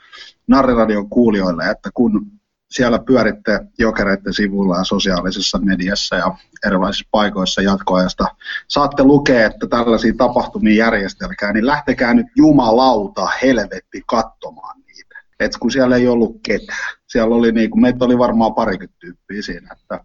Narriradion 0.47 1.11
kuulijoille, 1.11 1.71
että 1.71 1.91
kun 1.95 2.27
siellä 2.71 2.99
pyöritte 2.99 3.61
jokereiden 3.79 4.35
sivuilla 4.35 4.77
ja 4.77 4.85
sosiaalisessa 4.85 5.59
mediassa 5.59 6.17
ja 6.17 6.35
erilaisissa 6.67 7.09
paikoissa 7.11 7.63
jatkoajasta, 7.63 8.25
saatte 8.69 9.05
lukea, 9.05 9.47
että 9.47 9.67
tällaisia 9.67 10.15
tapahtumia 10.17 10.85
järjestelkää, 10.85 11.53
niin 11.53 11.67
lähtekää 11.67 12.15
nyt 12.15 12.27
jumalauta 12.37 13.29
helvetti 13.43 14.03
katsomaan 14.07 14.81
niitä. 14.81 15.15
Et 15.41 15.53
kun 15.61 15.71
siellä 15.71 15.97
ei 15.97 16.09
ollut 16.09 16.37
ketään. 16.43 16.95
Siellä 17.07 17.37
oli 17.37 17.53
niin 17.53 17.71
kuin, 17.71 17.81
meitä 17.81 18.05
oli 18.05 18.19
varmaan 18.19 18.55
parikymmentä 18.55 18.97
tyyppiä 19.01 19.43
siinä, 19.43 19.77
että 19.81 20.05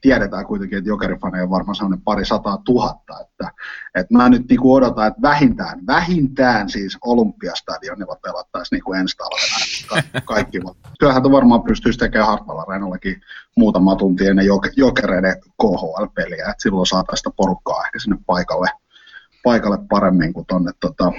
tiedetään 0.00 0.46
kuitenkin, 0.46 0.78
että 0.78 0.88
jokerifaneja 0.88 1.44
on 1.44 1.50
varmaan 1.50 1.74
sellainen 1.74 2.00
pari 2.00 2.24
sataa 2.24 2.62
tuhatta, 2.64 3.20
että, 3.20 3.50
että 3.94 4.14
mä 4.14 4.28
nyt 4.28 4.48
niin 4.48 4.60
kuin 4.60 4.76
odotan, 4.76 5.06
että 5.06 5.22
vähintään, 5.22 5.86
vähintään 5.86 6.70
siis 6.70 6.98
Olympiastadionilla 7.04 8.16
pelattaisiin 8.22 8.76
niin 8.76 8.84
kuin 8.84 9.00
ensi 9.00 9.16
talvena 9.16 10.02
Ka- 10.12 10.20
kaikki. 10.34 10.60
Kyllähän 10.98 11.22
varmaan 11.22 11.62
pystyisi 11.62 11.98
tekemään 11.98 12.28
Hartwall 12.28 12.58
Areenallakin 12.58 13.20
muutama 13.56 13.96
tunti 13.96 14.26
ennen 14.26 14.46
jokereiden 14.76 15.36
KHL-peliä, 15.62 16.50
että 16.50 16.62
silloin 16.62 16.86
saataisiin 16.86 17.18
sitä 17.18 17.36
porukkaa 17.36 17.84
ehkä 17.84 17.98
sinne 17.98 18.18
paikalle, 18.26 18.68
paikalle 19.44 19.78
paremmin 19.88 20.32
kuin 20.32 20.46
tuonne 20.46 20.72
tota, 20.80 21.12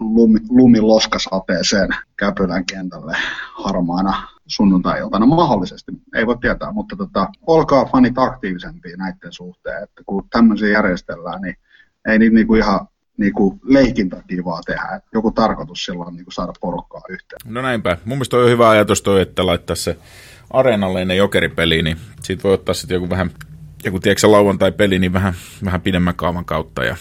lumi, 0.00 0.40
lumiloskasateeseen 0.48 1.88
Käpylän 2.16 2.64
kentälle 2.66 3.16
harmaana 3.64 4.37
sunnuntai-iltana 4.48 5.26
mahdollisesti, 5.26 5.92
ei 6.14 6.26
voi 6.26 6.38
tietää, 6.40 6.72
mutta 6.72 6.96
tota, 6.96 7.28
olkaa 7.46 7.84
fanit 7.84 8.18
aktiivisempia 8.18 8.96
näiden 8.96 9.32
suhteen, 9.32 9.82
että 9.82 10.02
kun 10.06 10.28
tämmöisiä 10.30 10.68
järjestellään, 10.68 11.42
niin 11.42 11.56
ei 12.08 12.18
niitä 12.18 12.34
niinku 12.34 12.54
ihan 12.54 12.88
niinku 13.16 13.58
leikin 13.64 14.10
takia 14.10 14.44
vaan 14.44 14.62
tehdä. 14.66 14.96
Et 14.96 15.04
joku 15.14 15.30
tarkoitus 15.30 15.84
silloin 15.84 16.14
niinku 16.14 16.30
saada 16.30 16.52
porukkaa 16.60 17.02
yhteen. 17.08 17.54
No 17.54 17.62
näinpä. 17.62 17.96
Mun 18.04 18.18
mielestä 18.18 18.36
on 18.36 18.50
hyvä 18.50 18.68
ajatus 18.68 19.02
toi, 19.02 19.20
että 19.20 19.46
laittaa 19.46 19.76
se 19.76 19.96
areenalle 20.50 21.02
ennen 21.02 21.16
jokeripeli, 21.16 21.82
niin 21.82 21.96
siitä 22.22 22.42
voi 22.42 22.52
ottaa 22.52 22.74
sitten 22.74 22.94
joku 22.94 23.10
vähän, 23.10 23.30
joku 23.84 24.00
tiedätkö 24.00 24.30
lauantai-peli, 24.30 24.98
niin 24.98 25.12
vähän, 25.12 25.34
vähän 25.64 25.80
pidemmän 25.80 26.14
kaavan 26.14 26.44
kautta 26.44 26.84
ja 26.84 26.96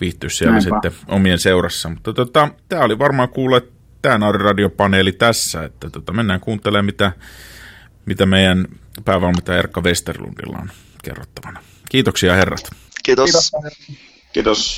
viihtyä 0.00 0.30
siellä 0.30 0.52
Näinpä. 0.52 0.80
sitten 0.82 1.08
omien 1.08 1.38
seurassa. 1.38 1.88
Mutta 1.88 2.12
tota, 2.12 2.48
tämä 2.68 2.82
oli 2.82 2.98
varmaan 2.98 3.28
kuulla 3.28 3.60
tämä 4.02 4.18
Nauriradiopaneeli 4.18 5.12
tässä, 5.12 5.64
että 5.64 5.90
tota, 5.90 6.12
mennään 6.12 6.40
kuuntelemaan, 6.40 6.84
mitä, 6.84 7.12
mitä 8.06 8.26
meidän 8.26 8.66
päävalmentaja 9.04 9.58
Erkka 9.58 9.80
Westerlundilla 9.80 10.58
on 10.62 10.70
kerrottavana. 11.04 11.60
Kiitoksia 11.88 12.34
herrat. 12.34 12.70
Kiitos. 13.02 13.52
Kiitos. 14.32 14.76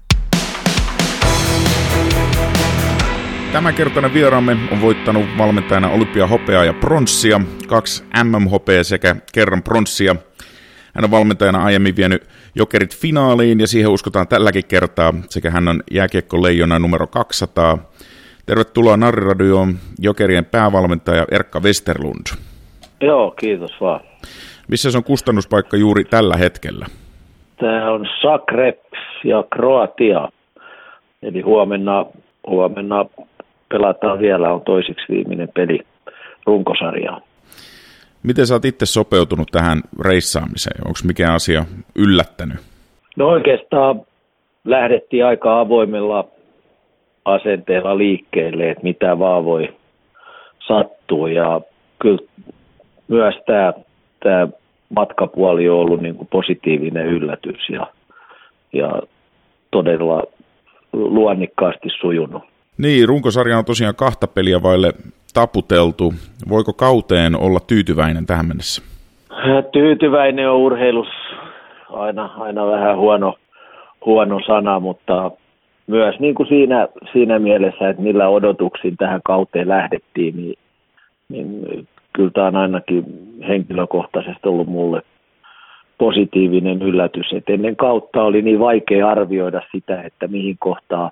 Tämänkertainen 3.52 4.14
vieraamme 4.14 4.56
on 4.70 4.80
voittanut 4.80 5.26
valmentajana 5.38 5.88
Olympia 5.88 6.26
hopeaa 6.26 6.64
ja 6.64 6.72
pronssia, 6.72 7.40
kaksi 7.66 8.04
MM-hopeaa 8.24 8.84
sekä 8.84 9.16
kerran 9.32 9.62
pronssia. 9.62 10.16
Hän 10.94 11.04
on 11.04 11.10
valmentajana 11.10 11.64
aiemmin 11.64 11.96
vienyt 11.96 12.28
Jokerit 12.54 12.96
finaaliin 12.96 13.60
ja 13.60 13.66
siihen 13.66 13.90
uskotaan 13.90 14.28
tälläkin 14.28 14.64
kertaa 14.64 15.14
sekä 15.28 15.50
hän 15.50 15.68
on 15.68 15.82
jääkiekko 15.90 16.42
leijona 16.42 16.78
numero 16.78 17.06
200 17.06 17.92
Tervetuloa 18.46 18.96
Narriradioon 18.96 19.74
Jokerien 19.98 20.44
päävalmentaja 20.44 21.24
Erkka 21.30 21.60
Westerlund. 21.60 22.26
Joo, 23.00 23.30
kiitos 23.30 23.70
vaan. 23.80 24.00
Missä 24.68 24.90
se 24.90 24.98
on 24.98 25.04
kustannuspaikka 25.04 25.76
juuri 25.76 26.04
tällä 26.04 26.36
hetkellä? 26.36 26.86
Tämä 27.60 27.90
on 27.90 28.06
Zagreb 28.20 28.78
ja 29.24 29.44
Kroatia. 29.54 30.28
Eli 31.22 31.40
huomenna, 31.40 32.06
huomenna 32.46 33.04
pelataan 33.68 34.18
vielä, 34.18 34.52
on 34.52 34.60
toiseksi 34.60 35.04
viimeinen 35.08 35.48
peli 35.54 35.80
runkosarjaa. 36.46 37.20
Miten 38.22 38.46
sä 38.46 38.54
oot 38.54 38.64
itse 38.64 38.86
sopeutunut 38.86 39.48
tähän 39.52 39.80
reissaamiseen? 40.00 40.86
Onko 40.86 40.98
mikään 41.04 41.34
asia 41.34 41.64
yllättänyt? 41.94 42.56
No 43.16 43.28
oikeastaan 43.28 44.00
lähdettiin 44.64 45.26
aika 45.26 45.60
avoimella 45.60 46.24
asenteella 47.24 47.98
liikkeelle, 47.98 48.70
että 48.70 48.82
mitä 48.82 49.18
vaan 49.18 49.44
voi 49.44 49.74
sattua. 50.58 51.30
Ja 51.30 51.60
kyllä 51.98 52.22
myös 53.08 53.34
tämä, 53.46 53.72
tämä 54.20 54.48
matkapuoli 54.96 55.68
on 55.68 55.78
ollut 55.78 56.00
niin 56.00 56.14
kuin 56.14 56.28
positiivinen 56.32 57.06
yllätys 57.06 57.68
ja, 57.68 57.86
ja 58.72 59.02
todella 59.70 60.22
luonnikkaasti 60.92 61.88
sujunut. 62.00 62.42
Niin, 62.78 63.08
runkosarja 63.08 63.58
on 63.58 63.64
tosiaan 63.64 63.94
kahta 63.96 64.26
peliä 64.26 64.62
vaille 64.62 64.92
taputeltu. 65.34 66.14
Voiko 66.48 66.72
kauteen 66.72 67.36
olla 67.36 67.60
tyytyväinen 67.66 68.26
tähän 68.26 68.46
mennessä? 68.46 68.82
Tyytyväinen 69.72 70.50
on 70.50 70.56
urheilus 70.56 71.08
aina, 71.90 72.30
aina 72.38 72.66
vähän 72.66 72.96
huono, 72.96 73.34
huono 74.06 74.40
sana, 74.46 74.80
mutta 74.80 75.30
myös 75.92 76.20
niin 76.20 76.34
kuin 76.34 76.48
siinä, 76.48 76.88
siinä 77.12 77.38
mielessä, 77.38 77.88
että 77.88 78.02
millä 78.02 78.28
odotuksin 78.28 78.96
tähän 78.96 79.20
kauteen 79.24 79.68
lähdettiin, 79.68 80.36
niin, 80.36 80.58
niin 81.28 81.88
kyllä 82.12 82.30
tämä 82.30 82.46
on 82.46 82.56
ainakin 82.56 83.04
henkilökohtaisesti 83.48 84.48
ollut 84.48 84.68
mulle 84.68 85.02
positiivinen 85.98 86.82
yllätys. 86.82 87.32
Et 87.32 87.44
ennen 87.48 87.76
kautta 87.76 88.22
oli 88.22 88.42
niin 88.42 88.60
vaikea 88.60 89.08
arvioida 89.08 89.62
sitä, 89.72 90.02
että 90.02 90.28
mihin 90.28 90.56
kohtaan 90.58 91.10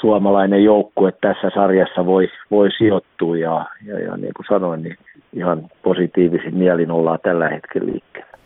suomalainen 0.00 0.64
joukkue 0.64 1.12
tässä 1.20 1.50
sarjassa 1.54 2.06
voi, 2.06 2.28
voi 2.50 2.70
sijoittua 2.78 3.36
ja, 3.36 3.64
ja, 3.86 3.98
ja 3.98 4.16
niin 4.16 4.32
kuin 4.36 4.46
sanoin, 4.48 4.82
niin 4.82 4.96
ihan 5.32 5.62
positiivisin 5.82 6.54
mielin 6.54 6.90
ollaan 6.90 7.18
tällä 7.22 7.48
hetkellä 7.48 7.92
liikkeellä. 7.92 8.38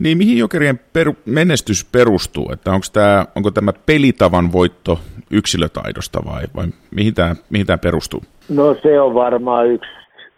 Niin 0.00 0.18
mihin 0.18 0.38
jokerien 0.38 0.80
peru, 0.92 1.16
menestys 1.26 1.88
perustuu? 1.92 2.50
Että 2.52 2.70
onko 2.70 2.86
tämä, 2.92 3.26
onko 3.36 3.50
tämä 3.50 3.72
pelitavan 3.86 4.52
voitto 4.52 4.98
yksilötaidosta 5.30 6.20
vai, 6.24 6.44
vai 6.56 6.66
mihin, 6.90 7.14
tämä, 7.14 7.34
mihin 7.50 7.66
tämä 7.66 7.78
perustuu? 7.78 8.20
No 8.48 8.74
se 8.82 9.00
on 9.00 9.14
varmaan 9.14 9.66
yksi, 9.66 9.90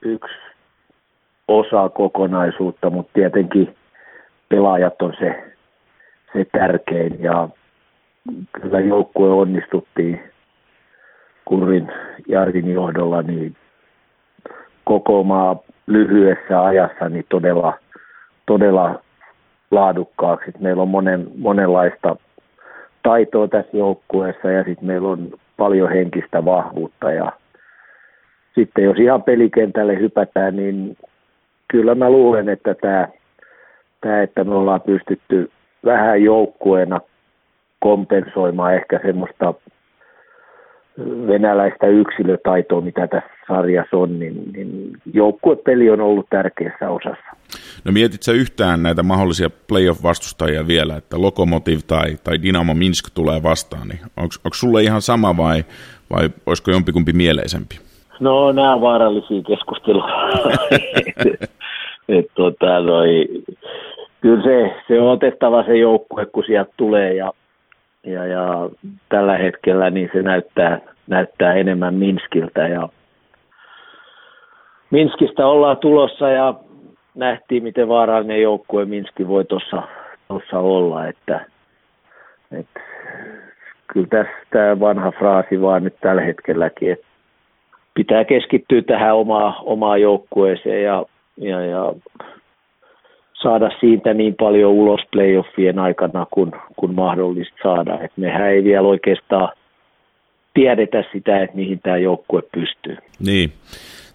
yksi 0.03 0.35
osa 1.49 1.89
kokonaisuutta, 1.89 2.91
mutta 2.91 3.13
tietenkin 3.15 3.77
pelaajat 4.49 5.03
on 5.03 5.13
se, 5.19 5.55
se 6.33 6.47
tärkein 6.53 7.23
ja 7.23 7.49
kyllä 8.53 8.81
joukkue 8.81 9.31
onnistuttiin 9.31 10.21
Kurin 11.45 11.93
Jarvin 12.29 12.73
johdolla 12.73 13.23
niin 13.23 13.57
koko 14.85 15.23
maa 15.23 15.57
lyhyessä 15.87 16.65
ajassa 16.65 17.09
niin 17.09 17.27
todella, 17.29 17.79
todella 18.47 19.03
laadukkaaksi. 19.73 20.53
Meillä 20.61 20.83
on 20.83 20.89
monen, 20.89 21.27
monenlaista 21.39 22.16
taitoa 23.03 23.49
tässä 23.49 23.77
joukkueessa 23.77 24.51
ja 24.51 24.64
sitten 24.64 24.87
meillä 24.87 25.09
on 25.09 25.29
paljon 25.57 25.91
henkistä 25.91 26.45
vahvuutta 26.45 27.12
ja 27.12 27.33
sitten 28.55 28.85
jos 28.85 28.99
ihan 28.99 29.23
pelikentälle 29.23 29.99
hypätään, 29.99 30.57
niin 30.57 30.97
kyllä 31.68 31.95
mä 31.95 32.11
luulen, 32.11 32.49
että 32.49 32.75
tämä, 32.75 33.09
tämä 34.01 34.23
että 34.23 34.45
me 34.45 34.55
ollaan 34.55 34.81
pystytty 34.81 35.51
vähän 35.85 36.23
joukkueena 36.23 37.01
kompensoimaan 37.81 38.75
ehkä 38.75 39.01
semmoista 39.03 39.55
venäläistä 41.26 41.86
yksilötaitoa, 41.86 42.80
mitä 42.80 43.07
tässä 43.07 43.30
sarjassa 43.49 43.97
on, 43.97 44.18
niin, 44.18 44.53
niin 44.53 44.93
joukkuepeli 45.14 45.90
on 45.90 46.01
ollut 46.01 46.26
tärkeässä 46.30 46.90
osassa. 46.90 47.36
No 47.84 47.93
mietit 47.93 48.22
sä 48.22 48.32
yhtään 48.32 48.82
näitä 48.82 49.03
mahdollisia 49.03 49.51
playoff-vastustajia 49.68 50.66
vielä, 50.66 50.97
että 50.97 51.20
Lokomotiv 51.20 51.78
tai, 51.86 52.16
tai 52.24 52.43
Dynamo 52.43 52.74
Minsk 52.74 53.11
tulee 53.14 53.43
vastaan, 53.43 53.88
niin 53.88 54.01
onko 54.16 54.55
sulle 54.55 54.82
ihan 54.82 55.03
sama 55.03 55.36
vai, 55.36 55.64
vai 56.11 56.30
olisiko 56.47 56.70
jompikumpi 56.70 57.12
mieleisempi? 57.12 57.78
No 58.20 58.53
nämä 58.53 58.74
on 58.74 58.80
vaarallisia 58.80 59.43
keskusteluja. 59.43 60.28
et, 62.18 62.26
tota, 62.34 62.80
noi, 62.80 63.28
kyllä 64.20 64.43
se, 64.43 64.74
se 64.88 65.01
on 65.01 65.09
otettava 65.09 65.64
se 65.64 65.76
joukkue, 65.76 66.26
kun 66.26 66.45
sieltä 66.47 66.72
tulee 66.76 67.14
ja 67.14 67.32
ja, 68.07 68.26
ja 68.26 68.70
tällä 69.09 69.38
hetkellä 69.38 69.90
niin 69.90 70.11
se 70.12 70.22
näyttää, 70.22 70.80
näyttää 71.07 71.55
enemmän 71.55 71.94
Minskiltä 71.94 72.68
ja 72.68 72.88
Minskistä 74.90 75.46
ollaan 75.46 75.76
tulossa 75.76 76.28
ja 76.28 76.55
nähtiin, 77.14 77.62
miten 77.62 77.88
vaarallinen 77.88 78.42
joukkue 78.42 78.84
Minski 78.84 79.28
voi 79.28 79.44
tuossa 79.44 80.59
olla, 80.59 81.07
että, 81.07 81.46
että 82.53 82.80
kyllä 83.86 84.07
tässä 84.07 84.32
tämä 84.50 84.80
vanha 84.80 85.11
fraasi 85.11 85.61
vaan 85.61 85.84
nyt 85.84 85.94
tällä 86.00 86.22
hetkelläkin, 86.22 86.92
että 86.92 87.07
pitää 87.94 88.24
keskittyä 88.24 88.82
tähän 88.82 89.14
omaa, 89.14 89.62
omaa 89.64 89.96
joukkueeseen 89.96 90.84
ja, 90.84 91.05
ja, 91.36 91.61
ja 91.61 91.92
saada 93.43 93.70
siitä 93.80 94.14
niin 94.14 94.34
paljon 94.34 94.70
ulos 94.70 95.01
playoffien 95.12 95.78
aikana 95.78 96.26
kuin, 96.30 96.53
kuin 96.76 96.95
mahdollista 96.95 97.57
saada. 97.62 97.99
Et 98.01 98.12
mehän 98.16 98.51
ei 98.51 98.64
vielä 98.64 98.88
oikeastaan 98.88 99.49
tiedetä 100.55 101.05
sitä, 101.12 101.43
että 101.43 101.57
mihin 101.57 101.80
tämä 101.82 101.97
joukkue 101.97 102.43
pystyy. 102.53 102.97
Niin. 103.26 103.53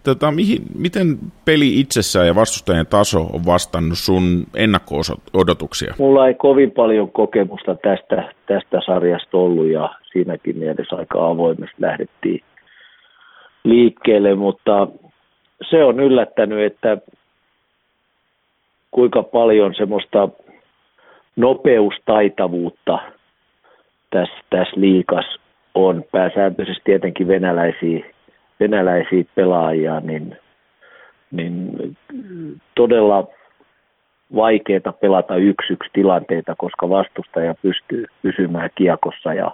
Tota, 0.03 0.31
mihin, 0.31 0.61
miten 0.77 1.17
peli 1.45 1.79
itsessään 1.79 2.27
ja 2.27 2.35
vastustajan 2.35 2.87
taso 2.87 3.21
on 3.21 3.45
vastannut 3.45 3.97
sun 3.97 4.43
ennakko-odotuksia? 4.55 5.93
Mulla 5.99 6.27
ei 6.27 6.33
kovin 6.33 6.71
paljon 6.71 7.11
kokemusta 7.11 7.75
tästä, 7.75 8.33
tästä 8.45 8.81
sarjasta 8.85 9.37
ollut 9.37 9.67
ja 9.67 9.89
siinäkin 10.11 10.57
mielessä 10.57 10.95
aika 10.95 11.27
avoimesti 11.27 11.75
lähdettiin 11.79 12.41
liikkeelle, 13.63 14.35
mutta 14.35 14.87
se 15.69 15.83
on 15.83 15.99
yllättänyt, 15.99 16.59
että 16.59 16.97
kuinka 18.91 19.23
paljon 19.23 19.75
semmoista 19.75 20.29
nopeustaitavuutta 21.35 22.99
tässä, 24.09 24.35
tässä 24.49 24.81
liikas 24.81 25.39
on. 25.75 26.03
Pääsääntöisesti 26.11 26.81
tietenkin 26.83 27.27
venäläisiä, 27.27 28.05
venäläisiä 28.59 29.23
pelaajia, 29.35 29.99
niin, 29.99 30.37
niin 31.31 31.71
todella 32.75 33.27
vaikeaa 34.35 34.93
pelata 35.01 35.35
yksi 35.35 35.73
yksi 35.73 35.89
tilanteita, 35.93 36.55
koska 36.57 36.89
vastustaja 36.89 37.55
pystyy 37.61 38.05
pysymään 38.21 38.69
kiekossa 38.75 39.33
ja, 39.33 39.51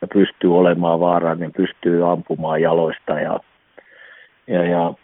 ja 0.00 0.08
pystyy 0.12 0.56
olemaan 0.58 1.00
vaarallinen, 1.00 1.52
pystyy 1.52 2.10
ampumaan 2.12 2.62
jaloista 2.62 3.20
ja, 3.20 3.40
ja, 4.46 4.64
ja 4.64 4.94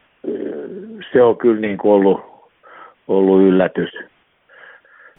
se 1.13 1.23
on 1.23 1.37
kyllä 1.37 1.61
niin 1.61 1.79
kuin 1.79 1.93
ollut 1.93 2.28
ollut 3.09 3.43
yllätys. 3.43 3.91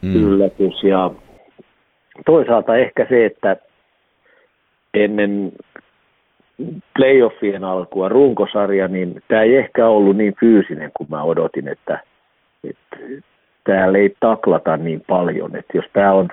Mm. 0.02 0.14
yllätys. 0.14 0.82
Ja 0.82 1.10
toisaalta 2.26 2.76
ehkä 2.76 3.06
se, 3.08 3.24
että 3.24 3.56
ennen 4.94 5.52
playoffien 6.96 7.64
alkua 7.64 8.08
runkosarja, 8.08 8.88
niin 8.88 9.22
tämä 9.28 9.42
ei 9.42 9.56
ehkä 9.56 9.88
ollut 9.88 10.16
niin 10.16 10.34
fyysinen 10.40 10.90
kuin 10.96 11.10
mä 11.10 11.22
odotin, 11.22 11.68
että, 11.68 12.00
että 12.64 12.96
täällä 13.64 13.98
ei 13.98 14.16
taklata 14.20 14.76
niin 14.76 15.02
paljon. 15.08 15.56
Että 15.56 15.78
jos 15.78 15.86
tämä 15.92 16.12
on, 16.12 16.28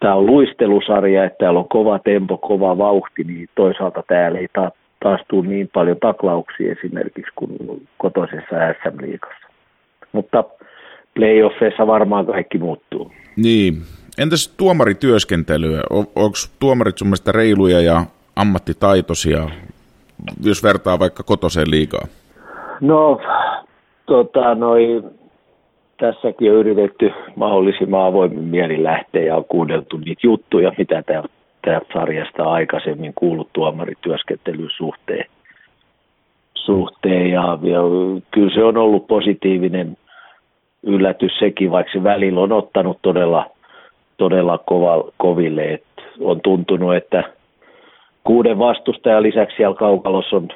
tämä 0.00 0.14
on 0.14 0.26
luistelusarja, 0.26 1.24
että 1.24 1.38
täällä 1.38 1.60
on 1.60 1.68
kova 1.68 1.98
tempo, 1.98 2.38
kova 2.38 2.78
vauhti, 2.78 3.24
niin 3.24 3.48
toisaalta 3.54 4.02
täällä 4.08 4.38
ei 4.38 4.48
ta, 4.52 4.70
taas 5.00 5.20
tule 5.28 5.48
niin 5.48 5.68
paljon 5.74 5.96
taklauksia 6.00 6.72
esimerkiksi 6.72 7.32
kuin 7.34 7.56
kotoisessa 7.98 8.56
SM-liigassa 8.82 9.41
mutta 10.12 10.44
playoffeissa 11.14 11.86
varmaan 11.86 12.26
kaikki 12.26 12.58
muuttuu. 12.58 13.12
Niin. 13.36 13.74
Entäs 14.18 14.48
tuomarityöskentelyä? 14.56 15.82
Onko 15.90 16.36
tuomarit 16.58 16.98
sun 16.98 17.08
mielestä 17.08 17.32
reiluja 17.32 17.80
ja 17.80 18.04
ammattitaitoisia, 18.36 19.48
jos 20.44 20.62
vertaa 20.62 20.98
vaikka 20.98 21.22
kotoseen 21.22 21.70
liikaa? 21.70 22.06
No, 22.80 23.20
tota, 24.06 24.54
noi, 24.54 25.02
tässäkin 26.00 26.50
on 26.50 26.56
yritetty 26.56 27.10
mahdollisimman 27.36 28.06
avoimin 28.06 28.44
mielin 28.44 28.84
lähteä 28.84 29.22
ja 29.22 29.36
on 29.36 29.44
kuunneltu 29.44 29.96
niitä 29.96 30.20
juttuja, 30.26 30.72
mitä 30.78 31.02
täältä 31.02 31.86
sarjasta 31.92 32.42
aikaisemmin 32.42 33.12
kuullut 33.14 33.52
tuomarityöskentelyn 33.52 34.70
suhteen. 34.76 35.24
suhteen 36.54 37.30
ja, 37.30 37.58
ja 37.62 37.80
kyllä 38.30 38.54
se 38.54 38.64
on 38.64 38.76
ollut 38.76 39.06
positiivinen 39.06 39.96
yllätys 40.82 41.38
sekin, 41.38 41.70
vaikka 41.70 41.92
se 41.92 42.02
välillä 42.02 42.40
on 42.40 42.52
ottanut 42.52 42.98
todella, 43.02 43.50
todella 44.16 44.58
kova, 44.58 45.10
koville. 45.16 45.72
Et 45.72 45.84
on 46.20 46.40
tuntunut, 46.40 46.94
että 46.94 47.24
kuuden 48.24 48.58
vastustajan 48.58 49.22
lisäksi 49.22 49.56
siellä 49.56 49.76
kaukalossa 49.76 50.36
on 50.36 50.48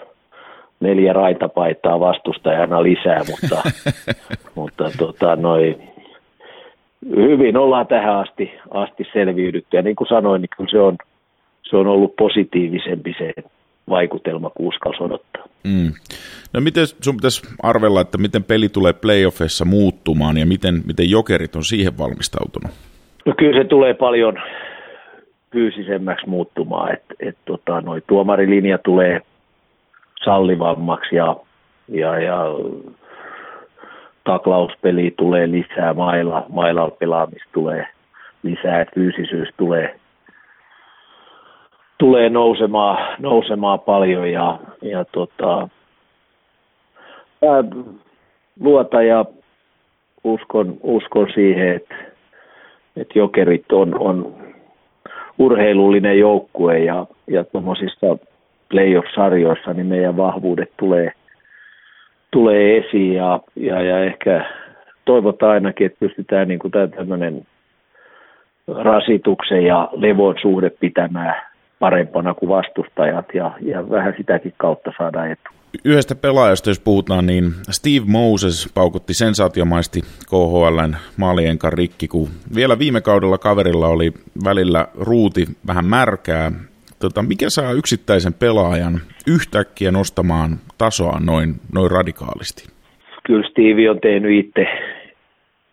neljä 0.81 1.13
raitapaitaa 1.13 2.01
vastustajana 2.01 2.83
lisää, 2.83 3.21
mutta, 3.31 3.71
mutta 4.55 4.91
tota, 4.99 5.37
noi, 5.37 5.77
hyvin 7.17 7.57
ollaan 7.57 7.87
tähän 7.87 8.17
asti, 8.17 8.53
asti 8.71 9.05
selviydytty. 9.13 9.77
Ja 9.77 9.83
niin 9.83 9.97
kuin 9.97 10.09
sanoin, 10.09 10.43
niin 10.43 10.51
kyllä 10.57 10.71
se 10.71 10.81
on, 10.81 10.97
se 11.63 11.77
on 11.77 11.87
ollut 11.87 12.17
positiivisempi 12.17 13.15
se 13.19 13.33
vaikutelma, 13.89 14.51
kun 14.51 14.67
uskalsi 14.67 15.03
odottaa. 15.03 15.43
Mm. 15.65 15.93
No 16.53 16.61
miten 16.61 16.87
sun 16.87 17.17
pitäisi 17.17 17.43
arvella, 17.63 18.01
että 18.01 18.19
miten 18.19 18.45
peli 18.45 18.69
tulee 18.69 18.93
playoffeissa 18.93 19.65
muuttumaan 19.65 20.37
ja 20.37 20.47
miten, 20.47 20.83
miten 20.87 21.11
jokerit 21.11 21.57
on 21.57 21.65
siihen 21.65 21.99
valmistautunut? 21.99 22.71
No 23.27 23.35
kyllä 23.39 23.63
se 23.63 23.69
tulee 23.69 23.95
paljon 23.95 24.39
fyysisemmäksi 25.53 26.29
muuttumaan, 26.29 26.93
että 26.93 27.15
et, 27.21 27.37
tota, 27.45 27.81
noi 27.81 28.03
tuomarilinja 28.07 28.79
tulee 28.79 29.21
sallivammaksi 30.25 31.17
ja, 31.17 31.37
ja, 31.89 32.21
ja 32.21 32.47
taklauspeli 34.25 35.15
tulee 35.17 35.51
lisää, 35.51 35.95
maila, 35.95 36.47
mailalla 36.49 36.97
pelaamista 36.99 37.49
tulee 37.53 37.87
lisää, 38.43 38.87
fyysisyys 38.95 39.49
tulee 39.57 40.01
tulee 41.99 42.31
nousemaan, 42.31 43.17
nousemaan 43.19 43.81
paljon 43.81 44.33
ja, 44.33 44.59
ja 44.83 45.05
tota, 45.05 45.69
luota 48.61 49.03
ja 49.03 49.25
uskon, 50.25 50.77
uskon 50.83 51.29
siihen, 51.35 51.77
että, 51.77 51.95
että 52.97 53.19
jokerit 53.19 53.73
on, 53.73 54.01
on 54.01 54.35
urheilullinen 55.39 56.19
joukkue 56.19 56.79
ja, 56.79 57.07
ja 57.27 57.45
tuommoisissa 57.45 58.17
playoff-sarjoissa 58.69 59.73
niin 59.73 59.87
meidän 59.87 60.17
vahvuudet 60.17 60.71
tulee, 60.77 61.13
tulee 62.31 62.77
esiin 62.77 63.15
ja, 63.15 63.41
ja, 63.57 63.83
ja 63.83 64.05
ehkä 64.05 64.45
toivotaan 65.05 65.53
ainakin, 65.53 65.87
että 65.87 66.01
pystytään 66.01 66.49
niin 66.49 66.59
kuin 66.59 66.73
tämmöinen 66.97 67.47
rasituksen 68.69 69.65
ja 69.65 69.89
levon 69.93 70.35
suhde 70.43 70.71
pitämään 70.71 71.35
parempana 71.79 72.35
kuin 72.35 72.49
vastustajat 72.49 73.27
ja, 73.35 73.53
ja 73.61 73.91
vähän 73.91 74.15
sitäkin 74.17 74.55
kautta 74.57 74.93
saada 74.99 75.27
etu. 75.27 75.51
Yhdestä 75.85 76.15
pelaajasta, 76.15 76.71
jos 76.71 76.81
puhutaan, 76.81 77.27
niin 77.27 77.45
Steve 77.71 78.05
Moses 78.07 78.73
paukutti 78.75 79.15
sensaatiomaisesti 79.15 80.01
KHLn 80.31 80.97
maalienkan 81.17 81.73
rikki, 81.73 82.09
kun 82.09 82.29
vielä 82.55 82.79
viime 82.79 83.01
kaudella 83.01 83.39
kaverilla 83.39 83.89
oli 83.89 84.13
välillä 84.45 84.89
ruuti 85.01 85.47
vähän 85.67 85.85
märkää. 85.85 86.53
Tota, 86.99 87.23
mikä 87.23 87.51
saa 87.51 87.73
yksittäisen 87.73 88.35
pelaajan 88.35 89.01
yhtäkkiä 89.27 89.91
nostamaan 89.91 90.51
tasoa 90.79 91.21
noin, 91.21 91.55
noin 91.75 91.91
radikaalisti? 91.91 92.69
Kyllä 93.27 93.49
Steve 93.49 93.91
on 93.91 94.01
tehnyt 94.01 94.45
itse, 94.45 94.67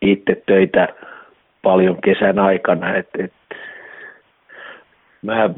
itse 0.01 0.43
töitä 0.45 0.87
paljon 1.61 2.01
kesän 2.01 2.39
aikana. 2.39 2.95
Et, 2.95 3.09
et, 3.19 3.33
mä 5.21 5.49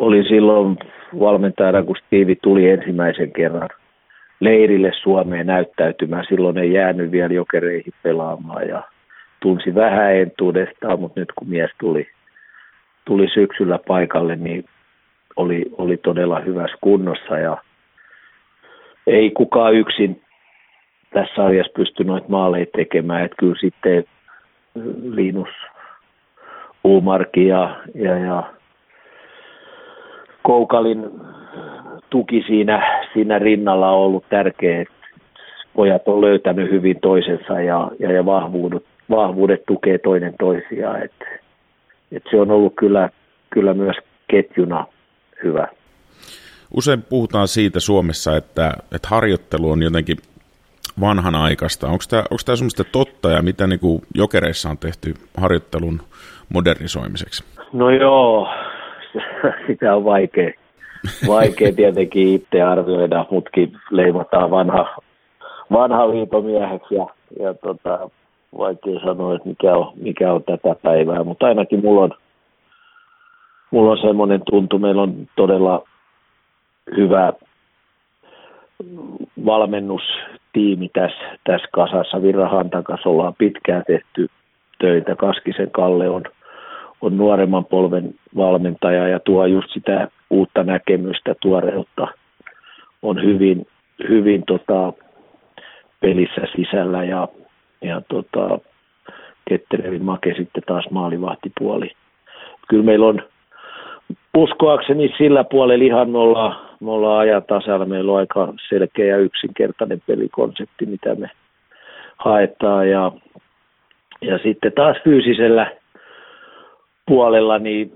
olin 0.00 0.24
silloin 0.24 0.78
valmentajana, 1.20 1.82
kun 1.82 1.96
Steve 1.96 2.34
tuli 2.42 2.70
ensimmäisen 2.70 3.32
kerran 3.32 3.68
leirille 4.40 4.92
Suomeen 5.02 5.46
näyttäytymään. 5.46 6.24
Silloin 6.28 6.58
ei 6.58 6.72
jäänyt 6.72 7.10
vielä 7.10 7.34
jokereihin 7.34 7.92
pelaamaan 8.02 8.68
ja 8.68 8.82
tunsi 9.40 9.74
vähän 9.74 10.14
entuudestaan, 10.14 11.00
mutta 11.00 11.20
nyt 11.20 11.32
kun 11.32 11.48
mies 11.48 11.70
tuli, 11.80 12.08
tuli 13.04 13.28
syksyllä 13.34 13.78
paikalle, 13.86 14.36
niin 14.36 14.64
oli, 15.36 15.66
oli 15.78 15.96
todella 15.96 16.40
hyvässä 16.40 16.76
kunnossa 16.80 17.38
ja 17.38 17.56
ei 19.06 19.30
kukaan 19.30 19.74
yksin 19.74 20.22
tässä 21.14 21.34
sarjassa 21.34 21.72
pysty 21.76 22.04
noita 22.04 22.28
maaleja 22.28 22.66
tekemään, 22.76 23.24
että 23.24 23.36
kyllä 23.38 23.56
sitten 23.60 24.04
Linus 25.02 25.48
Umarki 26.84 27.46
ja, 27.46 27.76
ja, 27.94 28.18
ja 28.18 28.59
Koukalin 30.42 31.10
tuki 32.10 32.44
siinä, 32.46 33.06
siinä 33.12 33.38
rinnalla 33.38 33.90
on 33.90 33.98
ollut 33.98 34.24
tärkeä. 34.28 34.84
Pojat 35.74 36.08
on 36.08 36.20
löytänyt 36.20 36.70
hyvin 36.70 37.00
toisensa 37.00 37.60
ja, 37.60 37.90
ja, 37.98 38.12
ja 38.12 38.26
vahvuudet, 38.26 38.84
vahvuudet 39.10 39.66
tukee 39.66 39.98
toinen 39.98 40.34
toisiaan. 40.38 41.02
Et, 41.02 41.12
et 42.12 42.22
se 42.30 42.40
on 42.40 42.50
ollut 42.50 42.72
kyllä, 42.76 43.08
kyllä 43.50 43.74
myös 43.74 43.96
ketjuna 44.28 44.86
hyvä. 45.44 45.68
Usein 46.76 47.02
puhutaan 47.02 47.48
siitä 47.48 47.80
Suomessa, 47.80 48.36
että, 48.36 48.72
että 48.94 49.08
harjoittelu 49.08 49.70
on 49.70 49.82
jotenkin 49.82 50.16
vanhanaikaista. 51.00 51.86
Onko 51.86 52.04
tämä, 52.10 52.22
onko 52.22 52.42
tämä 52.46 52.56
semmoista 52.56 52.84
totta 52.84 53.30
ja 53.30 53.42
mitä 53.42 53.66
niin 53.66 53.80
kuin 53.80 54.02
jokereissa 54.14 54.70
on 54.70 54.78
tehty 54.78 55.14
harjoittelun 55.36 56.00
modernisoimiseksi? 56.48 57.44
No 57.72 57.90
joo, 57.90 58.48
sitä 59.66 59.96
on 59.96 60.04
vaikea, 60.04 60.50
vaikea 61.26 61.72
tietenkin 61.72 62.28
itse 62.28 62.62
arvioida, 62.62 63.26
mutkin 63.30 63.72
leimataan 63.90 64.50
vanha, 64.50 64.96
vanha 65.72 66.10
liitomieheksi 66.10 66.94
ja, 66.94 67.06
ja 67.40 67.54
tota, 67.54 68.10
vaikea 68.58 69.00
sanoa, 69.00 69.34
että 69.34 69.48
mikä 69.48 69.76
on, 69.76 69.92
mikä 69.96 70.32
on 70.32 70.44
tätä 70.44 70.76
päivää, 70.82 71.24
mutta 71.24 71.46
ainakin 71.46 71.80
mulla 71.80 72.00
on, 72.00 72.10
mulla 73.70 73.90
on 73.92 73.98
semmoinen 73.98 74.42
tuntu, 74.50 74.78
meillä 74.78 75.02
on 75.02 75.28
todella 75.36 75.84
hyvä 76.96 77.32
valmennustiimi 79.46 80.88
tässä, 80.92 81.38
tässä 81.44 81.68
kasassa. 81.72 82.22
Virrahan 82.22 82.70
takassa 82.70 83.08
ollaan 83.08 83.34
pitkään 83.38 83.82
tehty 83.86 84.28
töitä. 84.78 85.16
Kaskisen 85.16 85.70
Kalle 85.70 86.08
on, 86.08 86.22
on 87.00 87.16
nuoremman 87.16 87.64
polven 87.64 88.14
valmentaja 88.36 89.08
ja 89.08 89.20
tuo 89.20 89.46
just 89.46 89.70
sitä 89.72 90.08
uutta 90.30 90.62
näkemystä, 90.62 91.34
tuoreutta. 91.40 92.08
On 93.02 93.22
hyvin, 93.22 93.66
hyvin 94.08 94.42
tota, 94.46 94.92
pelissä 96.00 96.42
sisällä 96.56 97.04
ja, 97.04 97.28
ja 97.82 98.02
tota, 98.08 98.58
Ketterevin 99.48 100.04
Make 100.04 100.34
sitten 100.36 100.62
taas 100.66 100.90
maalivahtipuoli. 100.90 101.90
Kyllä 102.68 102.84
meillä 102.84 103.06
on 103.06 103.22
uskoakseni 104.36 105.14
sillä 105.18 105.44
puolella 105.44 105.84
ihan 105.84 106.10
me 106.10 106.18
ollaan, 106.18 106.56
me 106.80 106.90
ollaan 106.90 107.18
ajan 107.18 107.42
tasalla. 107.42 107.86
Meillä 107.86 108.12
on 108.12 108.18
aika 108.18 108.54
selkeä 108.68 109.06
ja 109.06 109.18
yksinkertainen 109.18 110.02
pelikonsepti, 110.06 110.86
mitä 110.86 111.14
me 111.14 111.30
haetaan. 112.16 112.90
Ja, 112.90 113.12
ja 114.20 114.38
sitten 114.38 114.72
taas 114.72 114.96
fyysisellä 115.04 115.79
puolella 117.06 117.58
niin 117.58 117.92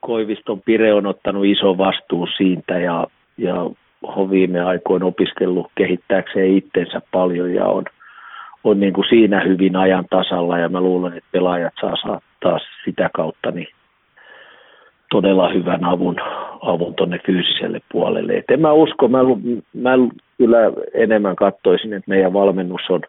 Koiviston 0.00 0.60
Pire 0.62 0.94
on 0.94 1.06
ottanut 1.06 1.44
iso 1.44 1.78
vastuu 1.78 2.28
siitä 2.36 2.78
ja, 2.78 3.06
ja 3.38 3.54
on 4.02 4.30
viime 4.30 4.60
aikoina 4.60 5.06
opiskellut 5.06 5.66
kehittääkseen 5.74 6.56
itsensä 6.56 7.00
paljon 7.12 7.54
ja 7.54 7.66
on, 7.66 7.84
on 8.64 8.80
niin 8.80 8.92
kuin 8.92 9.08
siinä 9.08 9.40
hyvin 9.40 9.76
ajan 9.76 10.04
tasalla 10.10 10.58
ja 10.58 10.68
mä 10.68 10.80
luulen, 10.80 11.16
että 11.16 11.28
pelaajat 11.32 11.74
saa 11.80 12.20
taas 12.40 12.62
sitä 12.84 13.10
kautta 13.14 13.50
niin 13.50 13.68
todella 15.10 15.52
hyvän 15.52 15.84
avun, 15.84 16.16
avun 16.60 16.94
tuonne 16.94 17.18
fyysiselle 17.26 17.80
puolelle. 17.92 18.32
Et 18.32 18.50
en 18.50 18.60
mä 18.60 18.72
usko, 18.72 19.08
mä, 19.08 19.18
mä 19.74 19.90
kyllä 20.38 20.58
enemmän 20.94 21.36
katsoisin, 21.36 21.92
että 21.92 22.08
meidän 22.08 22.32
valmennus 22.32 22.90
on, 22.90 23.00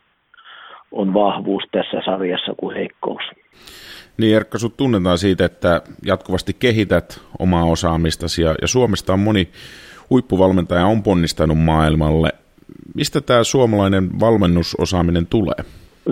on 0.91 1.13
vahvuus 1.13 1.63
tässä 1.71 2.01
sarjassa 2.05 2.53
kuin 2.57 2.75
heikkous. 2.75 3.21
Niin 4.17 4.35
Erkka, 4.35 4.57
sut 4.57 4.77
tunnetaan 4.77 5.17
siitä, 5.17 5.45
että 5.45 5.81
jatkuvasti 6.05 6.53
kehität 6.59 7.21
omaa 7.39 7.65
osaamistasi 7.65 8.41
ja, 8.41 8.55
ja 8.61 8.67
Suomesta 8.67 9.13
on 9.13 9.19
moni 9.19 9.47
huippuvalmentaja 10.09 10.85
on 10.85 11.03
ponnistanut 11.03 11.57
maailmalle. 11.57 12.29
Mistä 12.95 13.21
tämä 13.21 13.43
suomalainen 13.43 14.19
valmennusosaaminen 14.19 15.27
tulee? 15.27 15.55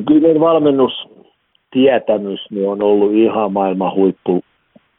Kyllä 0.08 0.40
valmennustietämys 0.40 2.40
niin 2.52 2.70
on 2.70 2.82
ollut 2.82 3.14
ihan 3.14 3.54
maailman 3.54 3.96
huippu, 3.96 4.44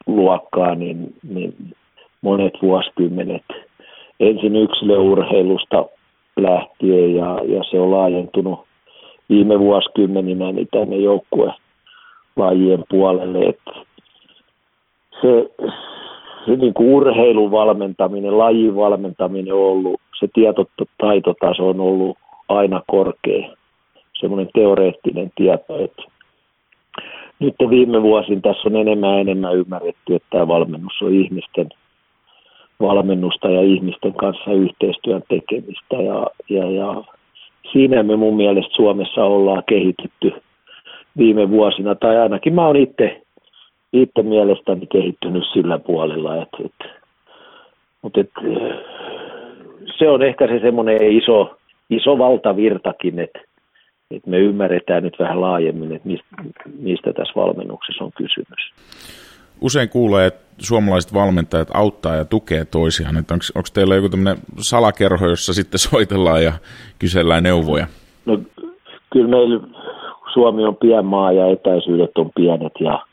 luokkaa, 0.07 0.75
niin, 0.75 1.13
niin 1.29 1.55
monet 2.21 2.53
vuosikymmenet. 2.61 3.43
Ensin 4.19 4.55
yksilöurheilusta 4.55 5.85
lähtien 6.37 7.15
ja, 7.15 7.39
ja 7.47 7.63
se 7.71 7.79
on 7.79 7.91
laajentunut 7.91 8.59
viime 9.29 9.59
vuosikymmeninä 9.59 10.51
niin 10.51 10.67
tänne 10.71 10.95
joukkuelajien 10.97 12.83
puolelle. 12.89 13.39
että 13.39 13.71
se, 15.21 15.49
se 16.45 16.55
niin 16.55 16.73
kuin 16.73 16.89
urheilun 16.89 17.51
valmentaminen, 17.51 18.37
lajin 18.37 18.75
valmentaminen 18.75 19.53
on 19.53 19.59
ollut, 19.59 20.01
se 20.19 20.27
tietotaitotaso 20.33 21.69
on 21.69 21.79
ollut 21.79 22.17
aina 22.49 22.81
korkea. 22.87 23.49
Semmoinen 24.19 24.49
teoreettinen 24.53 25.31
tieto, 25.35 25.83
että 25.83 26.03
nyt 27.39 27.55
viime 27.69 28.01
vuosin 28.01 28.41
tässä 28.41 28.69
on 28.69 28.75
enemmän 28.75 29.13
ja 29.13 29.19
enemmän 29.19 29.55
ymmärretty, 29.55 30.15
että 30.15 30.27
tämä 30.29 30.47
valmennus 30.47 31.01
on 31.01 31.13
ihmisten 31.13 31.69
valmennusta 32.79 33.49
ja 33.49 33.61
ihmisten 33.61 34.13
kanssa 34.13 34.51
yhteistyön 34.51 35.23
tekemistä. 35.29 35.95
Ja, 35.95 36.27
ja, 36.49 36.71
ja 36.71 37.03
siinä 37.71 38.03
me 38.03 38.15
mun 38.15 38.35
mielestä 38.35 38.75
Suomessa 38.75 39.23
ollaan 39.23 39.63
kehitetty 39.69 40.33
viime 41.17 41.49
vuosina, 41.49 41.95
tai 41.95 42.17
ainakin 42.17 42.53
mä 42.53 42.67
oon 42.67 42.75
itse, 42.75 43.21
itse 43.93 44.23
mielestäni 44.23 44.87
kehittynyt 44.87 45.43
sillä 45.53 45.79
puolella, 45.79 46.41
että, 46.41 46.57
että 46.65 46.85
mutta 48.01 48.19
et, 48.19 48.29
se 49.97 50.09
on 50.09 50.23
ehkä 50.23 50.47
se 50.47 50.59
semmoinen 50.59 51.11
iso, 51.11 51.57
iso 51.89 52.17
valtavirtakin, 52.17 53.19
että 53.19 53.39
että 54.11 54.29
me 54.29 54.37
ymmärretään 54.37 55.03
nyt 55.03 55.19
vähän 55.19 55.41
laajemmin, 55.41 55.95
että 55.95 56.07
mistä, 56.07 56.27
mistä 56.79 57.13
tässä 57.13 57.33
valmennuksessa 57.35 58.03
on 58.03 58.11
kysymys. 58.17 58.73
Usein 59.61 59.89
kuulee, 59.89 60.25
että 60.27 60.45
suomalaiset 60.57 61.13
valmentajat 61.13 61.67
auttaa 61.73 62.15
ja 62.15 62.25
tukee 62.25 62.65
toisiaan. 62.65 63.17
Onko 63.17 63.67
teillä 63.73 63.95
joku 63.95 64.09
tämmöinen 64.09 64.43
salakerho, 64.57 65.27
jossa 65.27 65.53
sitten 65.53 65.79
soitellaan 65.79 66.43
ja 66.43 66.53
kysellään 66.99 67.43
neuvoja? 67.43 67.87
No, 68.25 68.39
kyllä 69.13 69.27
meillä 69.27 69.67
Suomi 70.33 70.63
on 70.63 70.75
pien 70.75 71.05
maa 71.05 71.31
ja 71.31 71.47
etäisyydet 71.47 72.17
on 72.17 72.31
pienet 72.35 72.73
ja, 72.79 73.05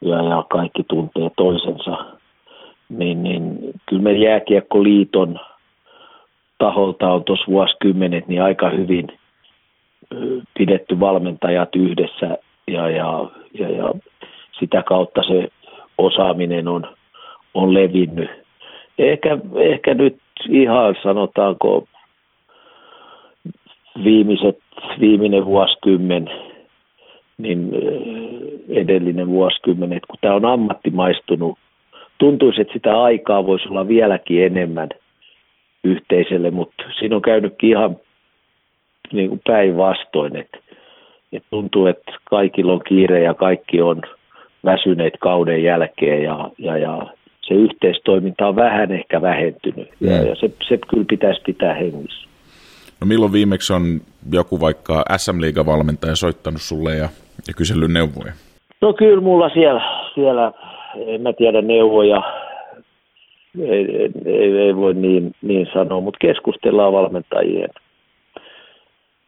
ja, 0.00 0.22
ja 0.22 0.44
kaikki 0.50 0.84
tuntee 0.88 1.30
toisensa. 1.36 2.04
niin, 2.88 3.22
niin 3.22 3.58
kyllä 3.86 4.02
me 4.02 4.12
jääkiekkoliiton 4.12 5.40
taholta 6.58 7.12
on 7.12 7.24
tuossa 7.24 7.44
vuosikymmenet 7.48 8.28
niin 8.28 8.42
aika 8.42 8.70
hyvin 8.70 9.08
pidetty 10.58 11.00
valmentajat 11.00 11.76
yhdessä 11.76 12.38
ja, 12.66 12.90
ja, 12.90 13.30
ja, 13.58 13.70
ja 13.70 13.94
sitä 14.60 14.82
kautta 14.82 15.22
se 15.22 15.48
osaaminen 16.00 16.68
on, 16.68 16.86
on 17.54 17.74
levinnyt. 17.74 18.30
Ehkä, 18.98 19.38
ehkä 19.56 19.94
nyt 19.94 20.16
ihan 20.48 20.96
sanotaanko 21.02 21.84
viimeiset, 24.04 24.58
viimeinen 25.00 25.44
vuosikymmen, 25.44 26.30
niin 27.38 27.70
edellinen 28.68 29.28
vuosikymmen, 29.28 29.92
että 29.92 30.06
kun 30.06 30.18
tämä 30.20 30.34
on 30.34 30.44
ammattimaistunut, 30.44 31.58
tuntuisi, 32.18 32.60
että 32.60 32.72
sitä 32.72 33.02
aikaa 33.02 33.46
voisi 33.46 33.68
olla 33.68 33.88
vieläkin 33.88 34.44
enemmän 34.44 34.88
yhteiselle, 35.84 36.50
mutta 36.50 36.82
siinä 36.98 37.16
on 37.16 37.22
käynytkin 37.22 37.70
ihan 37.70 37.96
niin 39.12 39.40
päinvastoin, 39.46 40.36
että, 40.36 40.58
että 41.32 41.48
tuntuu, 41.50 41.86
että 41.86 42.12
kaikilla 42.24 42.72
on 42.72 42.82
kiire 42.88 43.22
ja 43.22 43.34
kaikki 43.34 43.80
on 43.82 44.02
väsyneet 44.64 45.14
kauden 45.20 45.62
jälkeen 45.62 46.22
ja, 46.22 46.50
ja, 46.58 46.78
ja 46.78 47.06
se 47.42 47.54
yhteistoiminta 47.54 48.46
on 48.46 48.56
vähän 48.56 48.92
ehkä 48.92 49.22
vähentynyt 49.22 49.88
ja, 50.00 50.12
ja 50.12 50.34
se, 50.34 50.50
se 50.68 50.78
kyllä 50.88 51.04
pitäisi 51.08 51.40
pitää 51.46 51.74
hengissä. 51.74 52.28
No 53.00 53.06
milloin 53.06 53.32
viimeksi 53.32 53.72
on 53.72 54.00
joku 54.32 54.60
vaikka 54.60 55.04
SM 55.16 55.40
Liiga-valmentaja 55.40 56.16
soittanut 56.16 56.60
sulle 56.60 56.94
ja, 56.94 57.08
ja 57.48 57.54
kysellyt 57.56 57.92
neuvoja? 57.92 58.32
No 58.80 58.92
kyllä 58.92 59.20
mulla 59.20 59.48
siellä, 59.48 59.80
siellä 60.14 60.52
en 61.06 61.22
mä 61.22 61.32
tiedä 61.32 61.62
neuvoja, 61.62 62.22
ei, 63.58 64.10
ei, 64.26 64.58
ei 64.58 64.76
voi 64.76 64.94
niin, 64.94 65.32
niin 65.42 65.66
sanoa, 65.72 66.00
mutta 66.00 66.18
keskustellaan 66.20 66.92
valmentajien, 66.92 67.70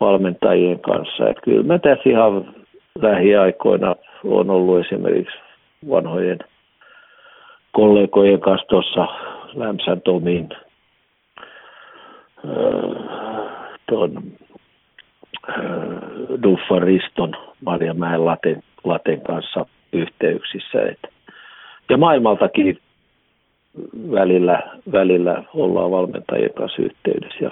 valmentajien 0.01 0.81
kanssa. 0.81 1.29
Et 1.29 1.37
kyllä 1.45 1.63
mä 1.63 1.79
tässä 1.79 2.11
ihan 2.11 2.55
lähiaikoina 3.03 3.95
on 4.25 4.51
ollut 4.51 4.87
esimerkiksi 4.87 5.39
vanhojen 5.91 6.39
kollegojen 7.73 8.41
kanssa 8.41 8.67
tuossa 8.67 9.07
Lämsän 9.55 10.01
Tomin 10.01 10.49
tuon 13.89 14.23
Duffan 16.43 16.83
Riston 16.83 17.37
Marjamäen 17.65 18.25
Laten, 18.25 18.63
Laten 18.85 19.21
kanssa 19.21 19.67
yhteyksissä. 19.93 20.83
Et, 20.83 21.13
ja 21.91 21.97
maailmaltakin 21.97 22.79
välillä, 24.13 24.63
välillä 24.93 25.43
ollaan 25.55 25.91
valmentajien 25.91 26.55
kanssa 26.55 26.83
yhteydessä 26.83 27.45
ja, 27.45 27.51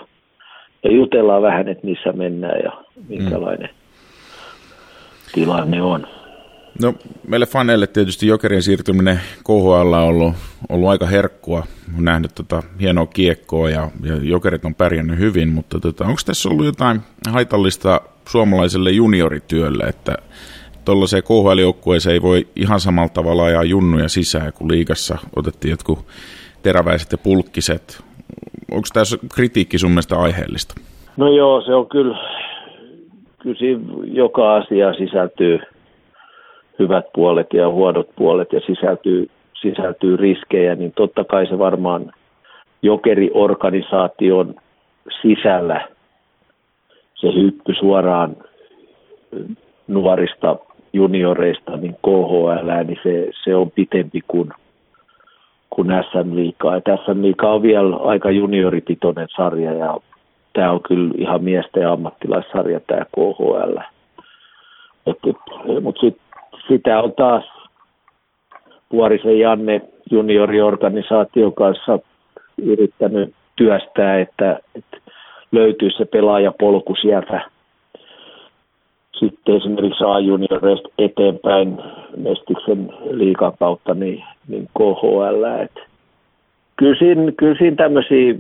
ja 0.83 0.93
jutellaan 0.93 1.43
vähän, 1.43 1.69
että 1.69 1.87
missä 1.87 2.13
mennään 2.13 2.61
ja 2.65 2.73
minkälainen 3.09 3.71
mm. 3.71 5.33
tilanne 5.33 5.83
on. 5.83 6.07
No 6.83 6.95
meille 7.29 7.47
faneille 7.47 7.87
tietysti 7.87 8.27
Jokerien 8.27 8.63
siirtyminen 8.63 9.21
KHL 9.45 9.93
on 9.93 9.95
ollut, 9.95 10.35
ollut 10.69 10.89
aika 10.89 11.07
herkkua. 11.07 11.63
Olen 11.93 12.05
nähnyt 12.05 12.35
tota 12.35 12.63
hienoa 12.81 13.07
kiekkoa 13.07 13.71
ja, 13.71 13.89
ja 14.03 14.17
Jokerit 14.23 14.65
on 14.65 14.75
pärjännyt 14.75 15.19
hyvin, 15.19 15.49
mutta 15.49 15.81
tota, 15.81 16.05
onko 16.05 16.21
tässä 16.27 16.49
ollut 16.49 16.67
jotain 16.67 17.01
haitallista 17.31 18.01
suomalaiselle 18.29 18.91
juniorityölle, 18.91 19.85
että 19.85 20.15
tuollaiseen 20.85 21.23
KHL-joukkueeseen 21.23 22.13
ei 22.13 22.23
voi 22.23 22.47
ihan 22.57 22.81
samalla 22.81 23.09
tavalla 23.09 23.45
ajaa 23.45 23.65
junnuja 23.65 24.09
sisään, 24.09 24.53
kun 24.53 24.71
liigassa 24.71 25.19
otettiin 25.37 25.71
jotkut 25.71 26.07
teräväiset 26.63 27.13
ja 27.13 27.19
pulkkiset. 27.19 28.05
Onko 28.71 28.89
tässä 28.93 29.19
kritiikki 29.35 29.79
sun 29.79 29.91
mielestä 29.91 30.19
aiheellista? 30.19 30.75
No 31.17 31.29
joo, 31.29 31.61
se 31.61 31.75
on 31.75 31.89
kyllä, 31.89 32.19
kyllä 33.39 33.59
joka 34.05 34.57
asia 34.57 34.95
sisältyy 34.95 35.59
hyvät 36.81 37.05
puolet 37.15 37.53
ja 37.53 37.69
huonot 37.69 38.09
puolet 38.17 38.53
ja 38.53 38.61
sisältyy, 38.61 39.31
sisältyy 39.63 40.17
riskejä, 40.17 40.75
niin 40.75 40.93
totta 40.97 41.25
kai 41.25 41.47
se 41.47 41.59
varmaan 41.59 42.13
jokeriorganisaation 42.83 44.55
sisällä 45.23 45.89
se 47.21 47.35
hyppy 47.35 47.75
suoraan 47.75 48.37
nuorista 49.89 50.57
junioreista 50.93 51.77
niin 51.77 51.95
KHL, 51.95 52.85
niin 52.87 52.99
se, 53.03 53.31
se 53.45 53.57
on 53.57 53.71
pitempi 53.71 54.21
kuin, 54.29 54.51
kuin 55.71 55.89
SM 55.89 56.35
Liikaa. 56.35 56.75
Ja 56.75 56.97
SM 56.97 57.23
Liikaa 57.23 57.55
on 57.55 57.63
vielä 57.63 57.97
aika 57.97 58.31
junioripitoinen 58.31 59.29
sarja 59.37 59.73
ja 59.73 59.99
tämä 60.53 60.71
on 60.73 60.83
kyllä 60.83 61.15
ihan 61.19 61.45
miesten 61.45 61.83
ja 61.83 61.93
ammattilaissarja 61.93 62.81
tämä 62.81 63.05
KHL. 63.05 63.79
Mutta 65.83 66.01
sit, 66.01 66.19
sitä 66.69 67.01
on 67.01 67.13
taas 67.13 67.45
Vuorisen 68.93 69.39
Janne 69.39 69.81
junioriorganisaation 70.11 71.55
kanssa 71.55 71.99
yrittänyt 72.63 73.35
työstää, 73.57 74.21
että, 74.21 74.61
että 74.75 74.97
löytyy 75.53 75.91
se 75.91 76.05
pelaajapolku 76.05 76.95
sieltä 76.95 77.51
sitten 79.21 79.57
esimerkiksi 79.57 80.05
A-junioreista 80.05 80.89
eteenpäin 80.99 81.79
Mestiksen 82.17 82.93
liikan 83.11 83.53
kautta 83.59 83.95
niin, 83.95 84.25
niin 84.49 84.69
KHL. 84.79 85.45
Et 85.63 85.75
kyllä 86.77 87.55
siinä 87.59 87.77
tämmöisiä 87.77 88.35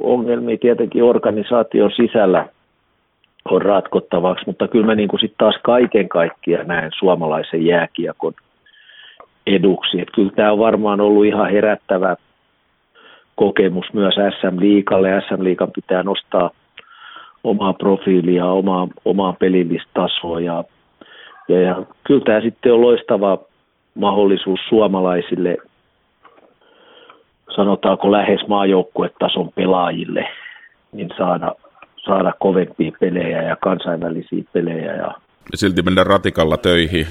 ongelmia 0.00 0.56
tietenkin 0.60 1.02
organisaation 1.04 1.90
sisällä 1.96 2.48
on 3.50 3.62
ratkottavaksi, 3.62 4.44
mutta 4.46 4.68
kyllä 4.68 4.86
mä 4.86 4.94
niin 4.94 5.08
kuin 5.08 5.20
sit 5.20 5.34
taas 5.38 5.58
kaiken 5.62 6.08
kaikkiaan 6.08 6.66
näen 6.66 6.90
suomalaisen 6.98 7.66
jääkiekon 7.66 8.32
eduksi. 9.46 10.00
Et 10.00 10.08
kyllä 10.14 10.32
tämä 10.36 10.52
on 10.52 10.58
varmaan 10.58 11.00
ollut 11.00 11.24
ihan 11.24 11.50
herättävä 11.50 12.16
kokemus 13.34 13.92
myös 13.92 14.14
SM 14.14 14.60
Liikalle. 14.60 15.22
SM 15.28 15.44
Liikan 15.44 15.70
pitää 15.74 16.02
nostaa 16.02 16.50
omaa 17.44 17.72
profiilia, 17.72 18.46
omaa, 18.46 18.88
omaa 19.04 19.32
pelillistä 19.32 19.90
tasoa 19.94 20.40
ja, 20.40 20.64
ja, 21.48 21.60
ja 21.60 21.82
kyllä 22.04 22.24
tämä 22.24 22.40
sitten 22.40 22.72
on 22.72 22.80
loistava 22.80 23.38
mahdollisuus 23.94 24.60
suomalaisille, 24.68 25.56
sanotaanko 27.56 28.12
lähes 28.12 28.46
maajoukkuetason 28.48 29.50
pelaajille, 29.54 30.28
niin 30.92 31.08
saada, 31.16 31.54
saada 32.08 32.32
kovempia 32.40 32.92
pelejä 33.00 33.42
ja 33.42 33.56
kansainvälisiä 33.56 34.44
pelejä. 34.52 34.94
Ja... 34.94 35.14
Silti 35.54 35.82
mennä 35.82 36.04
ratikalla 36.04 36.56
töihin. 36.56 37.06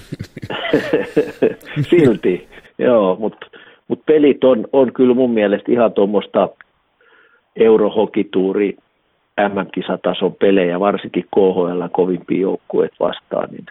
Silti, 1.89 2.48
joo, 2.78 3.16
mutta 3.20 3.45
mut 3.88 4.06
pelit 4.06 4.43
on, 4.43 4.68
on 4.74 4.93
kyllä 4.93 5.14
mun 5.14 5.32
mielestä 5.32 5.72
ihan 5.72 5.93
tuommoista 5.93 6.50
eurohokituuri 7.56 8.78
MM-kisatason 9.39 10.36
pelejä, 10.36 10.80
varsinkin 10.80 11.26
KHL 11.36 11.88
kovimpia 11.91 12.41
joukkueet 12.41 12.93
vastaan, 13.00 13.50
niin 13.52 13.66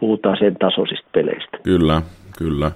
puhutaan 0.00 0.36
sen 0.38 0.56
tasoisista 0.56 1.08
peleistä. 1.12 1.58
Kyllä, 1.62 2.02
kyllä. 2.38 2.70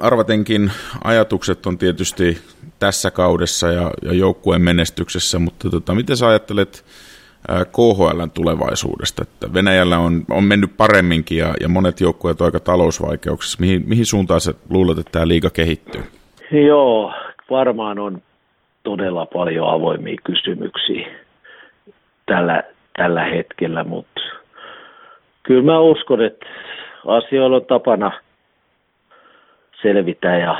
Arvatenkin 0.00 0.70
ajatukset 1.04 1.66
on 1.66 1.78
tietysti 1.78 2.38
tässä 2.84 3.10
kaudessa 3.10 3.68
ja, 3.68 3.90
ja 4.02 4.12
joukkueen 4.12 4.62
menestyksessä, 4.62 5.38
mutta 5.38 5.70
tota, 5.70 5.94
miten 5.94 6.16
sä 6.16 6.28
ajattelet 6.28 6.84
KHLn 7.72 8.30
tulevaisuudesta? 8.34 9.22
Että 9.22 9.54
Venäjällä 9.54 9.98
on, 9.98 10.22
on 10.30 10.44
mennyt 10.44 10.70
paremminkin 10.76 11.38
ja, 11.38 11.54
ja 11.60 11.68
monet 11.68 12.00
joukkueet 12.00 12.40
on 12.40 12.44
aika 12.44 12.60
talousvaikeuksissa. 12.60 13.60
Mihin, 13.60 13.82
mihin 13.86 14.06
suuntaan 14.06 14.40
sä 14.40 14.54
luulet, 14.70 14.98
että 14.98 15.12
tämä 15.12 15.28
liiga 15.28 15.50
kehittyy? 15.50 16.02
Joo, 16.50 17.12
varmaan 17.50 17.98
on 17.98 18.22
todella 18.82 19.26
paljon 19.26 19.68
avoimia 19.70 20.16
kysymyksiä 20.24 21.06
tällä, 22.26 22.62
tällä 22.96 23.24
hetkellä, 23.24 23.84
mutta 23.84 24.20
kyllä 25.42 25.62
mä 25.62 25.80
uskon, 25.80 26.24
että 26.24 26.46
asioilla 27.06 27.56
on 27.56 27.66
tapana 27.66 28.20
selvitä 29.82 30.28
ja, 30.28 30.58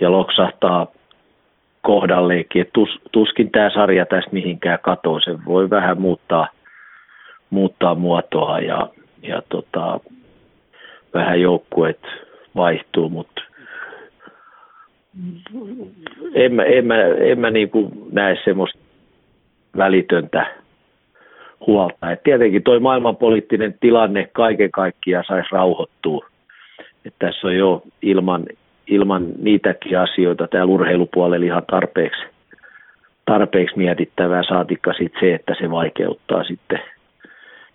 ja 0.00 0.12
loksahtaa 0.12 0.86
kohdalleenkin. 1.88 2.66
tus, 2.72 2.88
tuskin 3.12 3.50
tämä 3.50 3.70
sarja 3.70 4.06
tässä 4.06 4.30
mihinkään 4.32 4.78
katoaa. 4.82 5.20
Se 5.20 5.44
voi 5.46 5.70
vähän 5.70 6.00
muuttaa, 6.00 6.48
muuttaa 7.50 7.94
muotoa 7.94 8.58
ja, 8.58 8.88
ja 9.22 9.42
tota, 9.48 10.00
vähän 11.14 11.40
joukkueet 11.40 12.00
vaihtuu, 12.56 13.08
mutta 13.08 13.42
en 16.34 16.54
mä, 16.54 16.62
en 16.62 16.86
mä, 16.86 16.94
en 17.20 17.38
mä 17.38 17.50
niin 17.50 17.70
kuin 17.70 17.92
näe 18.12 18.36
semmoista 18.44 18.78
välitöntä 19.76 20.46
huolta. 21.66 22.10
Et 22.10 22.22
tietenkin 22.22 22.62
tuo 22.62 22.80
maailmanpoliittinen 22.80 23.74
tilanne 23.80 24.28
kaiken 24.32 24.70
kaikkiaan 24.70 25.24
saisi 25.28 25.48
rauhoittua. 25.52 26.26
Et 27.04 27.14
tässä 27.18 27.46
on 27.46 27.56
jo 27.56 27.82
ilman, 28.02 28.46
ilman 28.88 29.26
niitäkin 29.38 29.98
asioita 29.98 30.48
täällä 30.48 30.72
urheilupuolella 30.72 31.46
ihan 31.46 31.62
tarpeeksi, 31.70 32.22
tarpeeksi 33.24 33.76
mietittävää, 33.76 34.42
saatikka 34.48 34.92
sitten 34.92 35.20
se, 35.20 35.34
että 35.34 35.54
se 35.60 35.70
vaikeuttaa 35.70 36.44
sitten 36.44 36.78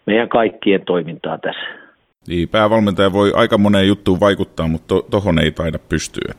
meidän 0.06 0.30
kaikkien 0.30 0.86
toimintaa 0.86 1.38
tässä. 1.38 1.84
Niin, 2.28 2.50
päävalmentaja 2.50 3.14
voi 3.14 3.32
aika 3.36 3.58
moneen 3.58 3.88
juttuun 3.88 4.20
vaikuttaa, 4.20 4.68
mutta 4.68 4.88
to, 4.88 5.08
tohon 5.12 5.40
ei 5.40 5.52
taida 5.52 5.80
pystyä. 5.90 6.34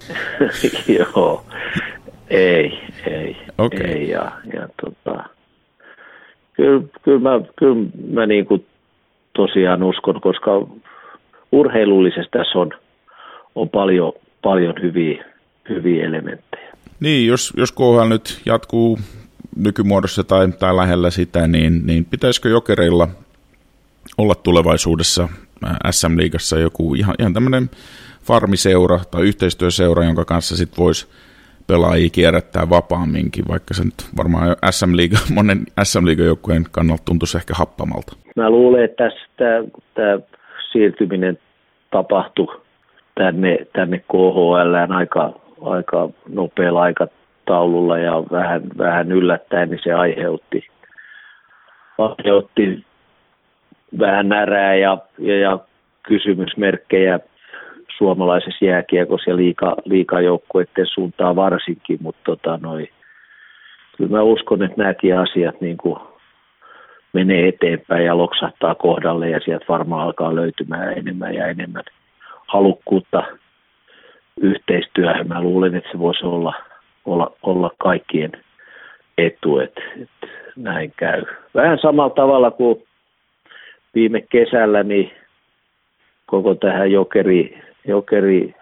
Joo, 0.99 1.45
ei, 2.31 2.79
ei, 3.07 3.37
okay. 3.59 3.87
ei. 3.87 4.09
Ja, 4.09 4.33
ja 4.55 4.69
tota, 4.83 5.25
kyllä, 6.53 6.83
kyllä 7.03 7.19
mä, 7.19 7.41
kyllä 7.57 7.87
mä 8.13 8.27
niin 8.27 8.47
kuin 8.47 8.67
tosiaan 9.37 9.83
uskon, 9.83 10.21
koska 10.21 10.51
urheilullisesti 11.53 12.31
tässä 12.31 12.59
on, 12.59 12.71
on 13.55 13.69
paljon, 13.69 14.13
paljon 14.45 14.75
hyviä, 14.83 15.25
hyviä 15.69 16.07
elementtejä. 16.07 16.73
Niin, 17.01 17.27
jos, 17.27 17.53
jos 17.57 17.73
KHL 17.73 18.09
nyt 18.09 18.41
jatkuu 18.47 18.99
nykymuodossa 19.57 20.25
tai, 20.25 20.49
tai 20.59 20.77
lähellä 20.77 21.11
sitä, 21.11 21.47
niin, 21.47 21.87
niin 21.87 22.05
pitäisikö 22.05 22.49
jokereilla 22.49 23.09
olla 24.19 24.35
tulevaisuudessa 24.35 25.29
SM-liigassa 25.91 26.59
joku 26.59 26.95
ihan, 26.95 27.15
ihan 27.19 27.35
tämmöinen 27.35 27.71
farmiseura 28.23 29.01
tai 29.11 29.23
yhteistyöseura, 29.23 30.05
jonka 30.05 30.25
kanssa 30.25 30.57
sitten 30.57 30.85
voisi 30.85 31.07
pelaajia 31.67 32.11
kierrättää 32.11 32.71
vapaamminkin, 32.71 33.49
vaikka 33.49 33.75
se 33.75 33.85
nyt 33.85 33.95
varmaan 34.17 34.57
SM-liiga, 34.71 35.17
monen 35.35 35.59
SM-liigajoukkueen 35.83 36.65
kannalta 36.71 37.03
tuntuisi 37.05 37.39
ehkä 37.39 37.55
happamalta. 37.57 38.17
Mä 38.37 38.51
luulen, 38.51 38.85
että 38.85 39.05
tästä, 39.05 39.79
tämä 39.95 40.19
siirtyminen 40.73 41.39
tapahtui 41.91 42.64
tänne, 43.15 43.59
tänne 43.73 43.99
KHL 43.99 44.95
aika, 44.97 45.33
aika 45.63 46.09
nopealla 46.29 46.83
aikataululla 46.83 47.99
ja 47.99 48.13
vähän, 48.31 48.63
vähän 48.79 49.13
yllättäen, 49.13 49.71
niin 49.71 49.81
se 49.83 49.93
aiheutti, 49.93 50.67
aiheutti 51.99 52.85
vähän 53.99 54.29
närää 54.29 54.75
ja, 54.75 54.99
ja, 55.19 55.39
ja 55.39 55.59
kysymysmerkkejä 56.03 57.21
suomalaisessa 57.99 58.65
jääkiekossa 58.65 59.31
ja 59.31 59.37
liika, 59.37 59.77
liikajoukkueiden 59.85 60.87
suuntaan 60.87 61.37
varsinkin, 61.37 61.99
mutta 62.03 62.21
tota, 62.25 62.59
noi, 62.63 62.89
kyllä 63.97 64.11
mä 64.11 64.23
uskon, 64.23 64.63
että 64.63 64.83
nämäkin 64.83 65.19
asiat 65.19 65.61
niin 65.61 65.77
kuin 65.77 65.97
menee 67.13 67.49
eteenpäin 67.49 68.05
ja 68.05 68.19
loksahtaa 68.19 68.75
kohdalle 68.75 69.31
ja 69.31 69.41
sieltä 69.45 69.65
varmaan 69.69 70.03
alkaa 70.07 70.35
löytymään 70.35 70.99
enemmän 70.99 71.35
ja 71.35 71.47
enemmän 71.47 71.83
halukkuutta 72.47 73.23
yhteistyöhön. 74.41 75.29
Mä 75.29 75.43
luulen, 75.43 75.75
että 75.75 75.91
se 75.93 75.99
voisi 75.99 76.27
olla, 76.27 76.55
olla, 77.05 77.33
olla 77.43 77.71
kaikkien 77.79 78.33
etu, 79.19 79.59
että, 79.59 79.81
että 80.03 80.27
näin 80.57 80.93
käy. 80.97 81.23
Vähän 81.55 81.79
samalla 81.83 82.15
tavalla 82.15 82.51
kuin 82.51 82.83
viime 83.95 84.21
kesällä, 84.21 84.83
niin 84.83 85.13
koko 86.27 86.55
tähän 86.55 86.93
jokeri, 86.93 87.63
jokeri 87.87 88.55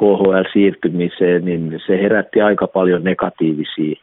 KHL-siirtymiseen, 0.00 1.44
niin 1.44 1.80
se 1.86 2.02
herätti 2.02 2.40
aika 2.40 2.66
paljon 2.66 3.04
negatiivisia, 3.04 4.00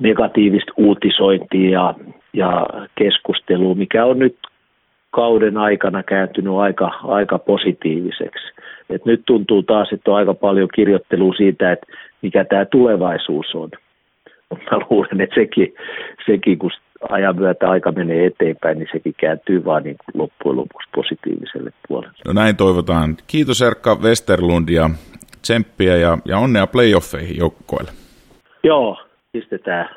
negatiivista 0.00 0.72
uutisointia 0.76 1.70
ja, 1.70 1.94
ja 2.32 2.66
keskustelua, 2.94 3.74
mikä 3.74 4.04
on 4.04 4.18
nyt 4.18 4.36
kauden 5.10 5.56
aikana 5.56 6.02
kääntynyt 6.02 6.54
aika, 6.54 6.90
aika 7.04 7.38
positiiviseksi. 7.38 8.52
Et 8.90 9.04
nyt 9.04 9.22
tuntuu 9.26 9.62
taas, 9.62 9.92
että 9.92 10.10
on 10.10 10.16
aika 10.16 10.34
paljon 10.34 10.68
kirjoittelua 10.74 11.34
siitä, 11.34 11.72
että 11.72 11.86
mikä 12.22 12.44
tämä 12.44 12.64
tulevaisuus 12.64 13.54
on. 13.54 13.70
Mutta 14.50 14.78
luulen, 14.90 15.20
että 15.20 15.34
sekin, 15.34 15.74
sekin 16.26 16.58
kun 16.58 16.70
ajan 17.08 17.36
myötä 17.36 17.70
aika 17.70 17.92
menee 17.92 18.26
eteenpäin, 18.26 18.78
niin 18.78 18.88
sekin 18.92 19.14
kääntyy 19.20 19.64
vaan 19.64 19.82
niin 19.82 19.96
loppujen 20.14 20.56
lopuksi 20.56 20.88
positiiviselle 20.94 21.70
puolelle. 21.88 22.14
No 22.26 22.32
näin 22.32 22.56
toivotaan. 22.56 23.16
Kiitos 23.26 23.62
Erkka 23.62 23.98
Westerlund 24.02 24.68
ja 24.68 24.90
tsemppiä 25.42 25.96
ja, 25.96 26.18
ja 26.24 26.38
onnea 26.38 26.66
playoffeihin 26.66 27.38
joukkoille. 27.38 27.90
Joo, 28.64 28.96
pistetään 29.32 29.88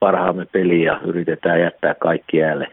parhaamme 0.00 0.46
peliin 0.52 0.82
ja 0.82 1.00
yritetään 1.04 1.60
jättää 1.60 1.94
kaikki 1.94 2.36
jäälle, 2.36 2.66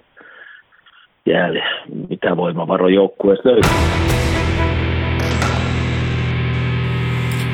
jäälle 1.25 1.63
mitä 2.09 2.37
voimavaroja 2.37 2.95
joukkueessa 2.95 3.49
löytyy. 3.49 3.71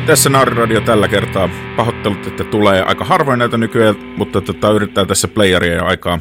Tässä 0.05 0.29
Naariradio 0.29 0.81
tällä 0.81 1.07
kertaa. 1.07 1.49
Pahoittelut, 1.75 2.27
että 2.27 2.43
tulee 2.43 2.81
aika 2.81 3.05
harvoin 3.05 3.39
näitä 3.39 3.57
nykyään, 3.57 3.95
mutta 4.17 4.41
tota, 4.41 4.71
yrittää 4.71 5.05
tässä 5.05 5.27
playeria 5.27 5.83
aikaa 5.83 6.19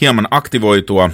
hieman 0.00 0.28
aktivoitua. 0.30 1.10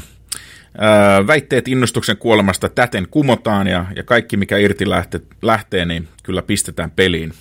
Väitteet 1.27 1.69
innostuksen 1.69 2.17
kuolemasta 2.17 2.69
täten 2.69 3.07
kumotaan 3.11 3.67
ja, 3.67 3.85
ja 3.97 4.03
kaikki 4.03 4.37
mikä 4.37 4.57
irti 4.57 4.91
lähtee, 4.91 5.21
lähtee, 5.43 5.85
niin 5.85 6.09
kyllä 6.23 6.43
pistetään 6.43 6.91
peliin. 6.91 7.33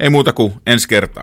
Ei 0.00 0.10
muuta 0.10 0.32
kuin 0.32 0.52
ensi 0.66 0.88
kertaa. 0.88 1.22